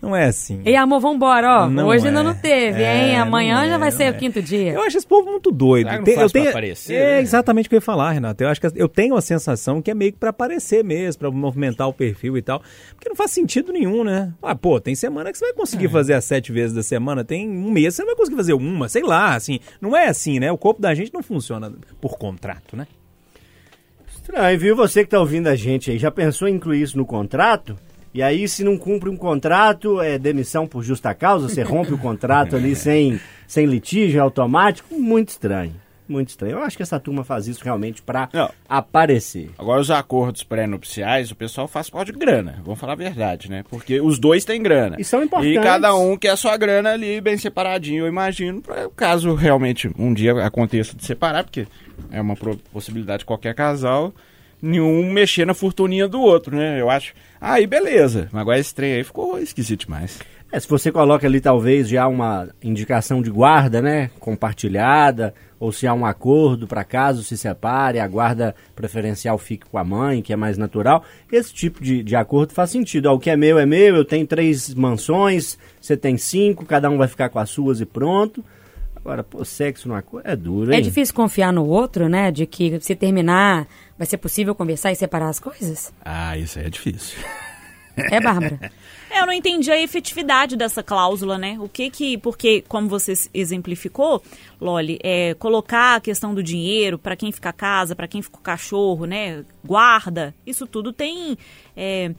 Não 0.02 0.16
é 0.16 0.24
assim. 0.24 0.62
Ei, 0.64 0.74
amor, 0.76 0.98
vambora, 0.98 1.64
ó. 1.64 1.68
Não 1.68 1.86
Hoje 1.88 2.06
é. 2.06 2.08
ainda 2.08 2.22
não 2.22 2.34
teve, 2.34 2.78
hein? 2.82 3.10
É, 3.12 3.18
Amanhã 3.18 3.60
não 3.60 3.68
já 3.68 3.74
é, 3.74 3.78
vai 3.78 3.90
ser 3.90 4.04
é. 4.04 4.10
o 4.10 4.14
quinto 4.16 4.40
dia. 4.40 4.72
Eu 4.72 4.82
acho 4.82 4.96
esse 4.96 5.06
povo 5.06 5.30
muito 5.30 5.50
doido. 5.50 5.90
Não 5.92 6.02
Tem- 6.02 6.14
faz 6.14 6.24
eu 6.28 6.30
tenho, 6.32 6.44
pra 6.46 6.50
aparecer, 6.52 6.94
É 6.94 7.16
né? 7.16 7.20
exatamente 7.20 7.66
o 7.66 7.68
que 7.68 7.74
eu 7.74 7.78
ia 7.78 7.82
falar, 7.82 8.12
Renato. 8.12 8.42
Eu 8.42 8.48
acho 8.48 8.58
que 8.60 8.66
eu 8.74 8.88
tenho 8.88 9.14
a 9.14 9.20
sensação 9.20 9.82
que 9.82 9.90
é 9.90 9.94
meio 9.94 10.12
que 10.12 10.18
pra 10.18 10.30
aparecer 10.30 10.82
mesmo, 10.82 11.18
pra 11.20 11.30
movimentar 11.30 11.86
o 11.86 11.92
perfil 11.92 12.38
e 12.38 12.42
tal. 12.42 12.62
Porque 12.94 13.10
não 13.10 13.16
faz 13.16 13.30
sentido 13.30 13.72
nenhum, 13.74 14.02
né? 14.02 14.32
Ah, 14.42 14.54
pô, 14.54 14.80
tem 14.80 14.94
semana 14.94 15.30
que 15.30 15.36
você 15.36 15.44
vai 15.44 15.54
conseguir 15.54 15.86
É. 15.86 15.88
fazer 15.90 16.14
as 16.14 16.24
sete 16.24 16.50
vezes 16.50 16.74
da 16.74 16.82
semana, 16.82 17.22
tem 17.22 17.46
um 17.46 17.70
mês 17.70 17.88
que 17.88 17.96
você 17.96 18.02
não 18.02 18.08
vai 18.08 18.16
conseguir 18.16 18.36
fazer 18.38 18.52
uma, 18.54 18.88
sei 18.88 19.02
lá, 19.02 19.34
assim. 19.34 19.60
Não 19.82 19.94
é 19.94 20.06
assim, 20.08 20.40
né? 20.40 20.50
O 20.50 20.56
corpo 20.56 20.80
da 20.80 20.94
gente 20.94 21.12
não 21.12 21.22
funciona 21.22 21.70
por 22.00 22.16
contrato, 22.16 22.74
né? 22.74 22.86
Estranho, 24.10 24.58
viu? 24.58 24.76
Você 24.76 25.04
que 25.04 25.10
tá 25.10 25.20
ouvindo 25.20 25.46
a 25.48 25.56
gente 25.56 25.90
aí, 25.90 25.98
já 25.98 26.10
pensou 26.10 26.48
em 26.48 26.54
incluir 26.54 26.82
isso 26.82 26.96
no 26.96 27.04
contrato? 27.04 27.76
E 28.12 28.22
aí, 28.22 28.48
se 28.48 28.64
não 28.64 28.76
cumpre 28.76 29.08
um 29.08 29.16
contrato, 29.16 30.00
é 30.00 30.18
demissão 30.18 30.66
por 30.66 30.82
justa 30.82 31.14
causa? 31.14 31.48
Você 31.48 31.62
rompe 31.62 31.92
o 31.94 31.98
contrato 31.98 32.56
ali 32.56 32.74
sem, 32.76 33.20
sem 33.46 33.66
litígio 33.66 34.18
é 34.18 34.20
automático? 34.20 34.94
Muito 34.98 35.28
estranho. 35.28 35.74
Muito 36.08 36.30
estranho. 36.30 36.54
Eu 36.54 36.62
acho 36.64 36.76
que 36.76 36.82
essa 36.82 36.98
turma 36.98 37.22
faz 37.22 37.46
isso 37.46 37.62
realmente 37.62 38.02
pra 38.02 38.28
Não. 38.32 38.50
aparecer. 38.68 39.50
Agora, 39.56 39.80
os 39.80 39.92
acordos 39.92 40.42
pré-nupciais, 40.42 41.30
o 41.30 41.36
pessoal 41.36 41.68
faz 41.68 41.88
pau 41.88 42.04
de 42.04 42.10
grana. 42.10 42.60
Vamos 42.64 42.80
falar 42.80 42.94
a 42.94 42.96
verdade, 42.96 43.48
né? 43.48 43.62
Porque 43.70 44.00
os 44.00 44.18
dois 44.18 44.44
têm 44.44 44.60
grana. 44.60 44.96
E 44.98 45.04
são 45.04 45.22
importantes. 45.22 45.56
E 45.56 45.62
cada 45.62 45.94
um 45.94 46.16
quer 46.16 46.30
a 46.30 46.36
sua 46.36 46.56
grana 46.56 46.90
ali, 46.90 47.20
bem 47.20 47.38
separadinho, 47.38 48.02
eu 48.04 48.08
imagino, 48.08 48.60
para 48.60 48.88
caso 48.90 49.36
realmente 49.36 49.88
um 49.96 50.12
dia 50.12 50.32
aconteça 50.44 50.96
de 50.96 51.04
separar, 51.04 51.44
porque 51.44 51.68
é 52.10 52.20
uma 52.20 52.34
possibilidade 52.72 53.20
de 53.20 53.26
qualquer 53.26 53.54
casal, 53.54 54.12
nenhum 54.62 55.10
mexer 55.10 55.46
na 55.46 55.54
fortuninha 55.54 56.08
do 56.08 56.20
outro, 56.20 56.56
né? 56.56 56.80
Eu 56.80 56.90
acho. 56.90 57.14
Aí, 57.40 57.66
beleza. 57.66 58.28
Mas 58.32 58.40
agora 58.40 58.58
esse 58.58 58.74
trem 58.74 58.94
aí 58.94 59.04
ficou 59.04 59.38
esquisito 59.38 59.86
demais. 59.86 60.18
É, 60.52 60.58
se 60.58 60.68
você 60.68 60.90
coloca 60.90 61.26
ali 61.26 61.40
talvez 61.40 61.88
já 61.88 62.08
uma 62.08 62.48
indicação 62.60 63.22
de 63.22 63.30
guarda, 63.30 63.80
né, 63.80 64.10
compartilhada, 64.18 65.32
ou 65.60 65.70
se 65.70 65.86
há 65.86 65.94
um 65.94 66.04
acordo 66.04 66.66
para 66.66 66.82
caso 66.82 67.22
se 67.22 67.36
separe, 67.36 68.00
a 68.00 68.08
guarda 68.08 68.54
preferencial 68.74 69.38
fique 69.38 69.66
com 69.66 69.78
a 69.78 69.84
mãe, 69.84 70.20
que 70.20 70.32
é 70.32 70.36
mais 70.36 70.58
natural, 70.58 71.04
esse 71.30 71.54
tipo 71.54 71.80
de, 71.80 72.02
de 72.02 72.16
acordo 72.16 72.52
faz 72.52 72.70
sentido. 72.70 73.06
Ó, 73.06 73.14
o 73.14 73.20
que 73.20 73.30
é 73.30 73.36
meu 73.36 73.60
é 73.60 73.66
meu, 73.66 73.94
eu 73.94 74.04
tenho 74.04 74.26
três 74.26 74.74
mansões, 74.74 75.56
você 75.80 75.96
tem 75.96 76.16
cinco, 76.16 76.64
cada 76.64 76.90
um 76.90 76.98
vai 76.98 77.06
ficar 77.06 77.28
com 77.28 77.38
as 77.38 77.50
suas 77.50 77.80
e 77.80 77.86
pronto. 77.86 78.44
Agora, 78.96 79.22
pô, 79.22 79.44
sexo 79.44 79.88
no 79.88 79.94
acordo 79.94 80.28
é 80.28 80.36
duro, 80.36 80.72
hein? 80.72 80.78
É 80.78 80.80
difícil 80.80 81.14
confiar 81.14 81.52
no 81.52 81.64
outro, 81.64 82.08
né? 82.08 82.30
De 82.30 82.44
que 82.44 82.78
se 82.80 82.94
terminar, 82.94 83.66
vai 84.00 84.06
ser 84.06 84.16
possível 84.16 84.54
conversar 84.54 84.90
e 84.90 84.96
separar 84.96 85.28
as 85.28 85.38
coisas? 85.38 85.92
Ah, 86.02 86.34
isso 86.34 86.58
aí 86.58 86.64
é 86.64 86.70
difícil. 86.70 87.18
É, 87.94 88.18
Bárbara? 88.18 88.58
É, 89.10 89.20
Eu 89.20 89.26
não 89.26 89.32
entendi 89.34 89.70
a 89.70 89.78
efetividade 89.78 90.56
dessa 90.56 90.82
cláusula, 90.82 91.36
né? 91.36 91.58
O 91.60 91.68
que 91.68 91.90
que, 91.90 92.16
porque 92.16 92.64
como 92.66 92.88
você 92.88 93.12
exemplificou, 93.34 94.22
Loli, 94.58 94.98
é 95.02 95.34
colocar 95.34 95.96
a 95.96 96.00
questão 96.00 96.34
do 96.34 96.42
dinheiro 96.42 96.98
para 96.98 97.14
quem 97.14 97.30
fica 97.30 97.50
a 97.50 97.52
casa, 97.52 97.94
para 97.94 98.08
quem 98.08 98.22
fica 98.22 98.38
o 98.38 98.40
cachorro, 98.40 99.04
né? 99.04 99.44
Guarda, 99.62 100.34
isso 100.46 100.66
tudo 100.66 100.94
tem 100.94 101.36
é, 101.76 102.14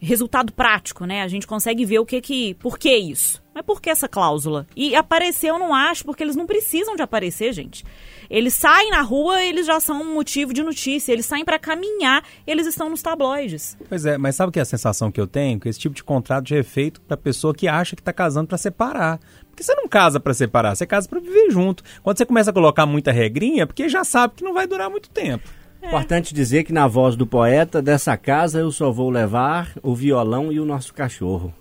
resultado 0.00 0.54
prático, 0.54 1.04
né? 1.04 1.20
A 1.20 1.28
gente 1.28 1.46
consegue 1.46 1.84
ver 1.84 1.98
o 1.98 2.06
que 2.06 2.22
que, 2.22 2.54
por 2.54 2.78
que 2.78 2.96
isso? 2.96 3.42
Mas 3.54 3.62
por 3.62 3.82
que 3.82 3.90
essa 3.90 4.08
cláusula? 4.08 4.66
E 4.74 4.94
aparecer 4.94 5.50
eu 5.50 5.58
não 5.58 5.74
acho, 5.74 6.02
porque 6.02 6.22
eles 6.22 6.36
não 6.36 6.46
precisam 6.46 6.96
de 6.96 7.02
aparecer, 7.02 7.52
gente. 7.52 7.84
Eles 8.30 8.54
saem 8.54 8.90
na 8.90 9.02
rua, 9.02 9.42
eles 9.42 9.66
já 9.66 9.80
são 9.80 10.00
um 10.00 10.14
motivo 10.14 10.54
de 10.54 10.62
notícia. 10.62 11.12
Eles 11.12 11.26
saem 11.26 11.44
para 11.44 11.58
caminhar, 11.58 12.22
eles 12.46 12.66
estão 12.66 12.88
nos 12.88 13.02
tabloides. 13.02 13.76
Pois 13.88 14.06
é, 14.06 14.16
mas 14.16 14.36
sabe 14.36 14.50
o 14.50 14.52
que 14.52 14.60
é 14.60 14.62
a 14.62 14.64
sensação 14.64 15.10
que 15.10 15.20
eu 15.20 15.26
tenho? 15.26 15.58
Que 15.58 15.68
esse 15.68 15.80
tipo 15.80 15.94
de 15.94 16.04
contrato 16.04 16.48
já 16.48 16.56
é 16.56 16.62
feito 16.62 17.00
pra 17.00 17.16
pessoa 17.16 17.52
que 17.52 17.66
acha 17.66 17.96
que 17.96 18.02
tá 18.02 18.12
casando 18.12 18.46
pra 18.46 18.56
separar. 18.56 19.18
Porque 19.50 19.64
você 19.64 19.74
não 19.74 19.88
casa 19.88 20.20
pra 20.20 20.32
separar, 20.32 20.76
você 20.76 20.86
casa 20.86 21.08
pra 21.08 21.18
viver 21.18 21.50
junto. 21.50 21.82
Quando 22.04 22.18
você 22.18 22.24
começa 22.24 22.50
a 22.50 22.54
colocar 22.54 22.86
muita 22.86 23.10
regrinha, 23.10 23.64
é 23.64 23.66
porque 23.66 23.88
já 23.88 24.04
sabe 24.04 24.34
que 24.36 24.44
não 24.44 24.54
vai 24.54 24.66
durar 24.66 24.88
muito 24.88 25.10
tempo. 25.10 25.50
Importante 25.82 26.34
dizer 26.34 26.62
que 26.64 26.72
na 26.72 26.86
voz 26.86 27.16
do 27.16 27.26
poeta, 27.26 27.82
dessa 27.82 28.16
casa 28.16 28.60
eu 28.60 28.70
só 28.70 28.92
vou 28.92 29.10
levar 29.10 29.72
o 29.82 29.94
violão 29.94 30.52
e 30.52 30.60
o 30.60 30.64
nosso 30.64 30.94
cachorro. 30.94 31.52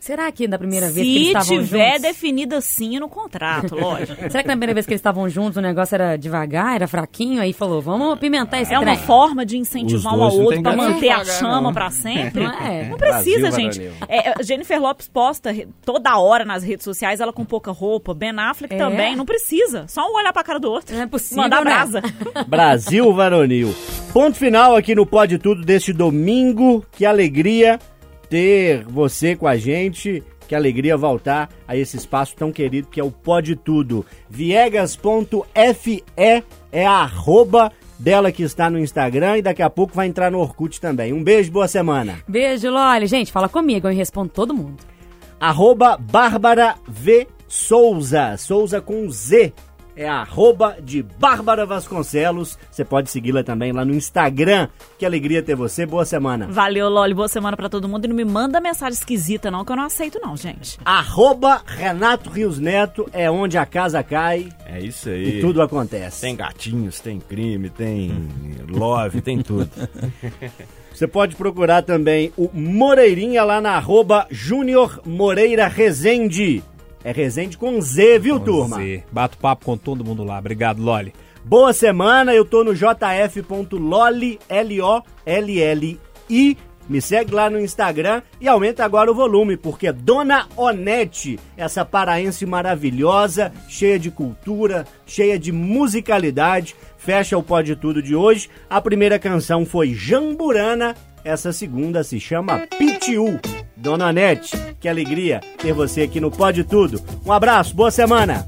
Será 0.00 0.30
que 0.30 0.46
da 0.46 0.56
primeira 0.58 0.86
vez 0.90 1.04
que 1.06 1.12
eles 1.16 1.22
Se 1.22 1.26
estavam 1.28 1.64
tiver 1.64 1.86
juntos... 1.88 2.02
definido 2.02 2.54
assim 2.56 2.98
no 2.98 3.08
contrato, 3.08 3.74
lógico. 3.74 4.14
Será 4.30 4.42
que 4.42 4.48
na 4.48 4.54
primeira 4.54 4.72
vez 4.74 4.86
que 4.86 4.92
eles 4.92 5.00
estavam 5.00 5.28
juntos 5.28 5.56
o 5.56 5.60
negócio 5.60 5.94
era 5.94 6.16
devagar, 6.16 6.76
era 6.76 6.86
fraquinho? 6.86 7.40
Aí 7.42 7.52
falou, 7.52 7.82
vamos 7.82 8.12
apimentar 8.12 8.60
esse 8.60 8.72
É 8.72 8.78
uma 8.78 8.94
trem. 8.94 9.06
forma 9.06 9.44
de 9.44 9.58
incentivar 9.58 10.14
um 10.16 10.22
ao 10.22 10.38
outro 10.38 10.62
graça 10.62 10.76
manter 10.76 11.10
a 11.10 11.24
chama 11.24 11.72
pra 11.72 11.90
sempre. 11.90 12.44
Não 12.44 12.52
é? 12.52 12.88
Não 12.88 12.96
precisa, 12.96 13.40
Brasil, 13.50 13.72
gente. 13.72 13.90
É, 14.08 14.34
Jennifer 14.42 14.80
Lopes 14.80 15.08
posta 15.08 15.54
toda 15.84 16.16
hora 16.18 16.44
nas 16.44 16.62
redes 16.62 16.84
sociais, 16.84 17.20
ela 17.20 17.32
com 17.32 17.44
pouca 17.44 17.72
roupa. 17.72 18.14
Ben 18.14 18.30
Affleck 18.38 18.74
É? 18.74 18.78
também. 18.78 19.16
Não 19.16 19.26
precisa. 19.26 19.84
Só 19.88 20.02
um 20.10 20.14
olhar 20.16 20.32
pra 20.32 20.44
cara 20.44 20.60
do 20.60 20.70
outro. 20.70 20.94
Não 20.94 21.02
é 21.02 21.06
possível, 21.06 21.42
Mandar 21.42 21.64
né? 21.64 21.70
brasa. 21.70 22.02
Brasil 22.46 23.12
Varonil. 23.12 23.74
Ponto 24.12 24.36
final 24.36 24.76
aqui 24.76 24.94
no 24.94 25.04
Pode 25.04 25.38
Tudo 25.38 25.62
deste 25.64 25.92
domingo. 25.92 26.84
Que 26.92 27.04
alegria 27.04 27.78
ter 28.28 28.84
você 28.84 29.34
com 29.36 29.46
a 29.46 29.56
gente. 29.56 30.22
Que 30.46 30.54
alegria 30.54 30.96
voltar 30.96 31.50
a 31.66 31.76
esse 31.76 31.96
espaço 31.98 32.34
tão 32.34 32.50
querido 32.50 32.88
que 32.88 32.98
é 32.98 33.04
o 33.04 33.10
Pode 33.10 33.54
Tudo. 33.54 34.06
Viegas.fe 34.30 36.04
é 36.16 36.42
a 36.86 37.02
arroba 37.02 37.70
dela 37.98 38.32
que 38.32 38.42
está 38.42 38.70
no 38.70 38.78
Instagram 38.78 39.38
e 39.38 39.42
daqui 39.42 39.62
a 39.62 39.68
pouco 39.68 39.94
vai 39.94 40.06
entrar 40.06 40.30
no 40.30 40.38
Orkut 40.38 40.80
também. 40.80 41.12
Um 41.12 41.22
beijo, 41.22 41.50
boa 41.52 41.68
semana. 41.68 42.20
Beijo, 42.26 42.70
Loli. 42.70 43.06
Gente, 43.06 43.30
fala 43.30 43.48
comigo, 43.48 43.88
eu 43.88 43.94
respondo 43.94 44.30
todo 44.30 44.54
mundo. 44.54 44.82
arroba 45.38 45.98
Bárbara 45.98 46.76
V 46.86 47.26
Souza, 47.48 48.36
Souza 48.36 48.80
com 48.80 49.08
Z. 49.10 49.52
É 50.00 50.08
arroba 50.08 50.76
de 50.80 51.02
Bárbara 51.02 51.66
Vasconcelos. 51.66 52.56
Você 52.70 52.84
pode 52.84 53.10
segui-la 53.10 53.42
também 53.42 53.72
lá 53.72 53.84
no 53.84 53.92
Instagram. 53.92 54.68
Que 54.96 55.04
alegria 55.04 55.42
ter 55.42 55.56
você. 55.56 55.84
Boa 55.84 56.04
semana. 56.04 56.46
Valeu, 56.46 56.88
Loli. 56.88 57.14
Boa 57.14 57.26
semana 57.26 57.56
pra 57.56 57.68
todo 57.68 57.88
mundo. 57.88 58.04
E 58.04 58.08
não 58.08 58.14
me 58.14 58.24
manda 58.24 58.60
mensagem 58.60 58.96
esquisita, 58.96 59.50
não, 59.50 59.64
que 59.64 59.72
eu 59.72 59.76
não 59.76 59.82
aceito, 59.82 60.20
não, 60.22 60.36
gente. 60.36 60.78
Arroba 60.84 61.62
Renato 61.66 62.30
Rios 62.30 62.60
Neto 62.60 63.08
é 63.12 63.28
onde 63.28 63.58
a 63.58 63.66
casa 63.66 64.00
cai 64.04 64.48
É 64.64 64.78
isso 64.78 65.08
e 65.08 65.12
aí. 65.12 65.40
tudo 65.40 65.60
acontece. 65.60 66.20
Tem 66.20 66.36
gatinhos, 66.36 67.00
tem 67.00 67.18
crime, 67.18 67.68
tem 67.68 68.28
love, 68.68 69.20
tem 69.20 69.42
tudo. 69.42 69.68
Você 70.94 71.08
pode 71.08 71.34
procurar 71.34 71.82
também 71.82 72.32
o 72.36 72.48
Moreirinha 72.52 73.42
lá 73.42 73.60
na 73.60 73.72
arroba 73.72 74.28
Júnior 74.30 75.00
Moreira 75.04 75.66
Rezende. 75.66 76.62
É 77.08 77.10
Rezende 77.10 77.56
com 77.56 77.80
Z, 77.80 78.18
viu, 78.18 78.38
turma? 78.38 78.76
Z. 78.76 79.02
Bato 79.10 79.38
papo 79.38 79.64
com 79.64 79.78
todo 79.78 80.04
mundo 80.04 80.22
lá. 80.22 80.38
Obrigado, 80.38 80.82
Loli. 80.82 81.14
Boa 81.42 81.72
semana, 81.72 82.34
eu 82.34 82.44
tô 82.44 82.62
no 82.62 82.74
jf.loli, 82.74 84.38
L-O-L-L-I. 84.46 85.98
Me 86.86 87.00
segue 87.00 87.34
lá 87.34 87.48
no 87.48 87.58
Instagram 87.58 88.20
e 88.38 88.46
aumenta 88.46 88.84
agora 88.84 89.10
o 89.10 89.14
volume, 89.14 89.56
porque 89.56 89.90
Dona 89.90 90.48
Onete, 90.54 91.38
essa 91.56 91.82
paraense 91.82 92.44
maravilhosa, 92.44 93.52
cheia 93.68 93.98
de 93.98 94.10
cultura, 94.10 94.86
cheia 95.06 95.38
de 95.38 95.50
musicalidade, 95.50 96.76
fecha 96.98 97.38
o 97.38 97.42
Pode 97.42 97.74
Tudo 97.76 98.02
de 98.02 98.14
hoje. 98.14 98.50
A 98.68 98.82
primeira 98.82 99.18
canção 99.18 99.64
foi 99.64 99.94
Jamburana, 99.94 100.94
essa 101.24 101.52
segunda 101.52 102.02
se 102.04 102.18
chama 102.18 102.66
Pitiu. 102.78 103.40
Dona 103.76 104.08
Onete, 104.08 104.56
que 104.80 104.88
alegria 104.88 105.40
ter 105.58 105.72
você 105.72 106.02
aqui 106.02 106.20
no 106.20 106.30
Pode 106.30 106.64
Tudo. 106.64 107.00
Um 107.24 107.32
abraço, 107.32 107.74
boa 107.74 107.90
semana! 107.90 108.44